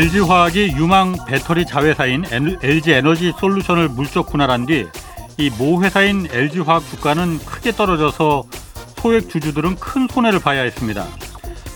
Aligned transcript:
LG화학이 0.00 0.76
유망 0.78 1.14
배터리 1.28 1.66
자회사인 1.66 2.24
LG 2.62 2.90
에너지 2.90 3.34
솔루션을 3.38 3.90
물적 3.90 4.30
분할한 4.30 4.64
뒤 4.64 4.86
이 5.36 5.50
모 5.58 5.82
회사인 5.82 6.26
LG화학 6.30 6.88
주가는 6.90 7.38
크게 7.40 7.72
떨어져서 7.72 8.44
소액 8.96 9.28
주주들은 9.28 9.76
큰 9.76 10.08
손해를 10.10 10.38
봐야 10.38 10.62
했습니다. 10.62 11.06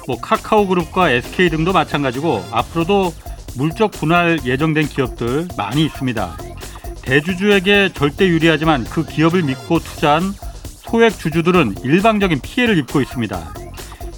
뭐 0.07 0.19
카카오 0.21 0.67
그룹과 0.69 1.11
SK 1.11 1.51
등도 1.51 1.75
마찬가지고 1.75 2.43
앞으로도 2.51 3.13
물적 3.57 3.91
분할 3.91 4.39
예정된 4.43 4.89
기업들 4.89 5.49
많이 5.57 5.85
있습니다. 5.85 6.37
대주주에게 7.03 7.91
절대 7.93 8.27
유리하지만 8.27 8.85
그 8.85 9.05
기업을 9.05 9.43
믿고 9.43 9.81
투자한 9.81 10.33
소액 10.83 11.19
주주들은 11.19 11.77
일방적인 11.83 12.41
피해를 12.41 12.79
입고 12.79 13.03
있습니다. 13.03 13.55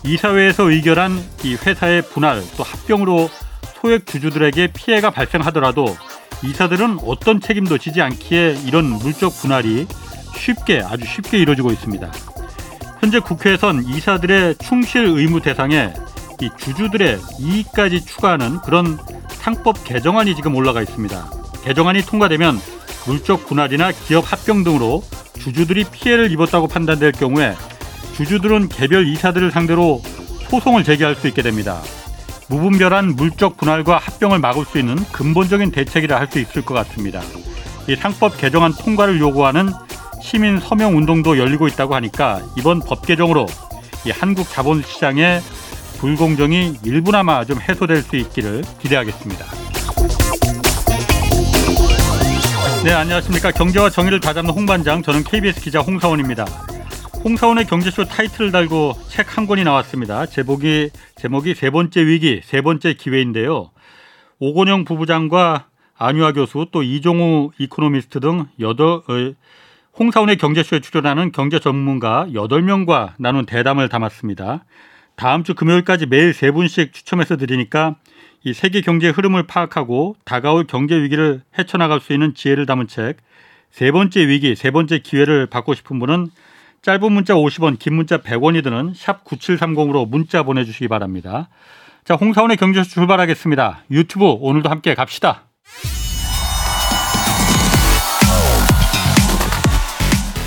이사회에서 0.05 0.71
의결한 0.71 1.21
이 1.43 1.57
회사의 1.57 2.03
분할 2.03 2.43
또 2.57 2.63
합병으로 2.63 3.29
소액 3.87 4.05
주주들에게 4.05 4.73
피해가 4.73 5.11
발생하더라도 5.11 5.97
이사들은 6.43 6.99
어떤 7.05 7.41
책임도 7.41 7.79
지지 7.79 8.03
않기에 8.03 8.57
이런 8.67 8.87
물적 8.87 9.33
분할이 9.37 9.87
쉽게 10.35 10.83
아주 10.85 11.07
쉽게 11.07 11.39
이루어지고 11.39 11.71
있습니다. 11.71 12.11
현재 13.01 13.21
국회에선 13.21 13.85
이사들의 13.85 14.57
충실 14.57 15.05
의무 15.05 15.41
대상에 15.41 15.93
이 16.41 16.51
주주들의 16.59 17.19
이익까지 17.39 18.05
추가하는 18.05 18.61
그런 18.63 18.99
상법 19.29 19.85
개정안이 19.85 20.35
지금 20.35 20.57
올라가 20.57 20.83
있습니다. 20.83 21.31
개정안이 21.63 22.03
통과되면 22.03 22.59
물적 23.07 23.47
분할이나 23.47 23.93
기업 23.93 24.33
합병 24.33 24.65
등으로 24.65 25.05
주주들이 25.39 25.85
피해를 25.93 26.33
입었다고 26.33 26.67
판단될 26.67 27.13
경우에 27.13 27.55
주주들은 28.17 28.69
개별 28.69 29.07
이사들을 29.07 29.53
상대로 29.53 30.03
소송을 30.51 30.83
제기할 30.83 31.15
수 31.15 31.29
있게 31.29 31.43
됩니다. 31.43 31.81
무분별한 32.49 33.17
물적 33.17 33.57
분할과 33.57 33.99
합병을 33.99 34.39
막을 34.39 34.65
수 34.65 34.79
있는 34.79 34.97
근본적인 35.13 35.71
대책이라 35.73 36.19
할 36.19 36.27
수 36.29 36.39
있을 36.39 36.63
것 36.63 36.75
같습니다. 36.75 37.21
이 37.89 37.95
상법 37.95 38.37
개정안 38.37 38.73
통과를 38.73 39.21
요구하는 39.21 39.71
시민 40.21 40.59
서명 40.59 40.97
운동도 40.97 41.39
열리고 41.39 41.69
있다고 41.69 41.95
하니까 41.95 42.41
이번 42.59 42.81
법 42.81 43.07
개정으로 43.07 43.47
이 44.05 44.11
한국 44.11 44.49
자본시장의 44.51 45.41
불공정이 45.99 46.79
일부나마 46.85 47.45
좀 47.45 47.61
해소될 47.61 48.03
수 48.03 48.17
있기를 48.17 48.63
기대하겠습니다. 48.81 49.45
네, 52.85 52.93
안녕하십니까. 52.93 53.51
경제와 53.51 53.91
정의를 53.91 54.21
다잡는 54.21 54.51
홍반장, 54.53 55.03
저는 55.03 55.25
KBS 55.25 55.61
기자 55.61 55.81
홍사훈입니다. 55.81 56.45
홍사훈의 57.27 57.67
경제쇼 57.67 58.05
타이틀을 58.05 58.53
달고 58.53 58.93
책 59.09 59.37
한 59.37 59.49
권이 59.49 59.65
나왔습니다. 59.65 60.27
제목이 60.27 60.91
제목이 61.17 61.57
세 61.57 61.71
번째 61.71 62.07
위기, 62.07 62.41
세 62.45 62.61
번째 62.61 62.95
기회인데요. 62.95 63.73
오건영 64.39 64.85
부부장과 64.85 65.67
안유화 65.99 66.35
교수 66.35 66.67
또 66.71 66.85
이종우 66.85 67.51
이코노미스트 67.59 68.21
등 68.21 68.47
어, 68.63 69.35
홍사훈의 69.99 70.37
경제쇼에 70.37 70.79
출연하는 70.79 71.33
경제 71.33 71.59
전문가 71.59 72.29
8명과 72.29 73.15
나눈 73.19 73.45
대담을 73.45 73.89
담았습니다. 73.89 74.65
다음 75.17 75.43
주 75.43 75.55
금요일까지 75.55 76.07
매일 76.07 76.33
세 76.33 76.53
분씩 76.53 76.93
추첨해서 76.93 77.37
드리니까 77.37 77.97
이 78.45 78.55
세계 78.55 78.81
경제 78.83 79.09
흐름을 79.09 79.49
파악하고 79.49 80.15
다가올 80.25 80.69
경제 80.69 80.95
위기를 80.95 81.43
헤쳐나갈 81.59 81.99
수 81.99 82.13
있는 82.13 82.35
지혜를 82.35 82.67
담은 82.67 82.87
책 82.87 83.17
세 83.77 83.91
번째 83.91 84.27
위기, 84.27 84.57
세 84.57 84.71
번째 84.71 85.01
기회를 85.01 85.47
받고 85.47 85.75
싶은 85.75 85.99
분은 85.99 86.29
짧은 86.87 87.11
문자 87.11 87.35
50원, 87.35 87.81
긴 87.81 87.95
문자 87.95 88.19
100원이 88.19 88.63
드는 88.63 88.93
샵 88.95 89.25
9730으로 89.25 90.09
문자 90.09 90.45
보내주시기 90.45 90.87
바랍니다. 90.87 91.49
자, 92.05 92.15
홍사원의 92.15 92.57
경제쇼 92.59 92.89
출발하겠습니다. 92.91 93.81
유튜브 93.91 94.25
오늘도 94.25 94.71
함께 94.71 94.95
갑시다. 94.95 95.49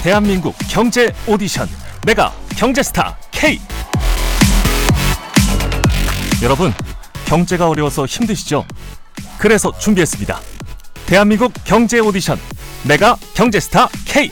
대한민국 0.01 0.55
경제 0.71 1.13
오디션 1.27 1.67
메가 2.07 2.31
경제스타 2.57 3.17
K 3.31 3.59
여러분 6.41 6.71
경제가 7.25 7.67
어려워서 7.67 8.05
힘드시죠? 8.05 8.65
그래서 9.37 9.77
준비했습니다. 9.77 10.39
대한민국 11.05 11.51
경제 11.65 11.99
오디션 11.99 12.37
메가 12.87 13.17
경제스타 13.35 13.89
K 14.05 14.31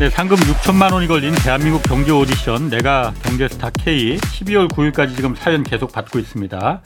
네, 0.00 0.08
상금 0.08 0.38
6천만 0.38 0.94
원이 0.94 1.08
걸린 1.08 1.34
대한민국 1.44 1.82
경제 1.82 2.10
오디션 2.10 2.70
내가 2.70 3.12
경제스타 3.22 3.68
K 3.68 4.16
12월 4.16 4.66
9일까지 4.72 5.14
지금 5.14 5.34
사연 5.34 5.62
계속 5.62 5.92
받고 5.92 6.18
있습니다. 6.18 6.80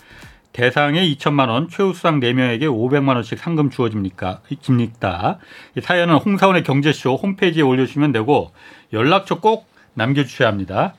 대상에 0.52 1.00
2천만 1.10 1.48
원, 1.48 1.68
최우수상 1.68 2.18
4명에게 2.18 2.62
500만 2.62 3.14
원씩 3.14 3.38
상금 3.38 3.70
주어집니까? 3.70 4.40
깁니다. 4.60 5.38
이 5.76 5.80
사연은 5.80 6.16
홍사원의 6.16 6.64
경제쇼 6.64 7.14
홈페이지에 7.14 7.62
올려주시면 7.62 8.10
되고 8.10 8.50
연락처 8.92 9.38
꼭 9.38 9.68
남겨주셔야 9.94 10.48
합니다. 10.48 10.94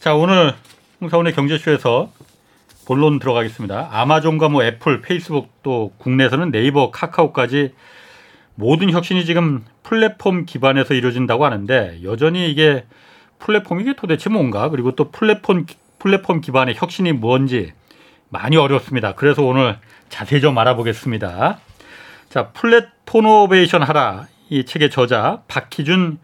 자, 0.00 0.16
오늘 0.16 0.54
홍사훈의 1.00 1.32
경제쇼에서 1.32 2.10
본론 2.86 3.20
들어가겠습니다. 3.20 3.88
아마존과 3.92 4.48
뭐 4.48 4.64
애플, 4.64 5.00
페이스북 5.00 5.62
또 5.62 5.92
국내에서는 5.98 6.50
네이버, 6.50 6.90
카카오까지 6.90 7.72
모든 8.62 8.90
혁신이 8.90 9.24
지금 9.24 9.64
플랫폼 9.82 10.46
기반에서 10.46 10.94
이루어진다고 10.94 11.44
하는데 11.44 11.98
여전히 12.04 12.48
이게 12.48 12.84
플랫폼 13.40 13.80
이게 13.80 13.94
도대체 13.96 14.30
뭔가 14.30 14.68
그리고 14.68 14.92
또 14.92 15.10
플랫폼 15.10 15.66
플랫폼 15.98 16.40
기반의 16.40 16.76
혁신이 16.76 17.10
뭔지 17.12 17.72
많이 18.28 18.56
어렵습니다. 18.56 19.16
그래서 19.16 19.42
오늘 19.42 19.78
자세히 20.08 20.40
좀 20.40 20.56
알아보겠습니다. 20.56 21.58
자, 22.28 22.48
플랫포노베이션 22.50 23.82
하라 23.82 24.28
이 24.48 24.64
책의 24.64 24.90
저자 24.90 25.42
박희준 25.48 26.18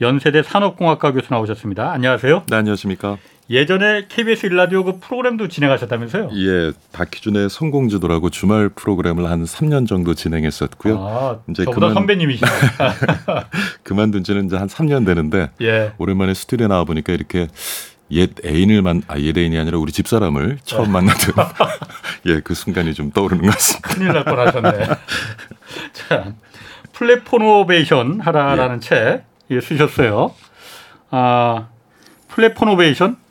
연세대 0.00 0.42
산업공학과 0.42 1.12
교수 1.12 1.26
나오셨습니다. 1.30 1.92
안녕하세요. 1.92 2.44
네, 2.48 2.56
안녕하십니까. 2.56 3.18
예전에 3.52 4.06
KBS 4.08 4.46
일라디오 4.46 4.82
그 4.82 4.98
프로그램도 4.98 5.48
진행하셨다면서요? 5.48 6.30
예, 6.32 6.72
박희준의 6.92 7.50
성공지도라고 7.50 8.30
주말 8.30 8.70
프로그램을 8.70 9.30
한 9.30 9.44
3년 9.44 9.86
정도 9.86 10.14
진행했었고요. 10.14 10.98
아, 10.98 11.38
이제 11.50 11.64
저보다 11.64 11.88
그만, 11.88 11.94
선배님이시네. 11.94 12.50
그만둔 13.84 14.24
지는 14.24 14.46
이제 14.46 14.56
한 14.56 14.68
3년 14.68 15.04
되는데 15.04 15.50
예. 15.60 15.92
오랜만에 15.98 16.32
스튜디오에 16.32 16.66
나와 16.66 16.84
보니까 16.84 17.12
이렇게 17.12 17.48
옛 18.10 18.30
애인을 18.42 18.80
만, 18.80 19.02
아, 19.06 19.18
옛 19.18 19.36
애인이 19.36 19.58
아니라 19.58 19.76
우리 19.78 19.92
집사람을 19.92 20.58
처음 20.64 20.86
네. 20.86 20.92
만나던 20.92 21.34
예, 22.28 22.40
그 22.40 22.54
순간이 22.54 22.94
좀 22.94 23.10
떠오르는 23.10 23.44
것 23.44 23.52
같습니다. 23.52 23.88
큰일 23.90 24.12
날 24.14 24.24
뻔하셨네. 24.24 24.86
자, 25.92 26.32
플랫포노베이션 26.94 28.20
하라라는 28.20 28.76
예. 28.76 28.80
책 28.80 29.24
예, 29.50 29.60
쓰셨어요. 29.60 30.34
아, 31.10 31.68
플랫포노베이션 32.28 33.21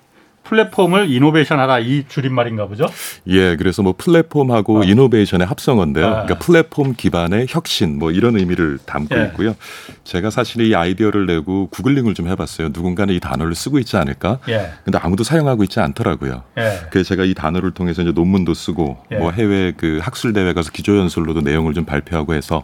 플랫폼을 0.51 1.09
이노베이션하라 1.09 1.79
이 1.79 2.03
줄임말인가 2.09 2.67
보죠? 2.67 2.85
예, 3.27 3.55
그래서 3.55 3.81
뭐 3.83 3.93
플랫폼하고 3.97 4.81
어. 4.81 4.83
이노베이션의 4.83 5.47
합성어인데요. 5.47 6.05
아. 6.05 6.09
그러니까 6.23 6.39
플랫폼 6.39 6.93
기반의 6.93 7.45
혁신 7.47 7.97
뭐 7.97 8.11
이런 8.11 8.35
의미를 8.37 8.77
담고 8.85 9.17
예. 9.17 9.23
있고요. 9.27 9.55
제가 10.03 10.29
사실 10.29 10.61
이 10.61 10.75
아이디어를 10.75 11.25
내고 11.25 11.67
구글링을 11.67 12.15
좀 12.15 12.27
해봤어요. 12.27 12.69
누군가는 12.73 13.13
이 13.13 13.21
단어를 13.21 13.55
쓰고 13.55 13.79
있지 13.79 13.95
않을까? 13.95 14.39
예. 14.49 14.71
근데 14.83 14.99
아무도 15.01 15.23
사용하고 15.23 15.63
있지 15.63 15.79
않더라고요. 15.79 16.43
예. 16.57 16.79
그래서 16.89 17.07
제가 17.07 17.23
이 17.23 17.33
단어를 17.33 17.71
통해서 17.71 18.01
이제 18.01 18.11
논문도 18.11 18.53
쓰고 18.53 18.97
예. 19.13 19.15
뭐 19.15 19.31
해외 19.31 19.71
그 19.77 19.99
학술 20.01 20.33
대회 20.33 20.51
가서 20.51 20.69
기조연설로도 20.71 21.41
내용을 21.41 21.73
좀 21.73 21.85
발표하고 21.85 22.33
해서 22.33 22.63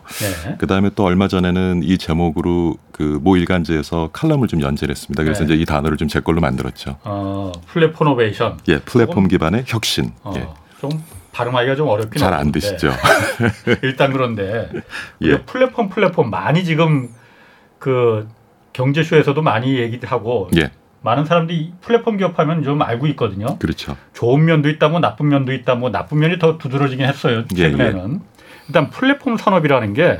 예. 0.50 0.56
그 0.58 0.68
다음에 0.68 0.90
또 0.94 1.06
얼마 1.06 1.30
전에는 1.30 1.84
이 1.84 1.98
제목으로 1.98 2.76
그 2.92 3.18
모 3.22 3.38
일간지에서 3.38 4.10
칼럼을 4.12 4.48
좀 4.48 4.60
연재를 4.62 4.92
했습니다. 4.92 5.24
그래서 5.24 5.42
예. 5.42 5.46
이제 5.46 5.54
이 5.56 5.64
단어를 5.66 5.96
좀 5.96 6.08
제 6.08 6.20
걸로 6.22 6.40
만들었죠. 6.42 6.98
어. 7.04 7.52
플랫폼노베이션. 7.82 8.58
예, 8.70 8.80
플랫폼 8.80 9.28
기반의 9.28 9.66
혁신. 9.68 10.12
어, 10.24 10.34
예. 10.36 10.48
좀 10.82 10.90
발음하기가 11.32 11.76
좀 11.76 11.88
어렵긴 11.88 12.20
잘 12.20 12.34
안 12.34 12.52
되시죠. 12.52 12.92
일단 13.84 14.12
그런데 14.14 14.70
예. 15.22 15.38
플랫폼 15.42 15.90
플랫폼 15.90 16.30
많이 16.32 16.64
지금 16.64 17.10
그 17.78 18.28
경제쇼에서도 18.74 19.40
많이 19.42 19.78
얘기하고 19.78 20.50
예. 20.58 20.72
많은 21.02 21.26
사람들이 21.26 21.74
플랫폼 21.82 22.18
기업하면 22.18 22.64
좀 22.64 22.82
알고 22.82 23.06
있거든요. 23.08 23.58
그렇죠. 23.60 23.96
좋은 24.14 24.44
면도 24.46 24.70
있다, 24.70 24.90
뭐 24.90 25.00
나쁜 25.00 25.30
면도 25.30 25.54
있다, 25.54 25.76
뭐 25.76 25.92
나쁜 25.92 26.18
면이 26.20 26.40
더 26.40 26.58
두드러지긴 26.58 27.06
했어요. 27.06 27.44
예, 27.56 27.70
최근에는. 27.70 28.14
예, 28.16 28.20
일단 28.68 28.90
플랫폼 28.90 29.38
산업이라는 29.38 29.94
게 29.94 30.20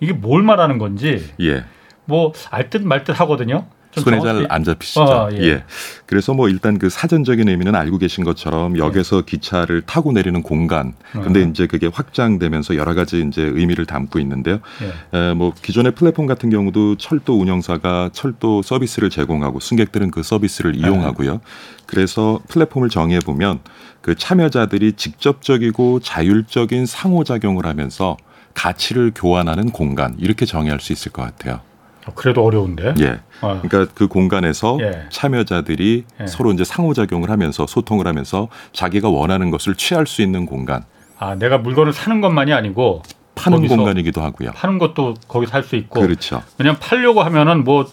이게 0.00 0.12
뭘 0.14 0.42
말하는 0.42 0.78
건지 0.78 1.30
예. 1.40 1.64
뭐알듯말듯 2.06 3.20
하거든요. 3.20 3.66
좀 3.92 4.04
손에 4.04 4.20
잘 4.20 4.46
안 4.48 4.64
잡히시죠? 4.64 5.02
어, 5.02 5.28
예. 5.32 5.42
예. 5.42 5.64
그래서 6.06 6.34
뭐 6.34 6.48
일단 6.48 6.78
그 6.78 6.88
사전적인 6.90 7.48
의미는 7.48 7.74
알고 7.74 7.98
계신 7.98 8.24
것처럼 8.24 8.76
역에서 8.78 9.22
기차를 9.22 9.82
타고 9.82 10.12
내리는 10.12 10.42
공간. 10.42 10.94
근데 11.12 11.42
음. 11.42 11.50
이제 11.50 11.66
그게 11.66 11.86
확장되면서 11.86 12.76
여러 12.76 12.94
가지 12.94 13.24
이제 13.26 13.42
의미를 13.42 13.86
담고 13.86 14.18
있는데요. 14.18 14.60
예. 14.82 15.18
에, 15.18 15.34
뭐 15.34 15.52
기존의 15.62 15.94
플랫폼 15.94 16.26
같은 16.26 16.50
경우도 16.50 16.96
철도 16.96 17.38
운영사가 17.38 18.10
철도 18.12 18.62
서비스를 18.62 19.10
제공하고 19.10 19.60
승객들은 19.60 20.10
그 20.10 20.22
서비스를 20.22 20.76
이용하고요. 20.76 21.40
그래서 21.86 22.40
플랫폼을 22.48 22.88
정해 22.88 23.18
보면 23.18 23.60
그 24.00 24.14
참여자들이 24.14 24.94
직접적이고 24.94 26.00
자율적인 26.00 26.86
상호작용을 26.86 27.66
하면서 27.66 28.16
가치를 28.54 29.12
교환하는 29.14 29.70
공간 29.70 30.14
이렇게 30.18 30.44
정의할 30.46 30.80
수 30.80 30.92
있을 30.92 31.12
것 31.12 31.22
같아요. 31.22 31.60
어, 32.06 32.12
그래도 32.14 32.44
어려운데. 32.44 32.94
예. 33.00 33.20
어. 33.40 33.60
그러니까 33.62 33.92
그 33.94 34.08
공간에서 34.08 34.78
예. 34.80 35.04
참여자들이 35.10 36.04
예. 36.20 36.26
서로 36.26 36.52
이제 36.52 36.64
상호작용을 36.64 37.30
하면서 37.30 37.66
소통을 37.66 38.06
하면서 38.06 38.48
자기가 38.72 39.08
원하는 39.08 39.50
것을 39.50 39.74
취할 39.74 40.06
수 40.06 40.22
있는 40.22 40.46
공간, 40.46 40.84
아 41.18 41.34
내가 41.36 41.58
물건을 41.58 41.92
사는 41.92 42.20
것만이 42.20 42.52
아니고 42.52 43.02
파는 43.34 43.66
공간이기도 43.68 44.20
하고요. 44.20 44.50
파는 44.52 44.78
것도 44.78 45.14
거기 45.28 45.46
살 45.46 45.62
수 45.62 45.76
있고 45.76 46.00
그렇죠. 46.00 46.42
왜냐면 46.58 46.78
팔려고 46.80 47.22
하면은 47.22 47.64
뭐 47.64 47.86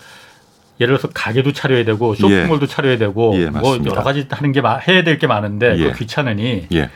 예를 0.81 0.97
들어서 0.97 1.09
가게도 1.13 1.51
차려야 1.53 1.83
되고 1.85 2.15
쇼핑몰도 2.15 2.65
차려야 2.67 2.97
되고 2.97 3.33
예, 3.35 3.49
뭐. 3.49 3.77
여러 3.85 4.01
가지 4.03 4.25
하는 4.29 4.51
게 4.53 4.61
마- 4.61 4.77
해야 4.77 5.03
될 5.03 5.17
게 5.19 5.27
많은데 5.27 5.75
예. 5.77 5.91
그 5.91 5.99
귀찮으니 5.99 6.67
예. 6.71 6.89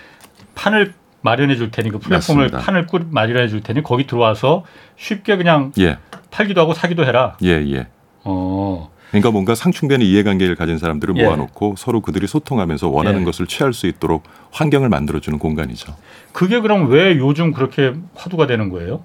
판을 0.56 0.94
마련해 1.22 1.56
줄 1.56 1.70
테니 1.72 1.90
그 1.90 2.00
플랫폼을 2.00 2.46
맞습니다. 2.46 2.66
판을 2.66 2.88
꾸 2.88 3.00
마련해 3.10 3.48
줄 3.50 3.62
테니 3.62 3.84
거기 3.84 4.08
들어와서 4.08 4.64
쉽게 4.98 5.36
그냥 5.38 5.72
예. 5.80 5.98
팔기도 6.34 6.60
하고 6.60 6.74
사기도 6.74 7.06
해라. 7.06 7.38
예, 7.44 7.50
예. 7.50 7.88
어. 8.24 8.90
그러니까 9.12 9.30
뭔가 9.30 9.54
상충되는 9.54 10.04
이해관계를 10.04 10.56
가진 10.56 10.80
사람들을 10.80 11.16
예. 11.18 11.24
모아놓고 11.24 11.76
서로 11.78 12.02
그들이 12.02 12.26
소통하면서 12.26 12.90
원하는 12.90 13.22
예. 13.22 13.26
것을 13.26 13.46
취할 13.46 13.72
수 13.72 13.86
있도록 13.86 14.24
환경을 14.52 14.90
만들어주는 14.90 15.38
공간이죠. 15.38 15.96
그게 16.32 16.60
그럼 16.60 16.90
왜 16.90 17.18
요즘 17.18 17.54
그렇게 17.54 17.94
화두가 18.16 18.48
되는 18.48 18.70
거예요? 18.70 19.04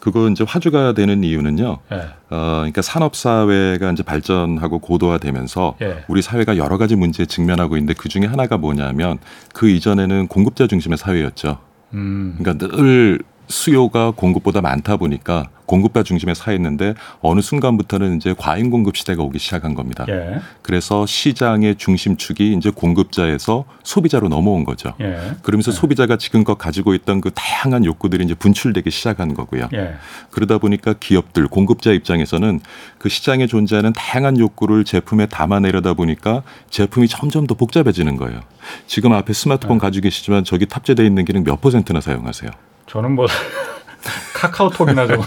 그거 0.00 0.28
이제 0.28 0.44
화두가 0.46 0.94
되는 0.94 1.22
이유는요. 1.22 1.78
예. 1.92 1.96
어, 2.30 2.56
그러니까 2.58 2.82
산업 2.82 3.14
사회가 3.14 3.92
이제 3.92 4.02
발전하고 4.02 4.80
고도화되면서 4.80 5.76
예. 5.82 6.04
우리 6.08 6.20
사회가 6.20 6.56
여러 6.56 6.76
가지 6.76 6.96
문제에 6.96 7.26
직면하고 7.26 7.76
있는데 7.76 7.94
그 7.94 8.08
중에 8.08 8.26
하나가 8.26 8.58
뭐냐면 8.58 9.18
그 9.54 9.68
이전에는 9.68 10.26
공급자 10.26 10.66
중심의 10.66 10.98
사회였죠. 10.98 11.58
음. 11.94 12.36
그러니까 12.38 12.66
늘 12.66 13.20
수요가 13.48 14.12
공급보다 14.12 14.60
많다 14.60 14.96
보니까 14.96 15.48
공급자 15.66 16.02
중심의 16.02 16.34
사회였는데 16.34 16.94
어느 17.20 17.40
순간부터는 17.42 18.16
이제 18.16 18.34
과잉 18.36 18.70
공급 18.70 18.96
시대가 18.96 19.22
오기 19.22 19.38
시작한 19.38 19.74
겁니다. 19.74 20.06
예. 20.08 20.40
그래서 20.62 21.04
시장의 21.04 21.76
중심축이 21.76 22.54
이제 22.54 22.70
공급자에서 22.70 23.66
소비자로 23.82 24.28
넘어온 24.28 24.64
거죠. 24.64 24.94
예. 25.00 25.18
그러면서 25.42 25.70
소비자가 25.70 26.16
지금껏 26.16 26.56
가지고 26.56 26.94
있던 26.94 27.20
그 27.20 27.30
다양한 27.34 27.84
욕구들이 27.84 28.24
이제 28.24 28.34
분출되기 28.34 28.90
시작한 28.90 29.34
거고요. 29.34 29.68
예. 29.74 29.94
그러다 30.30 30.56
보니까 30.56 30.94
기업들, 30.94 31.48
공급자 31.48 31.92
입장에서는 31.92 32.60
그 32.98 33.10
시장에 33.10 33.46
존재하는 33.46 33.92
다양한 33.92 34.38
욕구를 34.38 34.84
제품에 34.84 35.26
담아내려다 35.26 35.92
보니까 35.92 36.42
제품이 36.70 37.08
점점 37.08 37.46
더 37.46 37.54
복잡해지는 37.54 38.16
거예요. 38.16 38.40
지금 38.86 39.12
앞에 39.12 39.34
스마트폰 39.34 39.76
가지고 39.76 40.04
계시지만 40.04 40.44
저기 40.44 40.64
탑재되어 40.64 41.04
있는 41.04 41.26
기능 41.26 41.44
몇 41.44 41.60
퍼센트나 41.60 42.00
사용하세요? 42.00 42.50
저는 42.88 43.12
뭐 43.12 43.26
카카오톡이나 44.34 45.06
좀 45.06 45.22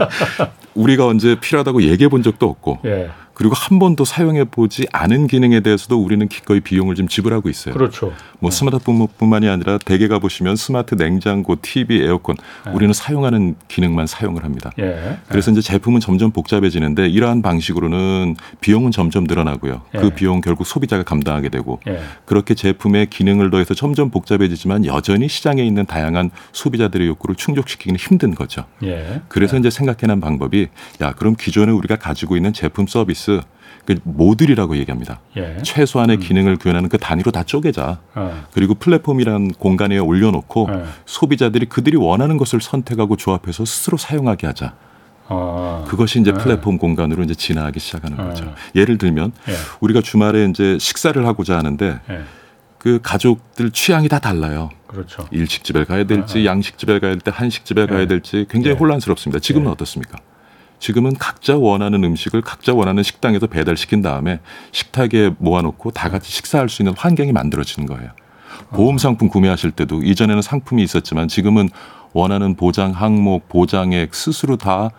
우리가 0.74 1.06
언제 1.06 1.38
필요하다고 1.38 1.82
얘기해 1.82 2.08
본 2.08 2.22
적도 2.22 2.46
없고 2.48 2.78
예. 2.84 3.10
그리고 3.34 3.54
한 3.54 3.78
번도 3.78 4.04
사용해 4.04 4.44
보지 4.44 4.86
않은 4.92 5.26
기능에 5.26 5.60
대해서도 5.60 6.02
우리는 6.02 6.26
기꺼이 6.28 6.60
비용을 6.60 6.94
좀 6.94 7.08
지불하고 7.08 7.48
있어요. 7.48 7.74
그렇죠. 7.74 8.12
뭐 8.40 8.50
스마트폰뿐만이 8.50 9.48
아니라 9.48 9.78
댁에 9.78 10.08
가 10.08 10.18
보시면 10.18 10.56
스마트 10.56 10.96
냉장고, 10.96 11.56
TV, 11.60 12.02
에어컨 12.02 12.36
우리는 12.72 12.92
사용하는 12.92 13.54
기능만 13.68 14.06
사용을 14.06 14.44
합니다. 14.44 14.70
예. 14.78 15.18
그래서 15.28 15.50
이제 15.50 15.60
제품은 15.60 16.00
점점 16.00 16.30
복잡해지는데 16.32 17.08
이러한 17.08 17.40
방식으로는 17.42 18.36
비용은 18.60 18.90
점점 18.90 19.24
늘어나고요. 19.24 19.82
그 19.92 20.06
예. 20.06 20.10
비용 20.14 20.40
결국 20.40 20.66
소비자가 20.66 21.02
감당하게 21.02 21.48
되고 21.48 21.80
예. 21.88 22.00
그렇게 22.24 22.54
제품의 22.54 23.06
기능을 23.06 23.50
더해서 23.50 23.74
점점 23.74 24.10
복잡해지지만 24.10 24.84
여전히 24.86 25.28
시장에 25.28 25.62
있는 25.64 25.86
다양한 25.86 26.30
소비자들의 26.52 27.06
욕구를 27.06 27.36
충족시키기는 27.36 27.98
힘든 27.98 28.34
거죠. 28.34 28.64
예. 28.82 29.22
그래서 29.28 29.56
이제 29.56 29.70
생각해낸 29.70 30.20
방법이 30.20 30.68
야 31.00 31.12
그럼 31.12 31.36
기존에 31.38 31.72
우리가 31.72 31.96
가지고 31.96 32.36
있는 32.36 32.52
제품 32.52 32.86
서비스 32.86 33.21
그 33.84 33.98
모듈이라고 34.04 34.76
얘기합니다. 34.76 35.20
예. 35.36 35.58
최소한의 35.62 36.18
기능을 36.18 36.56
구현하는 36.56 36.88
그 36.88 36.98
단위로 36.98 37.32
다 37.32 37.42
쪼개자. 37.42 37.98
어. 38.14 38.44
그리고 38.52 38.74
플랫폼이란 38.74 39.52
공간에 39.52 39.98
올려놓고 39.98 40.68
예. 40.70 40.84
소비자들이 41.04 41.66
그들이 41.66 41.96
원하는 41.96 42.36
것을 42.36 42.60
선택하고 42.60 43.16
조합해서 43.16 43.64
스스로 43.64 43.96
사용하게 43.96 44.46
하자. 44.46 44.74
어. 45.28 45.84
그것이 45.88 46.20
이제 46.20 46.32
네. 46.32 46.38
플랫폼 46.38 46.78
공간으로 46.78 47.24
이제 47.24 47.34
진화하기 47.34 47.80
시작하는 47.80 48.16
네. 48.16 48.22
거죠. 48.22 48.54
예를 48.76 48.98
들면 48.98 49.32
예. 49.48 49.52
우리가 49.80 50.00
주말에 50.00 50.46
이제 50.46 50.78
식사를 50.78 51.26
하고자 51.26 51.58
하는데 51.58 52.00
예. 52.08 52.20
그 52.78 53.00
가족들 53.02 53.70
취향이 53.70 54.08
다 54.08 54.18
달라요. 54.18 54.70
그렇죠. 54.86 55.26
일식집에 55.30 55.84
가야 55.84 56.04
될지 56.04 56.44
양식집에 56.44 56.98
가야 56.98 57.12
될때 57.12 57.30
한식집에 57.34 57.86
가야 57.86 58.00
네. 58.00 58.06
될지 58.06 58.46
굉장히 58.48 58.74
네. 58.74 58.80
혼란스럽습니다. 58.80 59.40
지금은 59.40 59.66
네. 59.66 59.72
어떻습니까? 59.72 60.18
지금은 60.82 61.14
각자 61.14 61.56
원하는 61.56 62.02
음식을 62.02 62.40
각자 62.40 62.74
원하는 62.74 63.04
식당에서 63.04 63.46
배달시킨 63.46 64.02
다음에 64.02 64.40
식탁에 64.72 65.30
모아놓고 65.38 65.92
다 65.92 66.10
같이 66.10 66.32
식사할 66.32 66.68
수 66.68 66.82
있는 66.82 66.92
환경이 66.96 67.30
만들어지는 67.30 67.86
거예요. 67.86 68.10
보험 68.70 68.98
상품 68.98 69.28
구매하실 69.28 69.70
때도 69.70 70.02
이전에는 70.02 70.42
상품이 70.42 70.82
있었지만 70.82 71.28
지금은 71.28 71.68
원하는 72.12 72.56
보장 72.56 72.90
항목, 72.90 73.48
보장액 73.48 74.12
스스로 74.12 74.56
다 74.56 74.90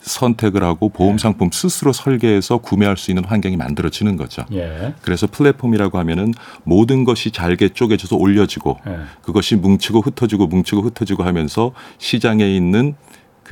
선택을 0.00 0.64
하고 0.64 0.88
보험 0.88 1.16
네. 1.16 1.22
상품 1.22 1.50
스스로 1.52 1.92
설계해서 1.92 2.58
구매할 2.58 2.96
수 2.96 3.10
있는 3.10 3.22
환경이 3.26 3.58
만들어지는 3.58 4.16
거죠. 4.16 4.46
예. 4.52 4.94
그래서 5.02 5.26
플랫폼이라고 5.26 5.98
하면은 5.98 6.32
모든 6.64 7.04
것이 7.04 7.30
잘게 7.32 7.68
쪼개져서 7.68 8.16
올려지고 8.16 8.78
예. 8.88 8.96
그것이 9.20 9.56
뭉치고 9.56 10.00
흩어지고 10.00 10.46
뭉치고 10.46 10.80
흩어지고 10.80 11.22
하면서 11.22 11.72
시장에 11.98 12.48
있는 12.48 12.96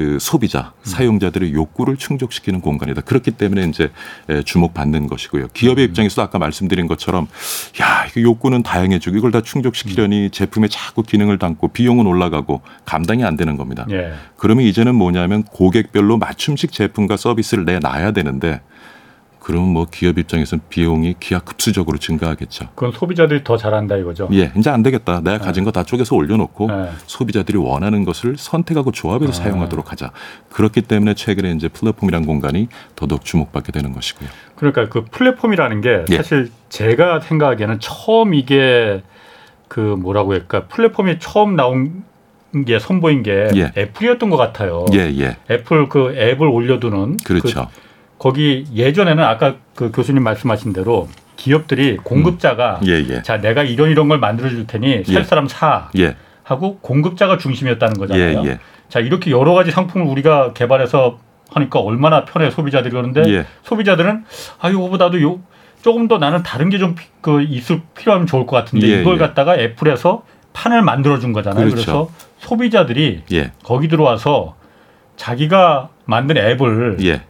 그 0.00 0.16
소비자, 0.19 0.73
사용자들의 0.83 1.52
욕구를 1.52 1.99
충족시키는 1.99 2.62
공간이다. 2.62 3.02
그렇기 3.02 3.33
때문에 3.33 3.64
이제 3.64 3.90
에, 4.30 4.42
주목받는 4.42 5.09
것이고요. 5.09 5.49
기업의 5.49 5.85
입장에서도 5.85 6.23
아까 6.23 6.38
말씀드린 6.38 6.87
것처럼 6.87 7.28
야, 7.83 8.07
이거 8.07 8.23
욕구는 8.23 8.62
다양해지고 8.62 9.14
이걸 9.19 9.30
다 9.30 9.42
충족시키려니 9.42 10.30
제품에 10.30 10.69
자꾸 10.69 11.02
기능을 11.02 11.38
담고 11.38 11.69
비용은 11.69 12.07
올라가고 12.07 12.62
감당이 12.87 13.25
안 13.25 13.37
되는 13.37 13.59
겁니다. 13.59 13.85
예. 13.90 14.14
그러면 14.38 14.64
이제는 14.64 14.95
뭐냐면 14.95 15.42
고객별로 15.42 16.16
맞춤식 16.16 16.73
제품과 16.73 17.19
서비스를 17.19 17.66
내놔야 17.66 18.12
되는데 18.12 18.62
그러면 19.50 19.73
뭐 19.73 19.87
기업 19.90 20.16
입장에서는 20.16 20.62
비용이 20.69 21.16
기하급수적으로 21.19 21.99
증가하겠죠. 21.99 22.69
그건 22.76 22.92
소비자들이 22.92 23.42
더 23.42 23.57
잘한다 23.57 23.97
이거죠. 23.97 24.28
예, 24.33 24.52
이제 24.57 24.71
안 24.71 24.83
되겠다. 24.85 25.21
내가 25.21 25.38
가진 25.38 25.64
거 25.64 25.71
다 25.71 25.85
쪼개서 25.85 26.16
올려놓고 26.16 26.66
네. 26.66 26.90
소비자들이 27.07 27.57
원하는 27.59 28.04
것을 28.04 28.37
선택하고 28.37 28.90
조합해서 28.92 29.30
아. 29.30 29.35
사용하도록 29.35 29.90
하자. 29.92 30.11
그렇기 30.50 30.83
때문에 30.83 31.14
최근에 31.14 31.52
이제 31.52 31.69
플랫폼이란 31.69 32.26
공간이 32.26 32.69
더더욱 32.97 33.25
주목받게 33.25 33.73
되는 33.73 33.92
것이고요. 33.92 34.28
그러니까 34.57 34.88
그 34.88 35.04
플랫폼이라는 35.11 35.80
게 35.80 36.04
예. 36.11 36.16
사실 36.16 36.50
제가 36.69 37.21
생각하기에는 37.21 37.78
처음 37.80 38.35
이게 38.35 39.02
그 39.69 39.80
뭐라고 39.80 40.33
할까 40.33 40.64
플랫폼이 40.66 41.19
처음 41.21 41.57
나온 41.57 42.04
게 42.66 42.78
선보인 42.80 43.23
게 43.23 43.49
예. 43.54 43.73
애플이었던 43.76 44.28
것 44.30 44.37
같아요. 44.37 44.87
예, 44.92 44.99
예, 45.19 45.37
애플 45.50 45.88
그 45.88 46.14
앱을 46.16 46.47
올려두는 46.49 47.19
그렇죠. 47.25 47.69
그 47.73 47.89
거기 48.21 48.67
예전에는 48.75 49.25
아까 49.25 49.57
그 49.75 49.91
교수님 49.91 50.23
말씀하신 50.23 50.75
대로 50.75 51.09
기업들이 51.37 51.97
공급자가 51.97 52.79
예, 52.87 53.03
예, 53.09 53.23
자 53.23 53.41
내가 53.41 53.62
이런 53.62 53.89
이런 53.91 54.09
걸 54.09 54.19
만들어 54.19 54.50
줄 54.50 54.67
테니 54.67 55.05
살 55.05 55.17
예. 55.17 55.25
사람 55.25 55.49
사 55.49 55.89
예, 55.99 56.17
하고 56.43 56.77
공급자가 56.81 57.39
중심이었다는 57.39 57.95
예, 57.97 57.99
거잖아요. 57.99 58.43
예, 58.47 58.59
자 58.91 59.00
이렇게 59.00 59.31
여러 59.31 59.55
가지 59.55 59.71
상품을 59.71 60.07
우리가 60.07 60.53
개발해서 60.53 61.19
하니까 61.50 61.81
얼마나 61.81 62.27
편해 62.27 62.50
소비자들이 62.50 62.91
그러는데 62.91 63.23
예, 63.33 63.47
소비자들은 63.62 64.25
아 64.61 64.69
이거보다도 64.69 65.23
요 65.23 65.41
조금 65.81 66.07
더 66.07 66.19
나는 66.19 66.43
다른 66.43 66.69
게 66.69 66.77
좀 66.79 66.95
그 67.23 67.41
있을 67.43 67.81
필요하면 67.97 68.27
좋을 68.27 68.45
것 68.45 68.55
같은데 68.57 68.87
예, 68.87 69.00
이걸 69.00 69.15
예. 69.15 69.19
갖다가 69.19 69.57
애플에서 69.57 70.25
판을 70.53 70.83
만들어 70.83 71.19
준 71.19 71.33
거잖아요. 71.33 71.65
그 71.65 71.71
그렇죠. 71.71 71.91
래서 71.91 72.11
소비자들이 72.41 73.23
예, 73.33 73.53
거기 73.65 73.89
들어와서 73.89 74.57
자기가 75.17 75.89
만든 76.05 76.37
앱을 76.37 76.99
예. 77.05 77.23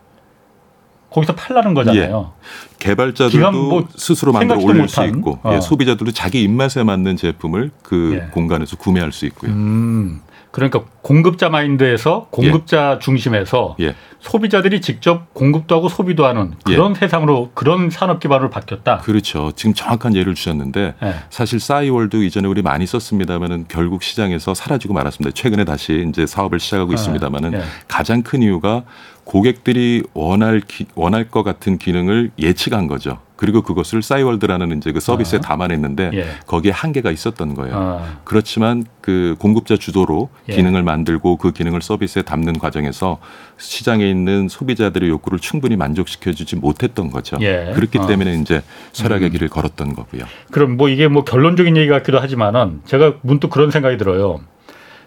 거기서 1.10 1.34
팔라는 1.34 1.74
거잖아요. 1.74 2.32
개발자들도 2.78 3.30
기왕 3.30 3.54
뭐 3.54 3.88
스스로 3.96 4.32
만들어 4.32 4.60
올릴 4.60 4.88
수 4.88 5.04
있고, 5.04 5.38
어. 5.42 5.54
예, 5.54 5.60
소비자들도 5.60 6.12
자기 6.12 6.42
입맛에 6.42 6.82
맞는 6.82 7.16
제품을 7.16 7.70
그 7.82 8.20
예. 8.22 8.30
공간에서 8.30 8.76
구매할 8.76 9.12
수 9.12 9.26
있고요. 9.26 9.50
음. 9.50 10.20
그러니까 10.50 10.82
공급자 11.02 11.48
마인드에서 11.48 12.26
공급자 12.30 12.98
중심에서 13.00 13.76
예. 13.80 13.94
소비자들이 14.18 14.80
직접 14.80 15.32
공급도 15.32 15.76
하고 15.76 15.88
소비도 15.88 16.26
하는 16.26 16.54
그런 16.64 16.94
세상으로 16.94 17.52
그런 17.54 17.88
산업 17.88 18.18
기반으로 18.20 18.50
바뀌었다. 18.50 18.98
그렇죠. 18.98 19.52
지금 19.54 19.74
정확한 19.74 20.16
예를 20.16 20.34
주셨는데 20.34 20.94
예. 21.02 21.14
사실 21.30 21.60
싸이월드 21.60 22.22
이전에 22.24 22.48
우리 22.48 22.62
많이 22.62 22.84
썼습니다만은 22.84 23.66
결국 23.68 24.02
시장에서 24.02 24.52
사라지고 24.52 24.92
말았습니다. 24.92 25.32
최근에 25.34 25.64
다시 25.64 26.04
이제 26.08 26.26
사업을 26.26 26.58
시작하고 26.58 26.92
있습니다만은 26.94 27.54
예. 27.54 27.62
가장 27.86 28.22
큰 28.22 28.42
이유가 28.42 28.82
고객들이 29.30 30.02
원할 30.12 30.60
기, 30.60 30.86
원할 30.96 31.28
것 31.28 31.44
같은 31.44 31.78
기능을 31.78 32.32
예측한 32.36 32.88
거죠. 32.88 33.18
그리고 33.36 33.62
그것을 33.62 34.02
싸이월드라는 34.02 34.76
이제 34.76 34.90
그 34.90 34.98
서비스에 34.98 35.38
아. 35.38 35.40
담아냈는데 35.40 36.10
예. 36.14 36.26
거기에 36.48 36.72
한계가 36.72 37.12
있었던 37.12 37.54
거예요. 37.54 37.74
아, 37.76 38.18
그렇지만 38.24 38.84
그 39.00 39.36
공급자 39.38 39.76
주도로 39.76 40.30
예. 40.48 40.56
기능을 40.56 40.82
만들고 40.82 41.36
그 41.36 41.52
기능을 41.52 41.80
서비스에 41.80 42.22
담는 42.22 42.58
과정에서 42.58 43.18
시장에 43.56 44.10
있는 44.10 44.48
소비자들의 44.48 45.08
욕구를 45.08 45.38
충분히 45.38 45.76
만족시켜주지 45.76 46.56
못했던 46.56 47.08
거죠. 47.08 47.36
예. 47.40 47.70
그렇기 47.76 47.98
어. 47.98 48.06
때문에 48.08 48.34
이제 48.34 48.62
쇠락의 48.94 49.28
음. 49.28 49.30
길을 49.30 49.48
걸었던 49.48 49.94
거고요. 49.94 50.24
그럼 50.50 50.76
뭐 50.76 50.88
이게 50.88 51.06
뭐 51.06 51.22
결론적인 51.22 51.76
얘기 51.76 51.88
같기도 51.88 52.18
하지만은 52.18 52.80
제가 52.84 53.18
문득 53.22 53.50
그런 53.50 53.70
생각이 53.70 53.96
들어요. 53.96 54.40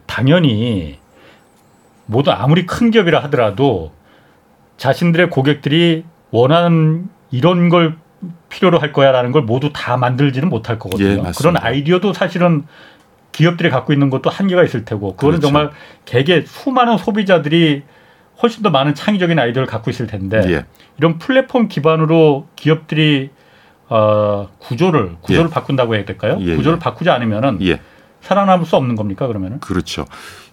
당연히 0.06 0.98
모두 2.06 2.32
아무리 2.32 2.66
큰 2.66 2.90
기업이라 2.90 3.22
하더라도 3.24 3.92
자신들의 4.78 5.30
고객들이 5.30 6.04
원하는 6.32 7.10
이런 7.32 7.70
걸 7.70 7.96
필요로 8.50 8.80
할 8.80 8.94
거야라는 8.94 9.32
걸 9.32 9.44
모두 9.44 9.72
다 9.74 9.98
만들지는 9.98 10.50
못할 10.50 10.76
예, 10.76 10.80
거거든요. 10.80 11.24
맞습니다. 11.24 11.32
그런 11.38 11.58
아이디어도 11.58 12.14
사실은 12.14 12.64
기업들이 13.32 13.70
갖고 13.70 13.94
있는 13.94 14.10
것도 14.10 14.30
한계가 14.30 14.64
있을 14.64 14.86
테고 14.86 15.16
그거는 15.16 15.40
그렇죠. 15.40 15.48
정말 15.48 15.72
개개 16.06 16.44
수많은 16.46 16.98
소비자들이 16.98 17.84
훨씬 18.42 18.64
더 18.64 18.70
많은 18.70 18.94
창의적인 18.96 19.38
아이디어를 19.38 19.68
갖고 19.68 19.90
있을 19.90 20.08
텐데 20.08 20.42
예. 20.48 20.66
이런 20.98 21.18
플랫폼 21.18 21.68
기반으로 21.68 22.48
기업들이 22.56 23.32
어, 23.90 24.50
구조를 24.60 25.18
구조를 25.22 25.50
바꾼다고 25.50 25.96
해야 25.96 26.06
될까요? 26.06 26.38
예, 26.42 26.56
구조를 26.56 26.78
예. 26.78 26.80
바꾸지 26.80 27.10
않으면은 27.10 27.60
예. 27.62 27.80
살아남을 28.24 28.66
수 28.66 28.76
없는 28.76 28.96
겁니까 28.96 29.28
그러면은? 29.28 29.60
그렇죠. 29.60 30.06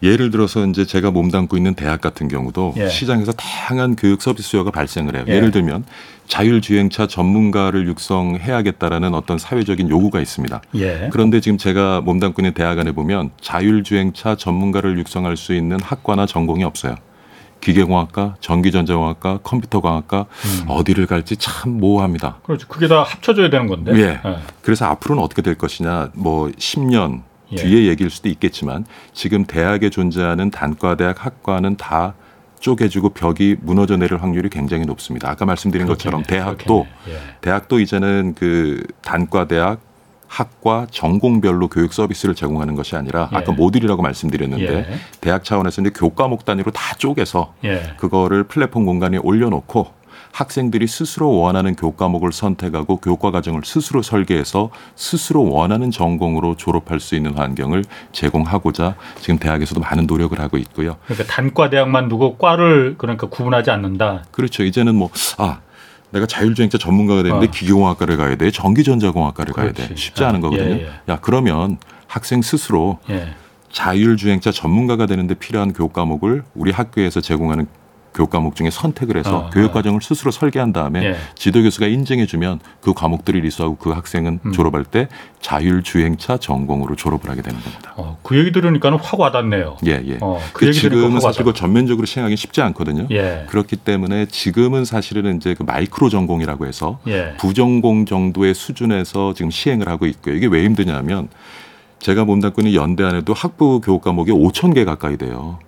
예를 0.02 0.30
들어서 0.30 0.66
이제 0.66 0.84
제가 0.84 1.10
몸담고 1.10 1.56
있는 1.56 1.74
대학 1.74 2.00
같은 2.00 2.28
경우도 2.28 2.74
예. 2.76 2.88
시장에서 2.88 3.32
다양한 3.32 3.96
교육 3.96 4.22
서비스 4.22 4.50
수요가 4.50 4.70
발생을 4.70 5.14
해요. 5.14 5.24
예. 5.28 5.34
예를 5.34 5.50
들면 5.50 5.84
자율주행차 6.26 7.06
전문가를 7.06 7.86
육성해야겠다라는 7.88 9.14
어떤 9.14 9.38
사회적인 9.38 9.88
요구가 9.88 10.20
있습니다. 10.20 10.60
예. 10.76 11.08
그런데 11.12 11.40
지금 11.40 11.58
제가 11.58 12.00
몸담고 12.00 12.42
있는 12.42 12.54
대학 12.54 12.78
안에 12.78 12.92
보면 12.92 13.30
자율주행차 13.40 14.36
전문가를 14.36 14.98
육성할 14.98 15.36
수 15.36 15.54
있는 15.54 15.80
학과나 15.80 16.26
전공이 16.26 16.64
없어요. 16.64 16.96
기계공학과, 17.60 18.36
전기전자공학과, 18.40 19.40
컴퓨터공학과 19.42 20.20
음. 20.20 20.64
어디를 20.68 21.06
갈지 21.06 21.36
참 21.36 21.78
모호합니다. 21.78 22.38
그렇죠. 22.42 22.66
그게 22.68 22.88
다 22.88 23.02
합쳐져야 23.02 23.50
되는 23.50 23.66
건데. 23.66 23.92
예. 23.96 24.20
그래서 24.62 24.86
앞으로는 24.86 25.22
어떻게 25.22 25.42
될 25.42 25.56
것이냐, 25.56 26.10
뭐 26.14 26.48
10년 26.48 27.20
예. 27.52 27.56
뒤에 27.56 27.88
얘기일 27.88 28.10
수도 28.10 28.28
있겠지만 28.28 28.84
지금 29.12 29.44
대학에 29.44 29.90
존재하는 29.90 30.50
단과대학 30.50 31.24
학과는 31.24 31.76
다 31.76 32.14
쪼개지고 32.60 33.10
벽이 33.10 33.56
무너져 33.60 33.96
내릴 33.96 34.18
확률이 34.18 34.48
굉장히 34.50 34.84
높습니다. 34.84 35.30
아까 35.30 35.46
말씀드린 35.46 35.86
것처럼 35.86 36.22
그렇겠네. 36.22 36.44
대학도. 36.44 36.86
예. 37.08 37.18
대학도 37.40 37.80
이제는 37.80 38.34
그 38.38 38.86
단과대학 39.02 39.80
학과 40.26 40.86
전공별로 40.90 41.66
교육 41.66 41.92
서비스를 41.92 42.36
제공하는 42.36 42.76
것이 42.76 42.94
아니라 42.94 43.28
예. 43.32 43.36
아까 43.36 43.50
모듈이라고 43.52 44.00
말씀드렸는데 44.00 44.72
예. 44.72 44.86
대학 45.20 45.42
차원에서 45.42 45.80
이제 45.80 45.90
교과목 45.90 46.44
단위로 46.44 46.70
다 46.70 46.94
쪼개서 46.96 47.54
예. 47.64 47.94
그거를 47.96 48.44
플랫폼 48.44 48.84
공간에 48.86 49.16
올려놓고 49.16 49.99
학생들이 50.32 50.86
스스로 50.86 51.32
원하는 51.38 51.74
교과목을 51.74 52.32
선택하고 52.32 52.96
교과 52.98 53.30
과정을 53.30 53.62
스스로 53.64 54.02
설계해서 54.02 54.70
스스로 54.94 55.50
원하는 55.50 55.90
전공으로 55.90 56.56
졸업할 56.56 57.00
수 57.00 57.14
있는 57.14 57.34
환경을 57.36 57.84
제공하고자 58.12 58.96
지금 59.20 59.38
대학에서도 59.38 59.80
많은 59.80 60.06
노력을 60.06 60.38
하고 60.38 60.56
있고요. 60.58 60.96
그러니까 61.06 61.32
단과 61.32 61.70
대학만 61.70 62.08
두고 62.08 62.36
과를 62.36 62.94
그러니까 62.98 63.28
구분하지 63.28 63.70
않는다. 63.70 64.24
그렇죠. 64.30 64.64
이제는 64.64 64.94
뭐 64.94 65.10
아. 65.38 65.60
내가 66.12 66.26
자율주행차 66.26 66.76
전문가가 66.76 67.22
되는데 67.22 67.46
어. 67.46 67.50
기계공학과를 67.52 68.16
가야 68.16 68.34
돼, 68.36 68.50
전기전자공학과를 68.50 69.52
가야 69.54 69.68
돼. 69.68 69.84
그렇지. 69.84 70.02
쉽지 70.02 70.24
않은 70.24 70.38
아, 70.38 70.40
거거든요. 70.40 70.74
예, 70.74 70.82
예. 70.82 71.12
야 71.12 71.18
그러면 71.20 71.78
학생 72.08 72.42
스스로 72.42 72.98
예. 73.10 73.28
자율주행차 73.70 74.50
전문가가 74.50 75.06
되는데 75.06 75.34
필요한 75.34 75.72
교과목을 75.72 76.42
우리 76.56 76.72
학교에서 76.72 77.20
제공하는 77.20 77.68
교과목 78.14 78.56
중에 78.56 78.70
선택을 78.70 79.16
해서 79.16 79.38
어, 79.38 79.50
교육 79.50 79.70
어. 79.70 79.72
과정을 79.72 80.00
스스로 80.02 80.30
설계한 80.30 80.72
다음에 80.72 81.04
예. 81.04 81.16
지도 81.34 81.62
교수가 81.62 81.86
인증해 81.86 82.26
주면 82.26 82.60
그 82.80 82.92
과목들을 82.92 83.44
이수하고 83.44 83.76
그 83.76 83.90
학생은 83.90 84.40
음. 84.44 84.52
졸업할 84.52 84.84
때 84.84 85.08
자율 85.40 85.82
주행차 85.82 86.36
전공으로 86.36 86.96
졸업을 86.96 87.30
하게 87.30 87.42
되는 87.42 87.60
겁니다. 87.60 87.94
어, 87.96 88.18
그 88.22 88.38
얘기 88.38 88.52
들으니까는 88.52 88.98
확 88.98 89.20
와닿네요. 89.20 89.78
예, 89.86 90.02
예. 90.06 90.18
어, 90.20 90.40
그그 90.52 90.72
들으니까 90.72 90.80
지금은 90.80 91.12
확 91.14 91.20
사실. 91.20 91.44
그 91.44 91.52
전면적으로 91.52 92.06
시행하기 92.06 92.36
쉽지 92.36 92.60
않거든요. 92.62 93.06
예. 93.10 93.46
그렇기 93.48 93.76
때문에 93.76 94.26
지금은 94.26 94.84
사실은 94.84 95.36
이제 95.36 95.54
그 95.54 95.62
마이크로 95.62 96.08
전공이라고 96.08 96.66
해서 96.66 96.98
예. 97.06 97.34
부전공 97.38 98.06
정도의 98.06 98.54
수준에서 98.54 99.34
지금 99.34 99.50
시행을 99.50 99.88
하고 99.88 100.06
있고요. 100.06 100.34
이게 100.34 100.46
왜 100.46 100.64
힘드냐면 100.64 101.28
제가 102.00 102.24
몸담고 102.24 102.62
있는 102.62 102.74
연대 102.74 103.04
안에도 103.04 103.34
학부 103.34 103.80
교육 103.80 104.02
과목이 104.02 104.32
5천 104.32 104.74
개 104.74 104.84
가까이 104.84 105.16
돼요. 105.16 105.58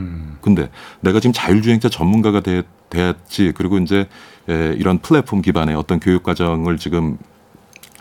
음. 0.00 0.38
근데 0.40 0.70
내가 1.00 1.20
지금 1.20 1.32
자율주행차 1.32 1.88
전문가가 1.88 2.40
돼, 2.40 2.62
됐지 2.88 3.52
그리고 3.54 3.78
이제 3.78 4.08
에, 4.48 4.74
이런 4.76 4.98
플랫폼 4.98 5.42
기반의 5.42 5.76
어떤 5.76 6.00
교육 6.00 6.22
과정을 6.22 6.78
지금 6.78 7.18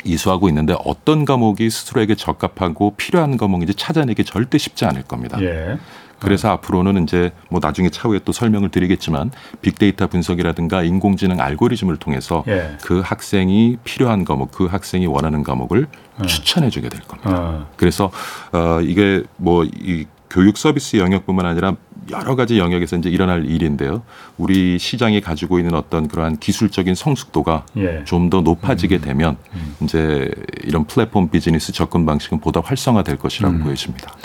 이수하고 0.03 0.47
있는데 0.49 0.75
어떤 0.85 1.25
과목이 1.25 1.69
스스로에게 1.69 2.15
적합하고 2.15 2.93
필요한 2.95 3.37
과목인지 3.37 3.73
찾아내기 3.75 4.23
절대 4.23 4.57
쉽지 4.57 4.85
않을 4.85 5.03
겁니다. 5.03 5.41
예. 5.41 5.77
그래서 6.19 6.49
앞으로는 6.49 7.03
이제 7.03 7.31
뭐 7.49 7.61
나중에 7.61 7.89
차후에 7.89 8.19
또 8.25 8.33
설명을 8.33 8.69
드리겠지만 8.69 9.31
빅데이터 9.61 10.07
분석이라든가 10.07 10.83
인공지능 10.83 11.39
알고리즘을 11.39 11.95
통해서 11.97 12.43
예. 12.47 12.77
그 12.81 12.99
학생이 12.99 13.77
필요한 13.85 14.25
과목, 14.25 14.51
그 14.51 14.65
학생이 14.65 15.07
원하는 15.07 15.43
과목을 15.43 15.87
음. 16.19 16.25
추천해 16.25 16.69
주게 16.69 16.89
될 16.89 17.01
겁니다. 17.01 17.31
어. 17.33 17.67
그래서 17.77 18.11
어 18.51 18.81
이게 18.81 19.23
뭐 19.37 19.63
이 19.63 20.05
교육 20.29 20.57
서비스 20.57 20.97
영역뿐만 20.97 21.45
아니라 21.45 21.75
여러 22.11 22.35
가지 22.35 22.57
영역에서 22.59 22.97
이제 22.97 23.09
일어날 23.09 23.45
일인데요. 23.45 24.03
우리 24.37 24.79
시장이 24.79 25.21
가지고 25.21 25.59
있는 25.59 25.73
어떤 25.73 26.07
그러한 26.07 26.37
기술적인 26.37 26.95
성숙도가 26.95 27.65
예. 27.77 28.03
좀더 28.05 28.41
높아지게 28.41 28.99
되면 28.99 29.37
음. 29.53 29.75
이제 29.81 30.31
이런 30.63 30.85
플랫폼 30.85 31.29
비즈니스 31.29 31.71
접근 31.71 32.05
방식은 32.05 32.39
보다 32.39 32.61
활성화될 32.61 33.17
것이라고 33.17 33.55
음. 33.55 33.63
보여집니다. 33.63 34.15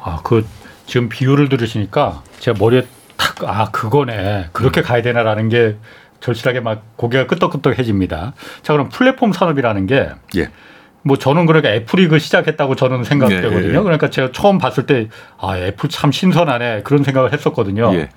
아, 0.00 0.20
그 0.22 0.46
지금 0.86 1.08
비유를 1.08 1.48
들으시니까 1.48 2.22
제가 2.38 2.58
머리에 2.58 2.86
탁, 3.16 3.44
아, 3.44 3.70
그거네. 3.70 4.48
그렇게 4.52 4.80
음. 4.80 4.82
가야 4.82 5.02
되나라는 5.02 5.48
게 5.48 5.76
절실하게 6.20 6.60
막 6.60 6.96
고개가 6.96 7.26
끄덕끄덕해집니다. 7.26 8.34
자, 8.62 8.72
그럼 8.72 8.88
플랫폼 8.88 9.32
산업이라는 9.32 9.86
게 9.86 10.10
예. 10.36 10.50
뭐 11.02 11.16
저는 11.16 11.46
그러니까 11.46 11.72
애플이 11.72 12.08
그 12.08 12.18
시작했다고 12.18 12.76
저는 12.76 13.04
생각되거든요. 13.04 13.72
예, 13.72 13.74
예. 13.74 13.82
그러니까 13.82 14.10
제가 14.10 14.30
처음 14.32 14.58
봤을 14.58 14.86
때 14.86 15.08
아, 15.38 15.56
애플 15.58 15.88
참 15.88 16.12
신선하네. 16.12 16.82
그런 16.82 17.02
생각을 17.02 17.32
했었거든요. 17.32 17.92
예. 17.94 18.08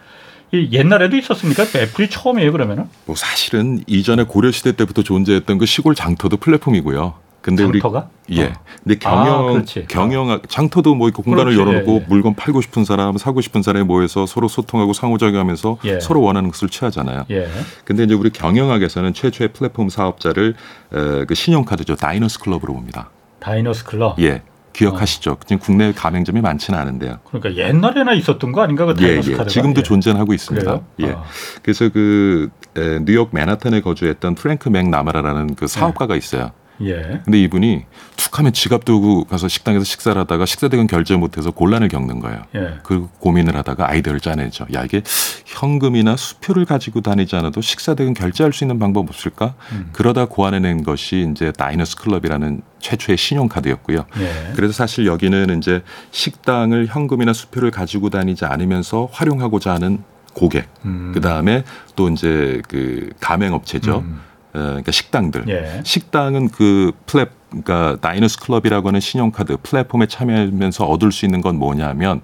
이 0.51 0.69
옛날에도 0.71 1.17
있었습니까? 1.17 1.63
애플이 1.75 2.09
처음이에요, 2.09 2.51
그러면은? 2.51 2.85
뭐 3.05 3.15
사실은 3.15 3.83
이전에 3.87 4.23
고려 4.23 4.51
시대 4.51 4.71
때부터 4.73 5.01
존재했던 5.01 5.57
그 5.57 5.65
시골 5.65 5.95
장터도 5.95 6.37
플랫폼이고요. 6.37 7.24
근데 7.45 7.61
장터가? 7.61 8.09
우리 8.27 8.37
예. 8.39 8.45
어. 8.45 8.53
근데 8.83 9.07
아, 9.07 9.23
경영 9.23 9.53
그렇지. 9.53 9.85
경영 9.87 10.41
장터도 10.47 10.95
뭐 10.95 11.07
이렇게 11.07 11.21
공간을 11.21 11.53
그렇지. 11.53 11.59
열어놓고 11.59 11.91
예, 11.91 11.95
예. 11.97 12.05
물건 12.09 12.33
팔고 12.33 12.59
싶은 12.61 12.85
사람, 12.85 13.15
사고 13.17 13.39
싶은 13.39 13.61
사람이 13.61 13.85
모여서 13.85 14.25
서로 14.25 14.47
소통하고 14.47 14.93
상호작용하면서 14.93 15.77
예. 15.85 15.99
서로 15.99 16.21
원하는 16.21 16.49
것을 16.49 16.69
취하잖아요. 16.69 17.25
예. 17.29 17.47
근데 17.83 18.05
이제 18.05 18.15
우리 18.15 18.31
경영학에서는 18.31 19.13
최초의 19.13 19.49
플랫폼 19.53 19.89
사업자를 19.89 20.55
에, 20.91 21.25
그 21.25 21.35
신용카드죠 21.35 21.97
다이너스 21.97 22.39
클럽으로 22.39 22.73
봅니다. 22.73 23.11
다이너스 23.39 23.85
클럽. 23.85 24.19
예. 24.19 24.41
기억하시죠? 24.73 25.37
지금 25.45 25.59
국내 25.59 25.93
가맹점이 25.93 26.41
많지는 26.41 26.79
않은데요. 26.79 27.19
그러니까 27.29 27.55
옛날에나 27.63 28.13
있었던 28.13 28.51
거 28.53 28.61
아닌가? 28.63 28.85
그 28.87 28.95
예, 29.03 29.17
예. 29.17 29.45
지금도 29.45 29.81
예. 29.81 29.83
존재하고 29.83 30.33
있습니다. 30.33 30.65
그래요? 30.65 30.85
예. 30.99 31.11
아. 31.15 31.23
그래서 31.61 31.89
그 31.89 32.49
에, 32.75 32.99
뉴욕 33.05 33.29
맨하탄에 33.31 33.81
거주했던 33.81 34.33
프랭크 34.33 34.69
맥 34.69 34.89
나마라라는 34.89 35.53
그 35.53 35.67
사업가가 35.67 36.15
있어요. 36.15 36.51
예. 36.81 37.21
근데 37.23 37.41
이분이 37.41 37.83
툭 38.17 38.39
하면 38.39 38.53
지갑 38.53 38.85
들고 38.85 39.25
가서 39.25 39.47
식당에서 39.47 39.85
식사를 39.85 40.19
하다가 40.21 40.45
식사 40.45 40.67
대금 40.67 40.87
결제 40.87 41.15
못해서 41.15 41.51
곤란을 41.51 41.87
겪는 41.87 42.19
거예요. 42.19 42.41
예. 42.55 42.79
그 42.83 43.07
고민을 43.19 43.55
하다가 43.55 43.89
아이디어를 43.89 44.19
짜내죠. 44.19 44.65
야 44.73 44.83
이게 44.83 45.01
현금이나 45.45 46.15
수표를 46.17 46.65
가지고 46.65 47.01
다니지 47.01 47.35
않아도 47.37 47.61
식사 47.61 47.93
대금 47.93 48.13
결제할 48.13 48.51
수 48.53 48.63
있는 48.63 48.79
방법 48.79 49.09
없을까? 49.09 49.55
음. 49.71 49.89
그러다 49.93 50.25
고안해낸 50.25 50.83
것이 50.83 51.27
이제 51.31 51.51
다이너스 51.51 51.95
클럽이라는 51.97 52.61
최초의 52.79 53.17
신용카드였고요. 53.17 54.05
예. 54.19 54.53
그래서 54.55 54.73
사실 54.73 55.05
여기는 55.05 55.57
이제 55.57 55.81
식당을 56.11 56.87
현금이나 56.87 57.33
수표를 57.33 57.71
가지고 57.71 58.09
다니지 58.09 58.45
않으면서 58.45 59.09
활용하고자 59.11 59.73
하는 59.73 60.03
고객, 60.33 60.67
음. 60.83 61.11
그 61.13 61.21
다음에 61.21 61.63
또 61.95 62.09
이제 62.09 62.61
그 62.67 63.09
가맹업체죠. 63.21 63.99
음. 63.99 64.19
어, 64.55 64.59
그러니까 64.59 64.91
식당들. 64.91 65.45
예. 65.49 65.81
식당은 65.83 66.49
그 66.49 66.93
플랫, 67.05 67.29
그러니까 67.49 67.97
다이너스 68.01 68.39
클럽이라고 68.39 68.87
하는 68.87 68.99
신용카드 68.99 69.57
플랫폼에 69.61 70.07
참여하면서 70.07 70.85
얻을 70.85 71.11
수 71.11 71.25
있는 71.25 71.41
건 71.41 71.57
뭐냐면 71.57 72.21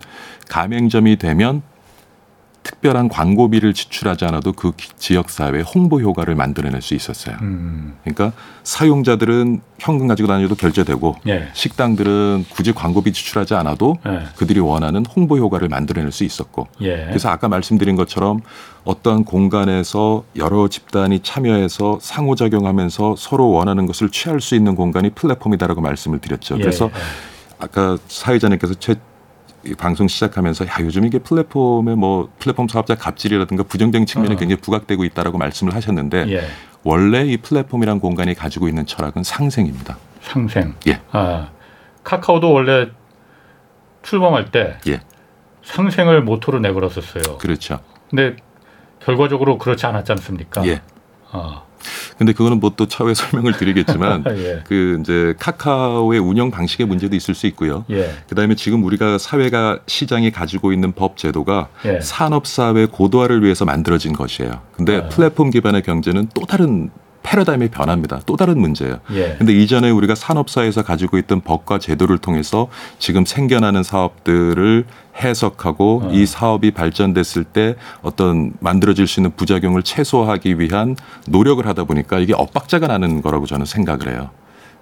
가맹점이 0.50 1.18
되면 1.18 1.62
특별한 2.64 3.10
광고비를 3.10 3.74
지출하지 3.74 4.26
않아도 4.26 4.54
그 4.54 4.72
기- 4.78 4.90
지역 4.98 5.30
사회 5.32 5.62
홍보 5.62 6.00
효과를 6.00 6.36
만들어낼 6.36 6.82
수 6.82 6.94
있었어요. 6.94 7.36
음. 7.42 7.96
그러니까 8.04 8.34
사용자들은 8.64 9.62
현금 9.80 10.08
가지고 10.08 10.28
다녀도 10.28 10.54
결제되고 10.56 11.16
예. 11.28 11.50
식당들은 11.54 12.46
굳이 12.52 12.72
광고비 12.72 13.14
지출하지 13.14 13.56
않아도 13.56 13.98
예. 14.06 14.24
그들이 14.36 14.60
원하는 14.60 15.04
홍보 15.08 15.38
효과를 15.38 15.70
만들어낼 15.70 16.12
수 16.12 16.24
있었고 16.24 16.68
예. 16.82 17.06
그래서 17.08 17.30
아까 17.30 17.48
말씀드린 17.48 17.96
것처럼 17.96 18.42
어떠한 18.84 19.24
공간에서 19.26 20.24
여러 20.36 20.68
집단이 20.68 21.22
참여해서 21.22 21.98
상호작용하면서 22.02 23.16
서로 23.18 23.50
원하는 23.50 23.88
것을 23.88 24.10
취할 24.10 24.40
수 24.40 24.54
있는 24.56 24.76
공간이 24.76 25.10
플랫폼이다라고 25.12 25.82
말씀을 25.82 26.20
드렸죠. 26.20 26.56
예. 26.58 26.62
그래서 26.62 26.92
아까 27.60 27.98
사회자님께서 28.08 28.76
최, 28.76 28.94
이 28.94 28.96
방송 29.78 30.08
시작하면서 30.08 30.68
야 30.68 30.72
요즘 30.82 31.06
이게 31.06 31.20
플랫폼에 31.20 31.96
뭐 31.96 32.30
플랫폼 32.40 32.68
사업자 32.68 32.96
갑질이라든가 32.96 33.64
부정적인 33.64 34.06
측면이 34.06 34.36
어. 34.36 34.38
굉장히 34.38 34.62
부각되고 34.62 35.04
있다라고 35.04 35.38
말씀을 35.38 35.76
하셨는데 35.76 36.26
예. 36.30 36.44
원래 36.84 37.26
이 37.26 37.38
플랫폼이란 37.38 38.00
공간이 38.00 38.34
가지고 38.34 38.68
있는 38.68 38.86
철학은 38.86 39.24
상생입니다. 39.24 39.98
상생. 40.22 40.76
예. 40.88 41.02
아, 41.12 41.50
카카오도 42.04 42.52
원래 42.52 42.90
출범할 44.02 44.52
때 44.52 44.78
예. 44.88 45.02
상생을 45.64 46.24
모토로 46.24 46.60
내걸었었어요. 46.60 47.38
그렇죠. 47.38 47.80
근데 48.10 48.36
결과적으로 49.00 49.58
그렇지 49.58 49.86
않았지 49.86 50.12
않습니까? 50.14 50.66
예. 50.68 50.82
아, 51.32 51.64
근데 52.18 52.34
그거는 52.34 52.60
뭐 52.60 52.72
또 52.82 52.88
차후에 52.88 53.14
설명을 53.16 53.54
드리겠지만 53.54 54.24
예. 54.38 54.64
그 54.68 54.98
이제 55.02 55.34
카카오의 55.40 56.20
운영 56.20 56.52
방식의 56.52 56.88
문제도 56.88 57.16
있을 57.16 57.36
수 57.36 57.48
있고요. 57.48 57.86
예. 57.92 58.12
그다음에 58.30 58.56
지금 58.56 58.84
우리가 58.84 59.18
사회가 59.18 59.80
시장이 59.88 60.32
가지고 60.32 60.74
있는 60.74 60.94
법 60.94 61.18
제도가 61.18 61.70
예. 61.86 62.00
산업 62.02 62.48
사회 62.48 62.86
고도화를 62.86 63.44
위해서 63.44 63.66
만들어진 63.66 64.14
것이에요. 64.14 64.62
근데 64.76 64.98
아. 64.98 65.10
플랫폼 65.10 65.50
기반의 65.50 65.84
경제는 65.84 66.30
또 66.34 66.46
다른 66.46 66.90
패러다임의 67.24 67.70
변화입니다. 67.70 68.20
또 68.26 68.36
다른 68.36 68.60
문제예요. 68.60 69.00
예. 69.14 69.36
근데 69.38 69.54
이전에 69.54 69.92
우리가 69.92 70.16
산업사에서 70.16 70.82
가지고 70.84 71.20
있던 71.20 71.42
법과 71.42 71.78
제도를 71.78 72.18
통해서 72.18 72.68
지금 72.98 73.26
생겨나는 73.26 73.84
사업들을 73.84 74.86
해석하고 75.20 76.02
어. 76.06 76.10
이 76.12 76.26
사업이 76.26 76.72
발전됐을 76.72 77.44
때 77.44 77.76
어떤 78.02 78.54
만들어질 78.60 79.08
수 79.08 79.20
있는 79.20 79.32
부작용을 79.36 79.84
최소화하기 79.84 80.60
위한 80.60 80.96
노력을 81.28 81.66
하다 81.66 81.84
보니까 81.84 82.20
이게 82.20 82.34
엇박자가 82.34 82.88
나는 82.88 83.22
거라고 83.22 83.46
저는 83.46 83.66
생각을 83.66 84.10
해요. 84.10 84.30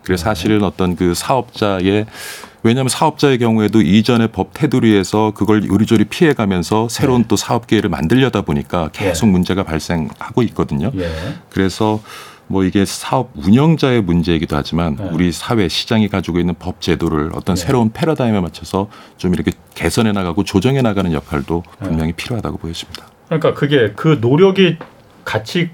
그래서 0.04 0.24
사실은 0.24 0.64
어떤 0.64 0.96
그 0.96 1.14
사업자의 1.14 2.06
왜냐하면 2.64 2.90
사업자의 2.90 3.38
경우에도 3.38 3.82
이전의 3.82 4.30
법 4.32 4.54
테두리에서 4.54 5.32
그걸 5.36 5.66
요리조리 5.66 6.06
피해가면서 6.06 6.90
새로운 6.90 7.24
또 7.28 7.36
사업 7.36 7.68
기회를 7.68 7.90
만들려다 7.90 8.42
보니까 8.42 8.90
계속 8.92 9.28
문제가 9.28 9.64
발생하고 9.64 10.44
있거든요. 10.44 10.92
예. 10.96 11.10
그래서 11.50 12.02
뭐 12.50 12.64
이게 12.64 12.84
사업 12.84 13.32
운영자의 13.36 14.02
문제이기도 14.02 14.56
하지만 14.58 14.96
네. 14.96 15.10
우리 15.12 15.32
사회 15.32 15.68
시장이 15.68 16.10
가지고 16.10 16.40
있는 16.40 16.56
법 16.58 16.82
제도를 16.82 17.32
어떤 17.34 17.56
네. 17.56 17.62
새로운 17.62 17.92
패러다임에 17.92 18.42
맞춰서 18.42 18.90
좀 19.18 19.34
이렇게 19.34 19.52
개선해 19.76 20.12
나가고 20.12 20.44
조정해 20.44 20.82
나가는 20.82 21.12
역할도 21.14 21.64
네. 21.80 21.88
분명히 21.88 22.14
필요하다고 22.14 22.58
보여집니다. 22.58 23.06
그러니까 23.28 23.54
그게 23.54 23.94
그 23.96 24.18
노력이 24.20 24.78
같이 25.24 25.70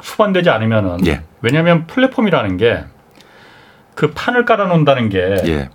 수반되지 0.00 0.50
않으면은 0.50 1.06
예. 1.06 1.22
왜냐하면 1.42 1.86
플랫폼이라는 1.86 2.56
게 2.56 2.84
그 3.94 4.12
판을 4.12 4.44
깔아놓는다는 4.44 5.08
게 5.08 5.36
예, 5.46 5.68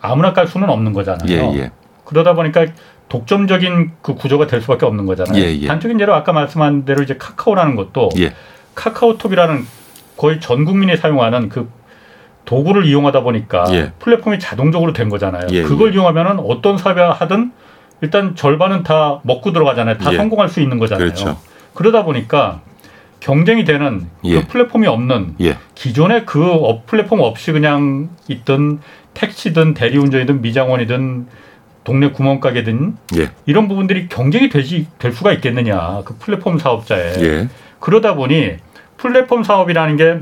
아무나 0.00 0.32
깔 0.32 0.46
수는 0.46 0.68
없는 0.68 0.92
거잖아요. 0.92 1.28
예, 1.28 1.58
예, 1.58 1.70
그러다 2.04 2.34
보니까 2.34 2.66
독점적인 3.08 3.92
그 4.02 4.14
구조가 4.14 4.46
될 4.46 4.60
수밖에 4.60 4.86
없는 4.86 5.06
거잖아요. 5.06 5.42
예, 5.42 5.58
예. 5.58 5.66
단적인 5.66 6.00
예로 6.00 6.14
아까 6.14 6.32
말씀한 6.32 6.84
대로 6.84 7.02
이제 7.02 7.16
카카오라는 7.16 7.76
것도 7.76 8.10
예, 8.18 8.34
카카오톡이라는 8.74 9.66
거의 10.22 10.38
전 10.38 10.64
국민이 10.64 10.96
사용하는 10.96 11.48
그 11.48 11.68
도구를 12.44 12.86
이용하다 12.86 13.22
보니까 13.24 13.64
예. 13.72 13.90
플랫폼이 13.98 14.38
자동적으로 14.38 14.92
된 14.92 15.08
거잖아요. 15.08 15.48
예, 15.50 15.64
그걸 15.64 15.90
예. 15.90 15.94
이용하면은 15.94 16.38
어떤 16.38 16.78
사업을 16.78 17.10
하든 17.10 17.50
일단 18.02 18.36
절반은 18.36 18.84
다 18.84 19.18
먹고 19.24 19.52
들어가잖아요. 19.52 19.98
다 19.98 20.12
예. 20.12 20.16
성공할 20.16 20.48
수 20.48 20.60
있는 20.60 20.78
거잖아요. 20.78 21.06
그렇죠. 21.06 21.36
그러다 21.74 22.04
보니까 22.04 22.60
경쟁이 23.18 23.64
되는 23.64 24.06
예. 24.22 24.42
그 24.42 24.46
플랫폼이 24.46 24.86
없는 24.86 25.34
예, 25.40 25.56
기존의 25.74 26.24
그 26.24 26.48
업- 26.52 26.86
플랫폼 26.86 27.18
없이 27.18 27.50
그냥 27.50 28.10
있던 28.28 28.78
택시든 29.14 29.74
대리운전이든 29.74 30.40
미장원이든 30.40 31.26
동네 31.82 32.10
구멍가게든 32.12 32.96
예, 33.16 33.30
이런 33.46 33.66
부분들이 33.66 34.08
경쟁이 34.08 34.48
되지 34.50 34.86
될 35.00 35.10
수가 35.12 35.32
있겠느냐 35.32 36.02
그 36.04 36.14
플랫폼 36.20 36.58
사업자에 36.58 37.12
예, 37.18 37.48
그러다 37.80 38.14
보니 38.14 38.52
플랫폼 39.02 39.42
사업이라는 39.42 39.96
게 39.96 40.20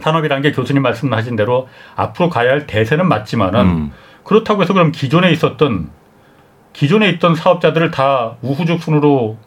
산업이라는 0.00 0.42
게 0.42 0.52
교수님 0.52 0.82
말씀하신 0.82 1.34
대로 1.34 1.68
앞으로 1.96 2.28
가야 2.28 2.50
할 2.50 2.66
대세는 2.66 3.08
맞지만은 3.08 3.60
음, 3.60 3.92
그렇다고 4.22 4.62
해서 4.62 4.74
그럼 4.74 4.92
기존에 4.92 5.30
있었던 5.32 5.90
기존에 6.74 7.08
있던 7.10 7.34
사업자들을 7.34 7.90
다 7.90 8.36
우후죽순으로 8.42 9.38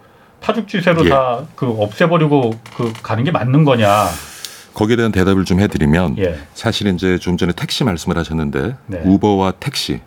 파죽지세로 0.41 1.05
예. 1.05 1.09
다그 1.09 1.75
없애버리고 1.79 2.53
그 2.75 2.91
가는 3.03 3.23
게 3.23 3.31
맞는 3.31 3.65
거냐? 3.65 4.05
거기에 4.73 4.95
대한 4.95 5.11
대답을 5.11 5.45
좀 5.45 5.59
해드리면 5.59 6.17
예, 6.17 6.39
사실 6.53 6.87
이제 6.87 7.17
좀 7.17 7.37
전에 7.37 7.53
택시 7.53 7.83
말씀을 7.83 8.17
하셨는데 8.17 8.75
네. 8.87 9.01
우버와 9.05 9.53
택시 9.59 10.01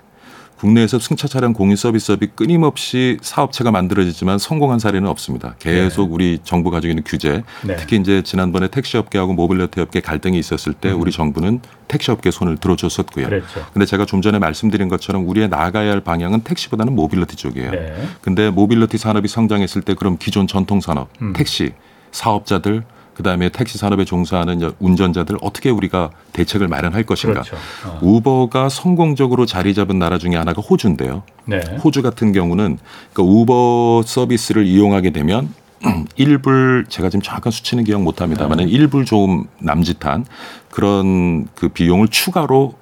국내에서 0.59 0.99
승차 0.99 1.29
차량 1.29 1.53
공유 1.53 1.77
서비스업이 1.77 2.29
끊임없이 2.35 3.17
사업체가 3.23 3.71
만들어지지만 3.71 4.39
성공한 4.39 4.79
사례는 4.79 5.09
없습니다. 5.09 5.55
계속 5.59 6.13
우리 6.13 6.41
정부 6.43 6.71
가지고 6.71 6.91
있는 6.91 7.05
규제, 7.07 7.45
네. 7.65 7.77
특히 7.77 7.97
이제 7.97 8.23
지난번에 8.23 8.69
택시업계하고 8.69 9.35
모빌리티 9.35 9.81
업계 9.81 10.01
갈등이 10.01 10.39
있었을 10.39 10.73
때 10.75 10.91
우리 10.91 11.13
정부는 11.13 11.61
택시업계 11.87 12.31
손을 12.31 12.57
들어줬었고요. 12.57 13.27
음. 13.27 13.31
그랬죠. 13.31 13.67
근데 13.73 13.87
제가 13.87 14.05
좀 14.05 14.21
전에 14.21 14.39
말씀드린 14.39 14.89
것처럼 14.89 15.29
우리의 15.29 15.49
나가야 15.49 15.91
할 15.91 16.01
방향은 16.01 16.43
택시보다는 16.43 16.95
모빌리티 16.95 17.37
쪽이에요. 17.37 17.71
네. 17.71 18.09
근데 18.21 18.51
모빌리티 18.51 18.99
산업이 18.99 19.29
성장했을 19.29 19.83
때 19.83 19.95
그럼 19.95 20.17
기존 20.19 20.47
전통 20.47 20.81
산업, 20.81 21.09
음. 21.23 21.33
택시 21.35 21.73
사업자들 22.11 22.83
그다음에 23.19 23.49
택시 23.49 23.79
산업에 23.79 24.05
종사하는 24.05 24.63
여- 24.63 24.73
운전자들 24.79 25.37
어떻게 25.41 25.71
우리가 25.71 26.11
대책을 26.33 26.69
마련할 26.69 27.03
것인가? 27.03 27.43
그렇죠. 27.43 27.57
어. 27.85 27.99
우버가 28.01 28.69
성공적으로 28.69 29.45
자리 29.45 29.75
잡은 29.75 29.99
나라 29.99 30.19
중에 30.19 30.37
하나가 30.37 30.63
호주인데요. 30.63 31.25
네. 31.45 31.59
호주 31.85 32.03
같은 32.03 32.31
경우는 32.33 32.79
그러니까 33.13 33.23
우버 33.35 34.03
서비스를 34.07 34.67
이용하게 34.67 35.11
되면 35.11 35.53
1불 36.17 36.89
제가 36.89 37.09
지금 37.11 37.21
정확한 37.21 37.51
수치는 37.51 37.83
기억 37.83 38.03
못 38.03 38.21
합니다만 38.21 38.59
네. 38.59 38.67
1불 38.67 39.05
조금 39.05 39.47
남짓한 39.59 40.25
그런 40.71 41.49
그 41.57 41.69
비용을 41.71 42.07
추가로 42.09 42.75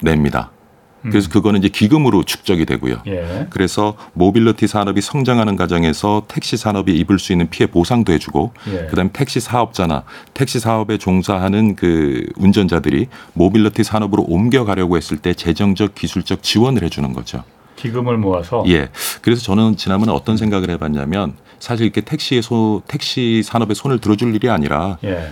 냅니다. 0.00 0.50
그래서 1.10 1.28
그거는 1.28 1.60
이제 1.60 1.68
기금으로 1.68 2.22
축적이 2.22 2.64
되고요. 2.66 2.94
음. 2.94 3.12
예. 3.12 3.46
그래서 3.50 3.94
모빌리티 4.14 4.66
산업이 4.66 5.00
성장하는 5.00 5.56
과정에서 5.56 6.24
택시 6.28 6.56
산업이 6.56 6.92
입을 6.92 7.18
수 7.18 7.32
있는 7.32 7.48
피해 7.50 7.66
보상도 7.66 8.12
해주고 8.12 8.52
예. 8.72 8.86
그다음에 8.86 9.10
택시 9.12 9.40
사업자나 9.40 10.04
택시 10.32 10.60
사업에 10.60 10.98
종사하는 10.98 11.76
그 11.76 12.26
운전자들이 12.36 13.08
모빌리티 13.34 13.84
산업으로 13.84 14.24
옮겨가려고 14.24 14.96
했을 14.96 15.18
때 15.18 15.34
재정적 15.34 15.94
기술적 15.94 16.42
지원을 16.42 16.82
해주는 16.82 17.12
거죠. 17.12 17.44
기금을 17.76 18.16
모아서 18.16 18.64
예. 18.68 18.88
그래서 19.20 19.42
저는 19.42 19.76
지난번에 19.76 20.12
어떤 20.12 20.36
생각을 20.36 20.70
해봤냐면 20.70 21.34
사실 21.58 21.84
이렇게 21.84 22.00
택시의 22.00 22.42
소 22.42 22.82
택시 22.86 23.42
산업에 23.42 23.74
손을 23.74 23.98
들어줄 23.98 24.34
일이 24.34 24.48
아니라 24.48 24.98
예. 25.04 25.30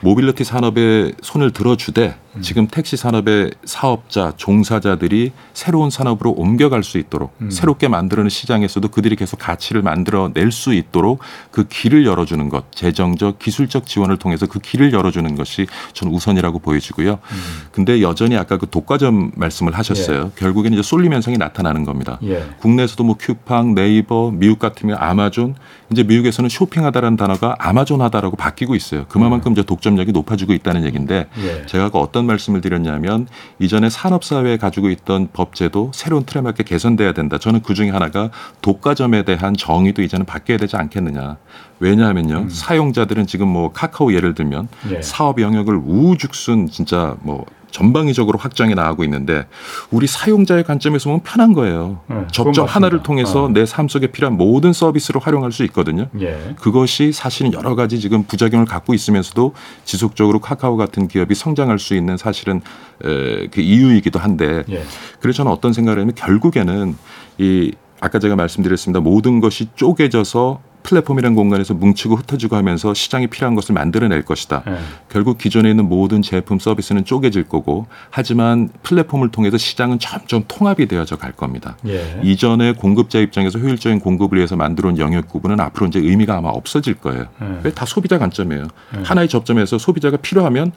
모빌리티 0.00 0.44
산업에 0.44 1.12
손을 1.22 1.50
들어주되 1.52 2.16
지금 2.40 2.66
택시 2.66 2.96
산업의 2.96 3.52
사업자, 3.64 4.32
종사자들이 4.36 5.32
새로운 5.52 5.90
산업으로 5.90 6.32
옮겨갈 6.32 6.82
수 6.82 6.98
있도록 6.98 7.34
음. 7.40 7.50
새롭게 7.50 7.88
만들어낸 7.88 8.28
시장에서도 8.28 8.88
그들이 8.88 9.16
계속 9.16 9.38
가치를 9.38 9.82
만들어낼 9.82 10.50
수 10.52 10.74
있도록 10.74 11.20
그 11.50 11.66
길을 11.68 12.06
열어주는 12.06 12.48
것, 12.48 12.72
재정적, 12.72 13.38
기술적 13.38 13.86
지원을 13.86 14.16
통해서 14.16 14.46
그 14.46 14.58
길을 14.58 14.92
열어주는 14.92 15.34
것이 15.36 15.66
전 15.92 16.08
우선이라고 16.10 16.58
보여지고요. 16.58 17.12
음. 17.12 17.68
근데 17.72 18.00
여전히 18.02 18.36
아까 18.36 18.58
그 18.58 18.68
독과점 18.68 19.32
말씀을 19.36 19.76
하셨어요. 19.76 20.32
결국에는 20.36 20.78
이제 20.78 20.82
쏠림 20.82 21.12
현상이 21.12 21.38
나타나는 21.38 21.84
겁니다. 21.84 22.18
예. 22.24 22.44
국내에서도 22.58 23.04
뭐 23.04 23.16
큐팡, 23.18 23.74
네이버, 23.74 24.30
미국 24.32 24.58
같으면 24.58 24.96
아마존, 24.98 25.54
이제 25.92 26.02
미국에서는 26.02 26.48
쇼핑하다라는 26.48 27.16
단어가 27.16 27.54
아마존하다라고 27.58 28.36
바뀌고 28.36 28.74
있어요. 28.74 29.04
그만큼 29.08 29.52
이제 29.52 29.62
독점력이 29.62 30.12
높아지고 30.12 30.52
있다는 30.52 30.84
얘기인데 30.84 31.26
예. 31.38 31.66
제가 31.66 31.86
아까 31.86 31.98
어떤 32.24 32.26
말씀을 32.26 32.60
드렸냐면 32.60 33.28
이전에 33.58 33.88
산업사회에 33.88 34.56
가지고 34.56 34.90
있던 34.90 35.28
법제도 35.32 35.92
새로운 35.94 36.24
틀에 36.24 36.40
맞게 36.40 36.64
개선돼야 36.64 37.12
된다. 37.12 37.38
저는 37.38 37.62
그 37.62 37.74
중에 37.74 37.90
하나가 37.90 38.30
독과점에 38.62 39.24
대한 39.24 39.54
정의도 39.54 40.02
이제는 40.02 40.26
바뀌어야 40.26 40.58
되지 40.58 40.76
않겠느냐. 40.76 41.36
왜냐하면요. 41.80 42.48
사용자들은 42.48 43.26
지금 43.26 43.48
뭐 43.48 43.72
카카오 43.72 44.12
예를 44.12 44.34
들면 44.34 44.68
예. 44.90 45.02
사업 45.02 45.40
영역을 45.40 45.80
우죽순 45.84 46.68
진짜 46.70 47.16
뭐 47.20 47.44
전방위적으로 47.74 48.38
확장해 48.38 48.74
나가고 48.74 49.02
있는데 49.04 49.46
우리 49.90 50.06
사용자의 50.06 50.62
관점에서 50.62 51.10
보면 51.10 51.22
편한 51.24 51.52
거예요. 51.52 52.00
네, 52.08 52.16
접점 52.30 52.66
하나를. 52.66 52.94
통해서 53.02 53.44
어. 53.44 53.48
내삶 53.48 53.88
속에 53.88 54.06
필요한 54.06 54.36
모든 54.36 54.72
서비스를 54.72 55.20
활용할 55.20 55.50
수 55.50 55.64
있거든요. 55.64 56.06
예. 56.20 56.54
그것이 56.60 57.10
사실은 57.12 57.52
여러 57.52 57.74
가지 57.74 57.98
지금 57.98 58.22
부작용을 58.22 58.66
갖고 58.66 58.94
있으면서도 58.94 59.52
지속적으로 59.84 60.38
카카오 60.38 60.76
같은 60.76 61.08
기업이 61.08 61.34
성장할 61.34 61.80
수 61.80 61.96
있는 61.96 62.16
사실은 62.16 62.60
에, 63.04 63.48
그 63.48 63.60
이유이기도 63.60 64.20
한데 64.20 64.62
예. 64.70 64.84
그래서 65.18 65.38
저는 65.38 65.50
어떤 65.50 65.72
생각을 65.72 65.98
하냐면 65.98 66.14
결국에는 66.14 66.96
이 67.38 67.72
아까 68.00 68.20
제가 68.20 68.36
말씀드렸습니다. 68.36 69.00
모든 69.00 69.40
것이 69.40 69.68
쪼개져서 69.74 70.60
플랫폼이라는 70.84 71.34
공간에서 71.34 71.74
뭉치고 71.74 72.14
흩어지고 72.14 72.54
하면서 72.56 72.94
시장이 72.94 73.26
필요한 73.26 73.56
것을 73.56 73.74
만들어낼 73.74 74.22
것이다. 74.24 74.62
예. 74.68 74.76
결국 75.08 75.38
기존에 75.38 75.70
있는 75.70 75.88
모든 75.88 76.22
제품 76.22 76.60
서비스는 76.60 77.04
쪼개질 77.04 77.44
거고 77.44 77.86
하지만 78.10 78.68
플랫폼을 78.84 79.30
통해서 79.30 79.58
시장은 79.58 79.98
점점 79.98 80.44
통합이 80.46 80.86
되어져 80.86 81.16
갈 81.16 81.32
겁니다. 81.32 81.76
예. 81.86 82.20
이전에 82.22 82.74
공급자 82.74 83.18
입장에서 83.18 83.58
효율적인 83.58 83.98
공급을 83.98 84.38
위해서 84.38 84.56
만들어 84.56 84.90
온 84.90 84.98
영역 84.98 85.26
구분은 85.28 85.58
앞으로 85.58 85.86
이제 85.88 85.98
의미가 85.98 86.36
아마 86.36 86.50
없어질 86.50 86.94
거예요. 86.94 87.26
예. 87.42 87.46
그게 87.56 87.72
다 87.72 87.86
소비자 87.86 88.18
관점이에요. 88.18 88.68
네. 88.92 89.02
하나의 89.02 89.28
접점에서 89.28 89.78
소비자가 89.78 90.18
필요하면 90.18 90.72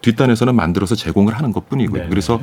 뒷단에서는 0.00 0.54
만들어서 0.54 0.94
제공을 0.94 1.34
하는 1.34 1.52
것 1.52 1.68
뿐이고요. 1.68 2.04
네. 2.04 2.08
그래서 2.08 2.40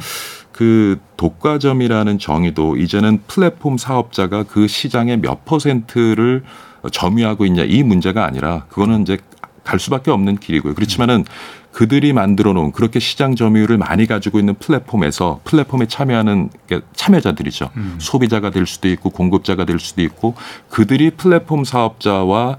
그 0.52 1.00
독과점이라는 1.16 2.20
정의도 2.20 2.78
이제는 2.78 3.22
플랫폼 3.28 3.78
사업자가 3.78 4.44
그 4.44 4.68
시장의 4.68 5.18
몇 5.22 5.46
퍼센트를 5.46 6.44
점유하고 6.90 7.46
있냐 7.46 7.64
이 7.64 7.84
문제가 7.84 8.26
아니라 8.26 8.66
그거는 8.70 9.02
이제 9.02 9.18
갈 9.64 9.80
수밖에 9.80 10.12
없는 10.12 10.38
길이고요. 10.38 10.76
그렇지만은 10.76 11.26
그들이 11.74 12.14
만들어 12.14 12.54
놓은 12.54 12.72
그렇게 12.72 13.00
시장 13.00 13.36
점유율을 13.36 13.78
많이 13.78 14.08
가지고 14.08 14.40
있는 14.40 14.56
플랫폼에서 14.56 15.42
플랫폼에 15.44 15.88
참여하는 15.88 16.50
게 16.68 16.80
참여자들이죠. 16.96 17.70
음. 17.76 17.98
소비자가 18.00 18.50
될 18.50 18.66
수도 18.66 18.88
있고 18.88 19.10
공급자가 19.10 19.66
될 19.66 19.78
수도 19.78 20.02
있고 20.02 20.34
그들이 20.70 21.12
플랫폼 21.12 21.64
사업자와 21.66 22.58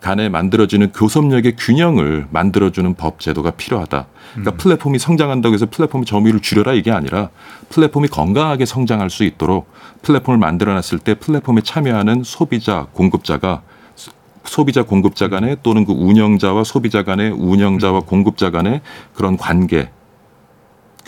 간에 0.00 0.28
만들어지는 0.28 0.92
교섭력의 0.92 1.56
균형을 1.56 2.26
만들어주는 2.30 2.94
법 2.94 3.20
제도가 3.20 3.50
필요하다. 3.52 4.06
그러니까 4.32 4.56
플랫폼이 4.56 4.98
성장한다고 4.98 5.54
해서 5.54 5.66
플랫폼 5.70 6.04
점유율을 6.04 6.40
줄여라 6.40 6.72
이게 6.72 6.90
아니라 6.90 7.28
플랫폼이 7.68 8.08
건강하게 8.08 8.64
성장할 8.64 9.10
수 9.10 9.24
있도록 9.24 9.70
플랫폼을 10.02 10.38
만들어놨을 10.38 11.00
때 11.00 11.14
플랫폼에 11.14 11.60
참여하는 11.62 12.22
소비자, 12.24 12.86
공급자가 12.92 13.62
소- 13.94 14.12
소비자 14.44 14.82
공급자 14.84 15.28
간에 15.28 15.56
또는 15.62 15.84
그 15.84 15.92
운영자와 15.92 16.64
소비자 16.64 17.02
간의 17.02 17.30
운영자와 17.32 18.00
공급자 18.00 18.50
간의 18.50 18.80
그런 19.14 19.36
관계 19.36 19.90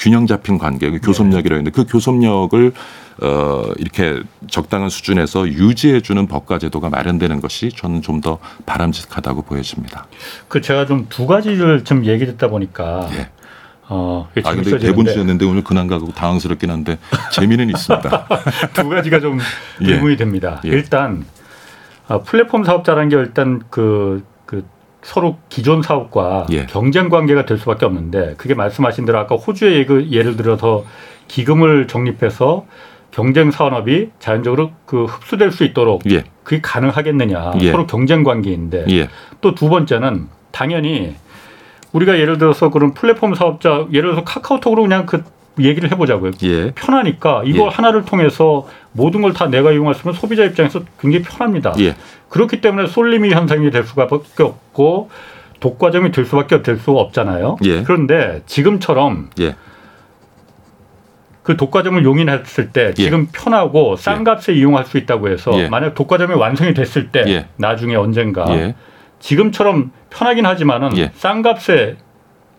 균형 0.03 0.27
잡힌 0.27 0.59
관계, 0.59 0.91
그 0.91 0.99
교섭력이라고 1.01 1.59
했는데 1.59 1.71
그 1.71 1.85
교섭력을 1.89 2.73
어 3.21 3.63
이렇게 3.79 4.21
적당한 4.49 4.89
수준에서 4.89 5.47
유지해 5.47 6.01
주는 6.01 6.27
법과 6.27 6.59
제도가 6.59 6.89
마련되는 6.89 7.41
것이 7.41 7.71
저는 7.71 8.03
좀 8.03 8.23
더 8.23 8.39
바람직하다고 8.67 9.43
보여집니다. 9.43 10.07
그 10.49 10.61
제가 10.61 10.87
좀 10.87 11.07
두 11.09 11.27
가지를 11.27 11.83
좀 11.85 12.05
얘기 12.05 12.25
듣다 12.27 12.49
보니까 12.49 13.09
예. 13.13 13.29
어, 13.89 14.29
이게 14.37 14.49
아 14.49 14.55
근데 14.55 14.79
대본 14.79 15.07
주셨는데 15.07 15.45
오늘 15.45 15.65
근황 15.65 15.87
가고 15.89 16.13
당황스럽긴 16.13 16.71
한데 16.71 16.99
재미는 17.33 17.69
있습니다. 17.71 18.29
두 18.75 18.89
가지가 18.89 19.21
좀 19.21 19.39
예. 19.83 19.95
의문이 19.95 20.17
됩니다. 20.17 20.61
예. 20.65 20.69
일단 20.71 21.25
어, 22.09 22.23
플랫폼 22.23 22.65
사업자라는 22.65 23.09
게 23.09 23.17
일단 23.17 23.63
그, 23.71 23.71
그 23.71 24.32
서로 25.03 25.39
기존 25.49 25.83
사업과 25.83 26.47
예. 26.51 26.67
경쟁 26.67 27.09
관계가 27.09 27.45
될 27.45 27.59
수밖에 27.59 27.85
없는데 27.87 28.35
그게 28.37 28.55
말씀하신 28.55 29.05
대로 29.05 29.19
아까 29.19 29.35
호주의 29.35 29.87
예를 30.13 30.37
들어서 30.37 30.85
기금을 31.29 31.89
적립해서 31.89 32.67
경쟁 33.11 33.51
산업이 33.51 34.11
자연적으로 34.19 34.71
그 34.87 35.05
흡수될 35.05 35.51
수 35.51 35.65
있도록 35.65 36.03
예, 36.11 36.25
그게 36.45 36.61
가능하겠느냐 36.63 37.53
예. 37.61 37.71
서로 37.73 37.87
경쟁 37.87 38.23
관계인데 38.23 38.87
예, 38.91 39.09
또두 39.41 39.69
번째는 39.69 40.29
당연히 40.51 41.15
우리가 41.93 42.19
예를 42.19 42.39
들어서 42.39 42.71
그런 42.71 42.95
플랫폼 42.95 43.35
사업자 43.35 43.87
예를 43.93 44.11
들어서 44.11 44.25
카카오톡으로 44.25 44.83
그냥 44.83 45.05
그 45.05 45.25
얘기를 45.61 45.91
해보자고요. 45.91 46.31
예, 46.45 46.71
편하니까 46.73 47.43
이거 47.45 47.67
예. 47.67 47.69
하나를 47.69 48.05
통해서 48.05 48.67
모든 48.93 49.21
걸 49.23 49.33
다 49.33 49.47
내가 49.49 49.73
이용할 49.73 49.95
수 49.95 50.01
있으면 50.01 50.15
소비자 50.15 50.45
입장에서 50.45 50.83
굉장히 51.01 51.25
편합니다. 51.25 51.75
예, 51.81 51.95
그렇기 52.29 52.61
때문에 52.61 52.87
쏠림이 52.89 53.31
현상이 53.31 53.71
될 53.71 53.85
수밖에 53.85 54.43
없고 54.43 55.11
독과점이 55.61 56.11
될 56.13 56.25
수밖에 56.25 56.63
될 56.63 56.79
수가 56.79 57.01
없잖아요. 57.01 57.59
예. 57.65 57.83
그런데 57.83 58.43
지금처럼 58.47 59.31
예, 59.41 59.55
그 61.43 61.57
독과점을 61.57 62.03
용인했을 62.05 62.71
때 62.71 62.89
예. 62.89 62.95
지금 62.95 63.27
편하고 63.33 63.97
싼 63.97 64.25
값에 64.25 64.55
이용할 64.55 64.85
수 64.87 64.97
있다고 64.97 65.29
해서 65.29 65.53
예. 65.59 65.69
만약 65.69 65.95
독과점이 65.95 66.35
완성이 66.35 66.73
됐을 66.73 67.09
때 67.09 67.25
예. 67.27 67.47
나중에 67.57 67.95
언젠가 67.97 68.47
예, 68.51 68.75
지금처럼 69.21 69.91
편하긴 70.11 70.47
하지만은 70.47 70.97
예. 70.99 71.11
싼 71.15 71.43
값에 71.43 71.97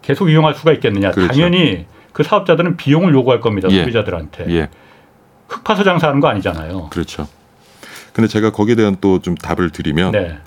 계속 0.01 0.29
이용할 0.29 0.53
수가 0.53 0.73
있겠느냐. 0.73 1.11
그렇죠. 1.11 1.31
당연히 1.33 1.85
그 2.13 2.23
사업자들은 2.23 2.77
비용을 2.77 3.13
요구할 3.13 3.41
겁니다. 3.41 3.67
예. 3.71 3.79
소비자들한테. 3.81 4.45
예, 4.49 4.69
흙파서 5.47 5.83
장사하는 5.83 6.19
거 6.21 6.27
아니잖아요. 6.29 6.89
그렇죠. 6.89 7.27
근데 8.13 8.27
제가 8.27 8.51
거기에 8.51 8.75
대한 8.75 8.95
또 9.01 9.19
좀 9.19 9.35
답을 9.35 9.71
드리면 9.71 10.11
네. 10.11 10.37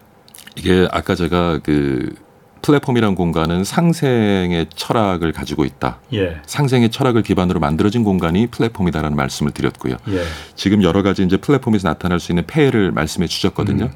이게 0.57 0.89
아까 0.93 1.15
제가 1.15 1.59
그 1.63 2.15
플랫폼이란 2.63 3.15
공간은 3.15 3.63
상생의 3.65 4.67
철학을 4.75 5.33
가지고 5.33 5.65
있다. 5.65 5.99
예. 6.15 6.41
상생의 6.47 6.91
철학을 6.91 7.23
기반으로 7.23 7.61
만들어진 7.61 8.03
공간이 8.03 8.49
플랫폼이다라는 8.49 9.17
말씀을 9.17 9.53
드렸고요. 9.53 9.97
예. 10.09 10.23
지금 10.55 10.83
여러 10.83 11.03
가지 11.03 11.23
이제 11.23 11.37
플랫폼에서 11.37 11.89
나타날 11.89 12.19
수 12.19 12.33
있는 12.33 12.45
폐해를 12.47 12.91
말씀해 12.93 13.27
주셨거든요. 13.29 13.85
음. 13.85 13.91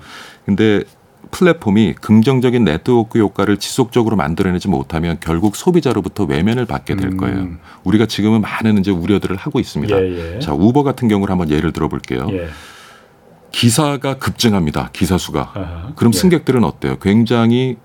근데 0.46 0.82
플랫폼이 1.30 1.94
긍정적인 2.00 2.64
네트워크 2.64 3.18
효과를 3.18 3.58
지속적으로 3.58 4.16
만들어내지 4.16 4.68
못하면 4.68 5.18
결국 5.20 5.56
소비자로부터 5.56 6.24
외면을 6.24 6.66
받게 6.66 6.96
될 6.96 7.10
음. 7.10 7.16
거예요. 7.16 7.48
우리가 7.84 8.06
지금은 8.06 8.40
많은 8.40 8.78
이제 8.78 8.90
우려들을 8.90 9.36
하고 9.36 9.60
있습니다. 9.60 9.96
예, 9.96 10.36
예. 10.36 10.38
자, 10.40 10.52
우버 10.52 10.82
같은 10.82 11.08
경우를 11.08 11.30
한번 11.30 11.50
예를 11.50 11.72
들어볼게요. 11.72 12.28
예. 12.32 12.48
기사가 13.52 14.14
급증합니다. 14.14 14.90
기사 14.92 15.18
수가. 15.18 15.52
아하. 15.54 15.92
그럼 15.96 16.12
예. 16.14 16.18
승객들은 16.18 16.64
어때요? 16.64 16.96
굉장히 17.00 17.76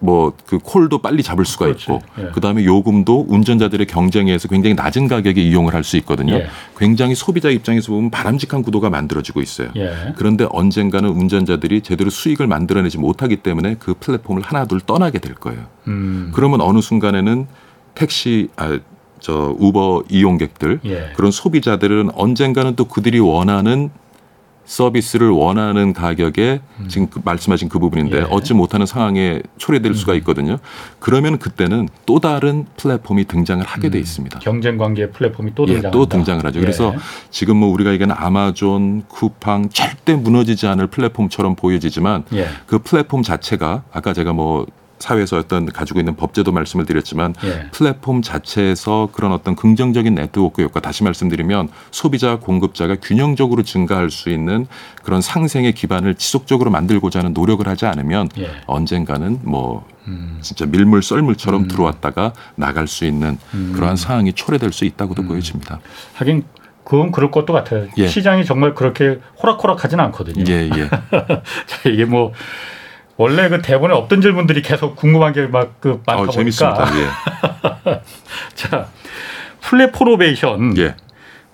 뭐 0.00 0.32
그 0.46 0.58
콜도 0.58 0.98
빨리 0.98 1.22
잡을 1.22 1.44
수가 1.44 1.66
그렇지. 1.66 1.84
있고 1.84 2.00
예. 2.18 2.30
그다음에 2.32 2.64
요금도 2.64 3.26
운전자들의 3.28 3.86
경쟁에 3.86 4.30
의해서 4.30 4.48
굉장히 4.48 4.74
낮은 4.74 5.08
가격에 5.08 5.42
이용을 5.42 5.74
할 5.74 5.84
수 5.84 5.96
있거든요. 5.98 6.34
예. 6.34 6.46
굉장히 6.76 7.14
소비자 7.14 7.50
입장에서 7.50 7.92
보면 7.92 8.10
바람직한 8.10 8.62
구도가 8.62 8.90
만들어지고 8.90 9.40
있어요. 9.40 9.70
예. 9.76 10.12
그런데 10.16 10.46
언젠가는 10.50 11.08
운전자들이 11.08 11.80
제대로 11.82 12.10
수익을 12.10 12.46
만들어내지 12.46 12.98
못하기 12.98 13.36
때문에 13.38 13.76
그 13.78 13.94
플랫폼을 13.98 14.42
하나둘 14.42 14.80
떠나게 14.80 15.18
될 15.18 15.34
거예요. 15.34 15.66
음. 15.86 16.30
그러면 16.34 16.60
어느 16.60 16.80
순간에는 16.80 17.46
택시 17.94 18.48
아 18.56 18.78
저 19.20 19.54
우버 19.58 20.04
이용객들 20.10 20.80
예. 20.84 21.12
그런 21.16 21.30
소비자들은 21.32 22.10
언젠가는 22.14 22.76
또 22.76 22.84
그들이 22.84 23.18
원하는 23.18 23.90
서비스를 24.68 25.30
원하는 25.30 25.94
가격에 25.94 26.60
지금 26.88 27.08
그 27.08 27.22
말씀하신 27.24 27.70
그 27.70 27.78
부분인데 27.78 28.18
예. 28.18 28.22
얻지 28.22 28.52
못하는 28.52 28.84
상황에 28.84 29.40
초래될 29.56 29.94
수가 29.94 30.14
있거든요. 30.16 30.58
그러면 31.00 31.38
그때는 31.38 31.88
또 32.04 32.20
다른 32.20 32.66
플랫폼이 32.76 33.24
등장을 33.24 33.64
하게 33.64 33.88
돼 33.88 33.98
있습니다. 33.98 34.38
경쟁 34.40 34.76
관계 34.76 35.10
플랫폼이 35.10 35.52
또 35.54 35.62
예, 35.64 35.72
등장한다. 35.72 35.90
또 35.90 36.06
등장을 36.06 36.44
하죠. 36.44 36.60
그래서 36.60 36.92
예. 36.94 36.98
지금 37.30 37.56
뭐 37.56 37.70
우리가 37.70 37.92
얘기하는 37.92 38.14
아마존, 38.18 39.04
쿠팡 39.08 39.70
절대 39.70 40.14
무너지지 40.14 40.66
않을 40.66 40.88
플랫폼처럼 40.88 41.56
보여지지만 41.56 42.24
예. 42.34 42.46
그 42.66 42.78
플랫폼 42.78 43.22
자체가 43.22 43.84
아까 43.90 44.12
제가 44.12 44.34
뭐 44.34 44.66
사회에서 44.98 45.38
어떤 45.38 45.66
가지고 45.66 46.00
있는 46.00 46.16
법제도 46.16 46.52
말씀을 46.52 46.86
드렸지만 46.86 47.34
예. 47.44 47.68
플랫폼 47.72 48.22
자체에서 48.22 49.08
그런 49.12 49.32
어떤 49.32 49.56
긍정적인 49.56 50.14
네트워크 50.14 50.62
효과 50.62 50.80
다시 50.80 51.04
말씀드리면 51.04 51.68
소비자 51.90 52.38
공급자가 52.38 52.96
균형적으로 53.00 53.62
증가할 53.62 54.10
수 54.10 54.30
있는 54.30 54.66
그런 55.02 55.20
상생의 55.20 55.72
기반을 55.72 56.14
지속적으로 56.16 56.70
만들고자 56.70 57.20
하는 57.20 57.32
노력을 57.32 57.66
하지 57.66 57.86
않으면 57.86 58.28
예. 58.38 58.50
언젠가는 58.66 59.40
뭐 59.42 59.86
음. 60.06 60.38
진짜 60.40 60.66
밀물 60.66 61.02
썰물처럼 61.02 61.62
음. 61.62 61.68
들어왔다가 61.68 62.32
나갈 62.54 62.88
수 62.88 63.04
있는 63.04 63.38
음. 63.54 63.72
그러한 63.74 63.96
상황이 63.96 64.32
초래될 64.32 64.72
수 64.72 64.84
있다고도 64.84 65.22
음. 65.22 65.28
보여집니다. 65.28 65.80
하긴 66.14 66.44
그건 66.88 67.12
그럴 67.12 67.30
것도 67.30 67.52
같아요. 67.52 67.86
예. 67.98 68.06
시장이 68.08 68.46
정말 68.46 68.74
그렇게 68.74 69.18
호락호락하진 69.42 70.00
않거든요. 70.00 70.42
예, 70.48 70.70
예. 70.74 70.88
자, 71.66 71.88
이게 71.90 72.06
뭐 72.06 72.32
원래 73.18 73.48
그 73.48 73.60
대본에 73.60 73.92
없던 73.94 74.20
질문들이 74.22 74.62
계속 74.62 74.94
궁금한 74.96 75.32
게 75.32 75.42
막 75.48 75.80
그 75.80 76.00
많다 76.06 76.12
어, 76.14 76.16
보니까 76.26 76.32
재밌습니다. 76.32 76.86
자 78.54 78.88
플랫포노베이션 79.60 80.76
예. 80.78 80.82
예. 80.82 80.94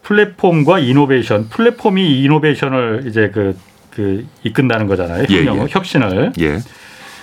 플랫폼과 0.03 0.79
이노베이션 0.81 1.49
플랫폼이 1.49 2.07
이 2.07 2.25
이노베이션을 2.25 3.05
이제 3.07 3.31
그, 3.33 3.59
그 3.91 4.27
이끈다는 4.43 4.87
거잖아요. 4.87 5.25
예, 5.31 5.37
혁명, 5.47 5.63
예. 5.63 5.67
혁신을 5.71 6.33
예. 6.41 6.59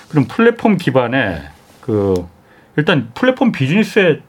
그럼 0.09 0.25
플랫폼 0.27 0.77
기반에 0.77 1.43
그 1.79 2.27
일단 2.77 3.11
플랫폼 3.13 3.51
비즈니스에 3.51 4.21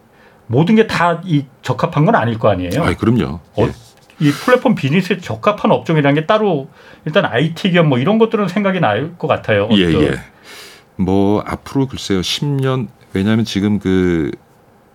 모든 0.47 0.77
게 0.77 0.87
다 0.87 1.23
이 1.25 1.47
적합한 1.63 2.05
건 2.05 2.15
아닐 2.15 2.39
거 2.39 2.51
아니에요. 2.51 2.83
아, 2.85 2.93
그럼요. 2.95 3.41
어, 3.57 3.67
예. 3.67 3.73
이 4.23 4.31
플랫폼 4.31 4.75
비즈니스에 4.75 5.19
적합한 5.19 5.71
업종이라는 5.71 6.21
게 6.21 6.27
따로 6.27 6.69
일단 7.05 7.25
IT 7.25 7.71
기업 7.73 7.87
뭐 7.87 7.99
이런 7.99 8.19
것들은 8.19 8.49
생각이 8.49 8.81
날 8.81 9.19
것 9.19 9.27
같아요. 9.27 9.69
예, 9.73 9.93
예. 9.93 10.15
뭐 10.97 11.43
앞으로 11.47 11.87
글쎄요. 11.89 12.21
10년 12.21 12.89
왜냐하면 13.13 13.45
지금 13.45 13.79
그 13.79 14.31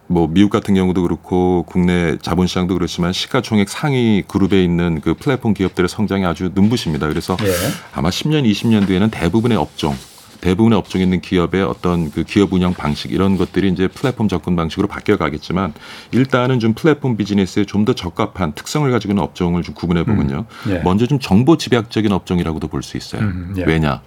뭐 0.07 0.27
미국 0.27 0.49
같은 0.49 0.73
경우도 0.73 1.01
그렇고 1.01 1.63
국내 1.67 2.17
자본시장도 2.21 2.73
그렇지만 2.73 3.11
시가총액 3.13 3.69
상위 3.69 4.23
그룹에 4.27 4.63
있는 4.63 5.01
그 5.01 5.13
플랫폼 5.13 5.53
기업들의 5.53 5.89
성장이 5.89 6.25
아주 6.25 6.51
눈부십니다. 6.53 7.07
그래서 7.07 7.35
예. 7.43 7.51
아마 7.93 8.09
10년, 8.09 8.49
20년 8.49 8.87
뒤에는 8.87 9.09
대부분의 9.09 9.57
업종, 9.57 9.95
대부분의 10.41 10.78
업종에 10.78 11.04
있는 11.04 11.21
기업의 11.21 11.63
어떤 11.63 12.12
그 12.12 12.23
기업 12.23 12.54
운영 12.54 12.73
방식 12.73 13.12
이런 13.12 13.38
것들이 13.38 13.69
이제 13.69 13.88
플랫폼 13.88 14.28
접근 14.28 14.56
방식으로 14.56 14.88
바뀌어 14.88 15.17
가겠지만 15.17 15.73
일단은 16.12 16.60
좀 16.60 16.73
플랫폼 16.73 17.17
비즈니스에 17.17 17.65
좀 17.65 17.86
더 17.86 17.93
적합한 17.93 18.52
특성을 18.54 18.89
가지고 18.91 19.13
있는 19.13 19.23
업종을 19.23 19.62
좀 19.63 19.73
구분해 19.73 20.04
보면요. 20.04 20.45
예. 20.69 20.80
먼저 20.80 21.06
좀 21.06 21.19
정보 21.19 21.56
집약적인 21.58 22.12
업종이라고도 22.12 22.67
볼 22.67 22.82
수 22.84 22.97
있어요. 22.97 23.21
음, 23.21 23.54
예. 23.58 23.63
왜냐? 23.63 24.02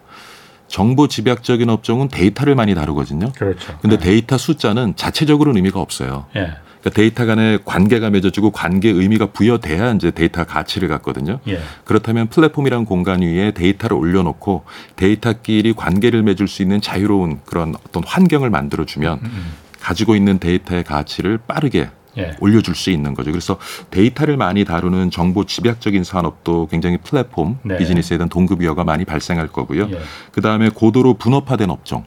정보 0.68 1.08
집약적인 1.08 1.68
업종은 1.70 2.08
데이터를 2.08 2.54
많이 2.54 2.74
다루거든요. 2.74 3.32
그렇죠. 3.32 3.76
근데 3.80 3.96
예. 3.96 3.98
데이터 3.98 4.36
숫자는 4.38 4.94
자체적으로는 4.96 5.56
의미가 5.56 5.80
없어요. 5.80 6.26
예. 6.36 6.52
그러니까 6.80 6.90
데이터 6.90 7.26
간의 7.26 7.60
관계가 7.64 8.10
맺어지고 8.10 8.50
관계 8.50 8.88
의미가 8.88 9.26
부여돼야 9.26 9.92
이제 9.92 10.10
데이터 10.10 10.44
가치를 10.44 10.88
갖거든요. 10.88 11.40
예. 11.48 11.60
그렇다면 11.84 12.28
플랫폼이라는 12.28 12.84
공간 12.86 13.22
위에 13.22 13.52
데이터를 13.52 13.96
올려놓고 13.96 14.64
데이터끼리 14.96 15.74
관계를 15.74 16.22
맺을 16.22 16.48
수 16.48 16.62
있는 16.62 16.80
자유로운 16.80 17.40
그런 17.44 17.74
어떤 17.86 18.02
환경을 18.04 18.50
만들어주면 18.50 19.20
음, 19.22 19.52
가지고 19.80 20.16
있는 20.16 20.38
데이터의 20.38 20.84
가치를 20.84 21.38
빠르게 21.46 21.90
예. 22.18 22.36
올려줄 22.40 22.74
수 22.74 22.90
있는 22.90 23.14
거죠. 23.14 23.30
그래서 23.30 23.58
데이터를 23.90 24.36
많이 24.36 24.64
다루는 24.64 25.10
정보 25.10 25.44
집약적인 25.44 26.02
산업도 26.02 26.66
굉장히 26.68 26.96
플랫폼 26.98 27.58
네. 27.62 27.76
비즈니스에 27.76 28.18
대한 28.18 28.28
동급 28.28 28.62
이어가 28.62 28.84
많이 28.84 29.04
발생할 29.04 29.48
거고요. 29.48 29.88
예. 29.90 30.00
그 30.32 30.40
다음에 30.40 30.70
고도로 30.70 31.14
분업화된 31.14 31.70
업종. 31.70 32.04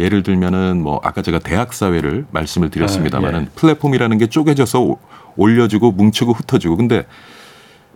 예. 0.00 0.04
예를 0.04 0.22
들면은 0.22 0.82
뭐 0.82 1.00
아까 1.02 1.22
제가 1.22 1.38
대학 1.38 1.72
사회를 1.72 2.26
말씀을 2.30 2.70
드렸습니다만은 2.70 3.38
아, 3.38 3.42
예. 3.42 3.48
플랫폼이라는 3.54 4.18
게 4.18 4.26
쪼개져서 4.26 4.80
오- 4.80 4.98
올려주고 5.36 5.92
뭉치고 5.92 6.32
흩어지고 6.32 6.76
근데 6.76 7.06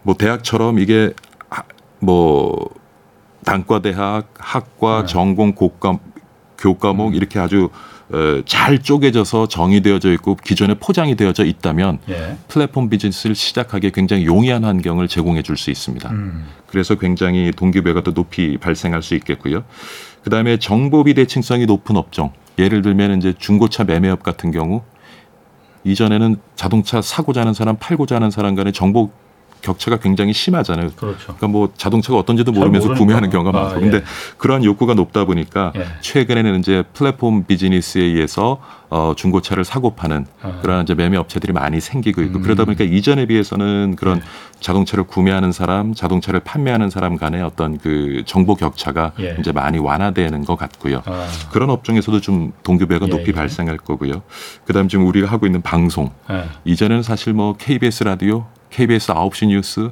뭐 0.02 0.14
대학처럼 0.14 0.78
이게 0.78 1.12
하- 1.50 1.64
뭐 2.00 2.68
단과 3.44 3.80
대학, 3.80 4.32
학과, 4.38 5.00
네. 5.02 5.06
전공, 5.06 5.52
고과, 5.52 5.98
교과목 6.58 7.08
음. 7.11 7.14
이렇게 7.14 7.38
아주 7.38 7.70
어, 8.11 8.40
잘 8.46 8.78
쪼개져서 8.78 9.48
정의되어져 9.48 10.12
있고 10.14 10.34
기존에 10.37 10.74
포장이 10.74 11.14
되어져 11.14 11.44
있다면 11.44 11.98
예. 12.08 12.37
플랫폼 12.48 12.88
비즈니스를 12.88 13.34
시작하기에 13.37 13.90
굉장히 13.90 14.24
용이한 14.24 14.64
환경을 14.64 15.08
제공해 15.08 15.42
줄 15.42 15.56
수 15.58 15.70
있습니다. 15.70 16.11
음. 16.11 16.46
그래서 16.66 16.94
굉장히 16.94 17.52
동기부여가 17.54 18.02
더 18.02 18.12
높이 18.12 18.56
발생할 18.56 19.02
수 19.02 19.14
있겠고요. 19.14 19.62
그 20.22 20.31
다음에 20.31 20.59
정보 20.59 21.04
비 21.04 21.14
대칭성이 21.14 21.66
높은 21.66 21.96
업종. 21.96 22.33
예를 22.59 22.83
들면 22.83 23.18
이제 23.18 23.35
중고차 23.38 23.85
매매업 23.85 24.22
같은 24.22 24.50
경우 24.50 24.83
이전에는 25.85 26.37
자동차 26.57 27.00
사고자 27.00 27.40
하는 27.42 27.54
사람, 27.54 27.76
팔고자 27.76 28.16
하는 28.16 28.31
사람 28.31 28.54
간의 28.54 28.72
정보 28.72 29.11
격차가 29.62 29.99
굉장히 29.99 30.33
심하잖아요. 30.33 30.90
그렇죠. 30.97 31.18
그러니까 31.25 31.49
뭐 31.49 31.73
자동차가 31.77 32.18
어떤지도 32.18 32.53
잘 32.53 32.61
모르면서. 32.61 32.94
구매하는 32.94 33.31
경우가 33.31 33.59
아, 33.59 33.62
많고. 33.62 33.77
예. 33.79 33.90
근데 33.90 34.05
그러한 34.38 34.64
욕구가 34.64 34.94
높다 34.94 35.25
보니까 35.25 35.73
예. 35.77 35.87
최근에는 36.01 36.59
이제 36.61 36.85
플랫폼 36.92 37.44
비즈니스에 37.44 38.03
의해서 38.03 38.61
어, 38.90 39.12
중고차를 39.14 39.64
사고 39.64 39.94
파는 39.94 40.27
아. 40.42 40.59
그런 40.62 40.83
이제 40.83 40.94
매매 40.94 41.16
업체들이 41.16 41.53
많이 41.53 41.81
생기고 41.81 42.23
있고 42.23 42.38
음. 42.38 42.42
그러다 42.42 42.64
보니까 42.64 42.85
이전에 42.85 43.27
비해서는 43.27 43.97
그런 43.97 44.21
네. 44.21 44.25
자동차를 44.61 45.05
구매하는 45.05 45.53
사람, 45.53 45.94
자동차를 45.94 46.40
판매하는 46.40 46.88
사람 46.88 47.16
간의 47.16 47.42
어떤 47.42 47.79
그 47.79 48.23
정보 48.25 48.55
격차가 48.55 49.12
예. 49.21 49.37
이제 49.38 49.53
많이 49.53 49.79
완화되는 49.79 50.44
것 50.44 50.57
같고요. 50.57 51.03
아. 51.05 51.27
그런 51.53 51.71
업종에서도 51.71 52.21
좀 52.21 52.53
동기부여가 52.62 53.07
예, 53.07 53.11
높이 53.11 53.29
예. 53.29 53.33
발생할 53.33 53.77
거고요. 53.77 54.23
그다음 54.64 54.88
지금 54.88 55.07
우리가 55.07 55.29
하고 55.29 55.47
있는 55.47 55.61
방송 55.61 56.11
예. 56.31 56.44
이전에는 56.64 57.03
사실 57.03 57.35
뭐 57.35 57.55
KBS 57.59 58.05
라디오, 58.05 58.47
KBS 58.70 59.12
9시 59.12 59.46
뉴스, 59.48 59.90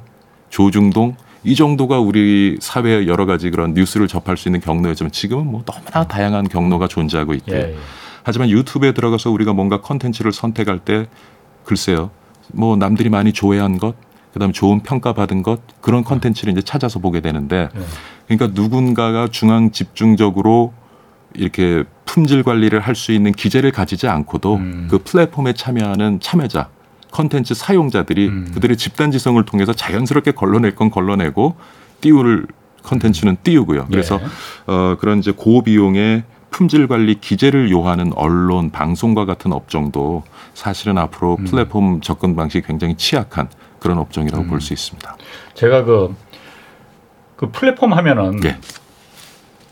조중동 0.49 1.15
이 1.43 1.55
정도가 1.55 1.99
우리 1.99 2.57
사회의 2.59 3.07
여러 3.07 3.25
가지 3.25 3.49
그런 3.49 3.73
뉴스를 3.73 4.07
접할 4.07 4.37
수 4.37 4.49
있는 4.49 4.59
경로였지만 4.59 5.11
지금은 5.11 5.47
뭐 5.47 5.63
너무나 5.65 6.05
다양한 6.05 6.47
경로가 6.47 6.87
존재하고 6.87 7.33
있고요. 7.35 7.55
예. 7.57 7.61
예. 7.61 7.75
하지만 8.23 8.49
유튜브에 8.49 8.91
들어가서 8.91 9.31
우리가 9.31 9.53
뭔가 9.53 9.79
컨텐츠를 9.81 10.33
선택할 10.33 10.79
때 10.79 11.07
글쎄요. 11.63 12.11
뭐 12.51 12.75
남들이 12.75 13.09
많이 13.09 13.31
조회한 13.31 13.77
것, 13.77 13.95
그다음에 14.33 14.51
좋은 14.51 14.81
평가 14.81 15.13
받은 15.13 15.43
것 15.43 15.61
그런 15.81 16.03
컨텐츠를 16.03 16.51
이제 16.53 16.61
찾아서 16.61 16.99
보게 16.99 17.21
되는데 17.21 17.69
예. 17.73 17.79
그러니까 18.27 18.59
누군가가 18.61 19.27
중앙 19.29 19.71
집중적으로 19.71 20.73
이렇게 21.33 21.83
품질 22.05 22.43
관리를 22.43 22.79
할 22.79 22.95
수 22.95 23.11
있는 23.11 23.31
기재를 23.31 23.71
가지지 23.71 24.07
않고도 24.07 24.55
음. 24.55 24.87
그 24.89 24.97
플랫폼에 24.97 25.53
참여하는 25.53 26.19
참여자, 26.19 26.69
컨텐츠 27.17 27.55
사용자들이 27.55 28.27
음. 28.27 28.51
그들의 28.53 28.77
집단지성을 28.77 29.43
통해서 29.45 29.73
자연스럽게 29.73 30.31
걸러낼 30.31 30.75
건 30.75 30.91
걸러내고 30.91 31.55
띄울 31.99 32.45
컨텐츠는 32.83 33.37
띄우고요. 33.41 33.87
그래서 33.89 34.19
예. 34.21 34.71
어, 34.71 34.97
그런 34.99 35.17
이제 35.17 35.31
고비용의 35.31 36.23
품질 36.51 36.87
관리 36.87 37.15
기재를 37.15 37.71
요하는 37.71 38.13
언론, 38.13 38.69
방송과 38.69 39.25
같은 39.25 39.51
업종도 39.51 40.23
사실은 40.53 40.99
앞으로 40.99 41.37
음. 41.39 41.45
플랫폼 41.45 42.01
접근 42.01 42.35
방식이 42.35 42.65
굉장히 42.67 42.95
취약한 42.95 43.49
그런 43.79 43.97
업종이라고 43.97 44.43
음. 44.43 44.49
볼수 44.49 44.73
있습니다. 44.73 45.17
제가 45.55 45.85
그, 45.85 46.15
그 47.35 47.49
플랫폼 47.51 47.93
하면은 47.93 48.43
예. 48.45 48.57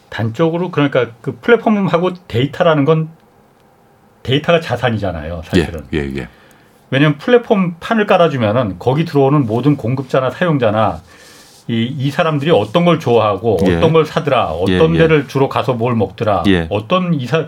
단적으로 0.10 0.72
그러니까 0.72 1.12
그 1.22 1.38
플랫폼하고 1.40 2.14
데이터라는 2.28 2.86
건 2.86 3.10
데이터가 4.24 4.60
자산이잖아요. 4.62 5.42
예, 5.44 5.48
사실은. 5.48 5.86
예, 5.94 6.00
예. 6.00 6.28
왜냐하면 6.96 7.18
플랫폼 7.18 7.76
판을 7.82 8.06
깔아주면은 8.06 8.78
거기 8.80 9.04
들어오는 9.04 9.46
모든 9.46 9.76
공급자나 9.76 10.30
사용자나 10.30 11.02
이, 11.68 11.84
이 11.84 12.10
사람들이 12.10 12.52
어떤 12.52 12.86
걸 12.86 13.00
좋아하고 13.00 13.58
예. 13.68 13.76
어떤 13.76 13.92
걸 13.92 14.06
사더라, 14.06 14.52
어떤 14.52 14.92
예, 14.92 14.96
예. 14.96 15.00
데를 15.00 15.28
주로 15.28 15.50
가서 15.50 15.74
뭘 15.74 15.94
먹더라, 15.94 16.44
예. 16.48 16.68
어떤 16.70 17.14
이사 17.14 17.48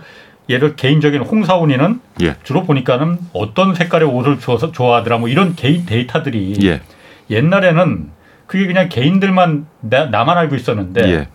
예를 0.49 0.75
개인적인 0.75 1.21
홍사훈이는 1.21 2.01
예. 2.23 2.35
주로 2.43 2.63
보니까는 2.63 3.19
어떤 3.31 3.73
색깔의 3.73 4.09
옷을 4.09 4.39
좋아서 4.39 4.73
좋아하더라, 4.73 5.19
뭐 5.19 5.29
이런 5.29 5.55
개인 5.55 5.85
데이터들이 5.85 6.57
예. 6.63 6.81
옛날에는 7.29 8.09
그게 8.47 8.67
그냥 8.67 8.89
개인들만 8.89 9.67
나, 9.79 10.05
나만 10.07 10.37
알고 10.37 10.55
있었는데 10.55 11.09
예. 11.09 11.27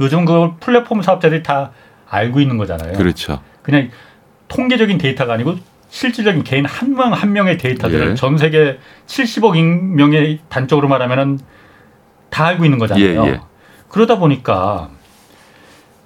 요즘 0.00 0.26
그걸 0.26 0.52
플랫폼 0.60 1.00
사업자들이 1.00 1.42
다 1.42 1.70
알고 2.10 2.40
있는 2.40 2.58
거잖아요. 2.58 2.92
그렇죠. 2.92 3.40
그냥 3.62 3.88
통계적인 4.48 4.98
데이터가 4.98 5.32
아니고 5.32 5.56
실질적인 5.90 6.44
개인 6.44 6.66
한명한 6.66 7.32
명의 7.32 7.56
데이터들을 7.58 8.10
예. 8.10 8.14
전 8.14 8.36
세계 8.38 8.78
70억 9.06 9.56
명의 9.94 10.40
단적으로 10.48 10.88
말하면은 10.88 11.38
다 12.30 12.46
알고 12.46 12.64
있는 12.64 12.78
거잖아요. 12.78 13.24
예, 13.24 13.28
예. 13.28 13.40
그러다 13.88 14.18
보니까 14.18 14.90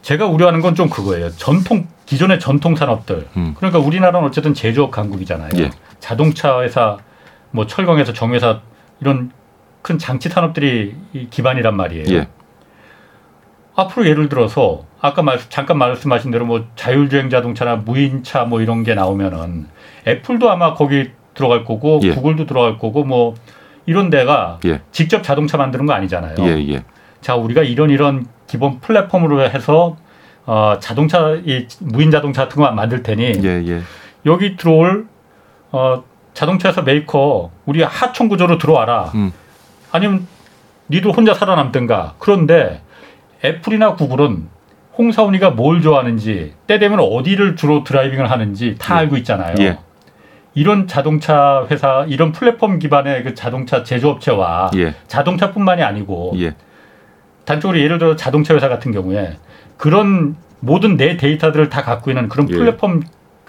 제가 0.02 0.26
우려하는 0.26 0.60
건 0.60 0.74
좀 0.74 0.88
그거예요. 0.88 1.30
전통 1.32 1.86
기존의 2.06 2.40
전통 2.40 2.76
산업들. 2.76 3.28
음. 3.36 3.54
그러니까 3.56 3.78
우리나라는 3.80 4.26
어쨌든 4.26 4.54
제조업 4.54 4.90
강국이잖아요. 4.90 5.50
예. 5.58 5.70
자동차 6.00 6.60
회사, 6.62 6.98
뭐 7.50 7.66
철강회사, 7.66 8.12
정회사 8.12 8.60
이런 9.00 9.30
큰 9.82 9.98
장치 9.98 10.28
산업들이 10.28 10.94
이 11.12 11.28
기반이란 11.28 11.76
말이에요. 11.76 12.26
예. 13.78 13.82
앞으로 13.82 14.06
예를 14.06 14.28
들어서 14.28 14.84
아까 15.00 15.22
말, 15.22 15.38
잠깐 15.48 15.78
말씀하신 15.78 16.30
대로 16.30 16.44
뭐 16.46 16.66
자율주행 16.76 17.30
자동차나 17.30 17.76
무인차 17.76 18.44
뭐 18.44 18.60
이런 18.60 18.82
게 18.82 18.94
나오면은 18.94 19.66
애플도 20.06 20.50
아마 20.50 20.74
거기 20.74 21.10
들어갈 21.34 21.64
거고 21.64 22.00
예. 22.02 22.10
구글도 22.14 22.46
들어갈 22.46 22.78
거고 22.78 23.04
뭐 23.04 23.34
이런 23.86 24.10
데가 24.10 24.60
예. 24.64 24.80
직접 24.92 25.22
자동차 25.22 25.56
만드는 25.56 25.86
거 25.86 25.92
아니잖아요. 25.92 26.36
예, 26.40 26.72
예. 26.72 26.84
자 27.20 27.34
우리가 27.36 27.62
이런 27.62 27.90
이런 27.90 28.26
기본 28.46 28.80
플랫폼으로 28.80 29.42
해서 29.42 29.96
어, 30.44 30.76
자동차 30.80 31.34
이 31.44 31.66
무인 31.80 32.10
자동차 32.10 32.44
같은 32.44 32.62
거 32.62 32.70
만들 32.70 33.02
테니 33.02 33.40
예, 33.42 33.62
예. 33.66 33.80
여기 34.26 34.56
들어올 34.56 35.06
어, 35.70 36.04
자동차에서 36.34 36.82
메이커 36.82 37.50
우리 37.64 37.82
하청 37.82 38.28
구조로 38.28 38.58
들어와라. 38.58 39.12
음. 39.14 39.32
아니면 39.90 40.26
니들 40.90 41.10
혼자 41.12 41.34
살아남든가. 41.34 42.14
그런데 42.18 42.82
애플이나 43.44 43.94
구글은 43.94 44.48
홍사훈이가 44.96 45.50
뭘 45.50 45.82
좋아하는지 45.82 46.54
때 46.66 46.78
되면 46.78 47.00
어디를 47.00 47.56
주로 47.56 47.82
driving을 47.82 48.30
하는지 48.30 48.76
다 48.78 48.96
예. 48.96 48.98
알고 49.00 49.16
있잖아요. 49.18 49.54
예. 49.60 49.78
이런 50.54 50.86
자동차 50.86 51.66
회사, 51.70 52.04
이런 52.08 52.32
플랫폼 52.32 52.78
기반의 52.78 53.24
그 53.24 53.34
자동차 53.34 53.82
제조업체와 53.82 54.70
예. 54.76 54.94
자동차뿐만이 55.08 55.82
아니고 55.82 56.34
예. 56.36 56.54
단적으로 57.46 57.80
예를 57.80 57.98
들어 57.98 58.16
자동차 58.16 58.54
회사 58.54 58.68
같은 58.68 58.92
경우에 58.92 59.38
그런 59.76 60.36
모든 60.60 60.96
내 60.96 61.16
데이터들을 61.16 61.70
다 61.70 61.82
갖고 61.82 62.10
있는 62.10 62.28
그런 62.28 62.48
예. 62.50 62.54
플랫폼 62.54 63.02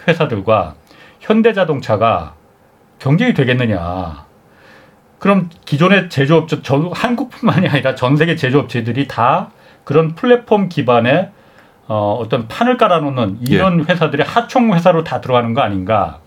회사들과 0.08 0.74
현대자동차가 1.20 2.34
경쟁이 2.98 3.34
되겠느냐? 3.34 4.24
그럼 5.18 5.48
기존의 5.64 6.10
제조업체, 6.10 6.62
전 6.62 6.90
한국뿐만이 6.92 7.68
아니라 7.68 7.94
전 7.94 8.16
세계 8.16 8.34
제조업체들이 8.34 9.08
다 9.08 9.50
그런 9.84 10.14
플랫폼 10.14 10.68
기반의 10.68 11.30
어, 11.86 12.18
어떤 12.18 12.48
판을 12.48 12.76
깔아놓는 12.78 13.38
이런 13.42 13.80
예. 13.80 13.92
회사들의 13.92 14.24
하청 14.26 14.72
회사로 14.74 15.04
다 15.04 15.20
들어가는 15.20 15.52
거 15.54 15.60
아닌가? 15.60 16.18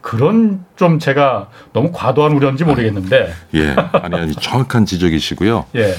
그런 0.00 0.64
좀 0.76 0.98
제가 0.98 1.48
너무 1.72 1.90
과도한 1.92 2.32
우려인지 2.32 2.64
모르겠는데, 2.64 3.32
예. 3.54 3.76
아니 3.92 4.14
아니 4.14 4.34
정확한 4.34 4.86
지적이시고요. 4.86 5.66
예, 5.76 5.94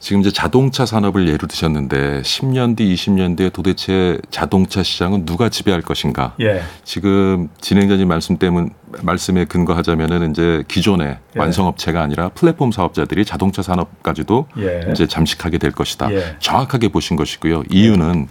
지금 0.00 0.22
이제 0.22 0.30
자동차 0.32 0.86
산업을 0.86 1.28
예로 1.28 1.46
드셨는데 1.46 2.22
10년 2.22 2.74
뒤, 2.74 2.92
20년 2.94 3.36
뒤에 3.36 3.50
도대체 3.50 4.18
자동차 4.30 4.82
시장은 4.82 5.26
누가 5.26 5.50
지배할 5.50 5.82
것인가? 5.82 6.34
예, 6.40 6.62
지금 6.84 7.50
진행자님 7.60 8.08
말씀 8.08 8.38
때문 8.38 8.70
말씀에 9.02 9.44
근거하자면은 9.44 10.30
이제 10.30 10.64
기존의 10.68 11.06
예. 11.36 11.38
완성업체가 11.38 12.00
아니라 12.02 12.30
플랫폼 12.30 12.72
사업자들이 12.72 13.26
자동차 13.26 13.60
산업까지도 13.60 14.46
예, 14.58 14.90
이제 14.90 15.06
잠식하게 15.06 15.58
될 15.58 15.70
것이다. 15.70 16.10
예. 16.12 16.36
정확하게 16.40 16.88
보신 16.88 17.16
것이고요. 17.16 17.64
이유는 17.70 18.28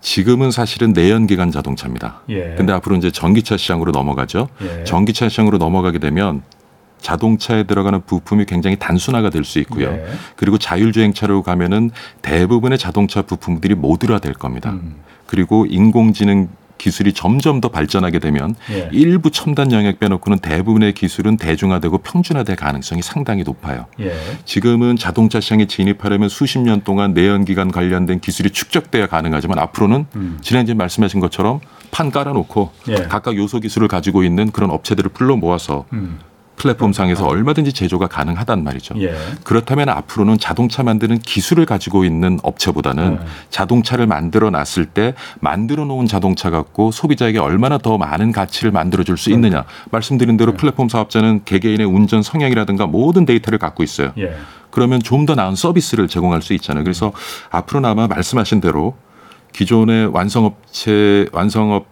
지금은 0.00 0.52
사실은 0.52 0.92
내연기관 0.92 1.50
자동차입니다. 1.50 2.20
예. 2.28 2.54
근데 2.56 2.72
앞으로 2.72 2.94
이제 2.96 3.10
전기차 3.10 3.56
시장으로 3.56 3.90
넘어가죠. 3.90 4.48
예. 4.62 4.84
전기차 4.84 5.28
시장으로 5.28 5.58
넘어가게 5.58 5.98
되면 5.98 6.42
자동차에 7.04 7.64
들어가는 7.64 8.00
부품이 8.06 8.46
굉장히 8.46 8.76
단순화가 8.78 9.30
될 9.30 9.44
수 9.44 9.58
있고요. 9.60 9.88
예. 9.88 10.06
그리고 10.36 10.56
자율주행차로 10.56 11.42
가면은 11.42 11.90
대부분의 12.22 12.78
자동차 12.78 13.20
부품들이 13.20 13.74
모듈화 13.74 14.18
될 14.20 14.32
겁니다. 14.32 14.70
음, 14.70 14.96
그리고 15.26 15.66
인공지능 15.68 16.48
기술이 16.78 17.12
점점 17.12 17.60
더 17.60 17.68
발전하게 17.68 18.18
되면 18.18 18.54
예. 18.70 18.88
일부 18.92 19.30
첨단 19.30 19.70
영역 19.70 20.00
빼놓고는 20.00 20.38
대부분의 20.38 20.92
기술은 20.94 21.36
대중화되고 21.36 21.98
평준화될 21.98 22.56
가능성이 22.56 23.02
상당히 23.02 23.42
높아요. 23.42 23.86
예, 24.00 24.12
지금은 24.44 24.96
자동차 24.96 25.40
시장에 25.40 25.66
진입하려면 25.66 26.28
수십 26.28 26.58
년 26.58 26.80
동안 26.82 27.12
내연기관 27.14 27.70
관련된 27.70 28.20
기술이 28.20 28.50
축적돼야 28.50 29.06
가능하지만 29.06 29.58
앞으로는 29.58 30.06
음. 30.16 30.38
지난주에 30.42 30.74
말씀하신 30.74 31.20
것처럼 31.20 31.60
판 31.90 32.10
깔아놓고 32.10 32.70
예. 32.88 32.94
각각 33.08 33.36
요소 33.36 33.60
기술을 33.60 33.88
가지고 33.88 34.24
있는 34.24 34.50
그런 34.50 34.70
업체들을 34.70 35.10
불러 35.10 35.36
모아서 35.36 35.84
음, 35.92 36.18
플랫폼 36.56 36.92
상에서 36.92 37.26
얼마든지 37.26 37.72
제조가 37.72 38.06
가능하단 38.06 38.62
말이죠. 38.64 38.94
예, 39.00 39.14
그렇다면 39.42 39.88
앞으로는 39.88 40.38
자동차 40.38 40.82
만드는 40.82 41.18
기술을 41.18 41.66
가지고 41.66 42.04
있는 42.04 42.38
업체보다는 42.42 43.14
네. 43.16 43.20
자동차를 43.50 44.06
만들어 44.06 44.50
놨을 44.50 44.86
때 44.86 45.14
만들어 45.40 45.84
놓은 45.84 46.06
자동차 46.06 46.50
갖고 46.50 46.90
소비자에게 46.90 47.38
얼마나 47.38 47.78
더 47.78 47.98
많은 47.98 48.32
가치를 48.32 48.70
만들어 48.70 49.02
줄 49.04 49.16
수 49.16 49.30
있느냐. 49.30 49.64
말씀드린 49.90 50.36
대로 50.36 50.52
플랫폼 50.54 50.88
사업자는 50.88 51.42
개개인의 51.44 51.86
운전 51.86 52.22
성향이라든가 52.22 52.86
모든 52.86 53.24
데이터를 53.24 53.58
갖고 53.58 53.82
있어요. 53.82 54.12
예, 54.18 54.34
그러면 54.70 55.00
좀 55.00 55.24
더 55.26 55.34
나은 55.34 55.54
서비스를 55.54 56.08
제공할 56.08 56.42
수 56.42 56.52
있잖아요. 56.54 56.84
그래서 56.84 57.12
앞으로는 57.50 57.88
아마 57.88 58.06
말씀하신 58.06 58.60
대로 58.60 58.94
기존의 59.54 60.08
완성업체 60.08 61.28
완성업 61.32 61.86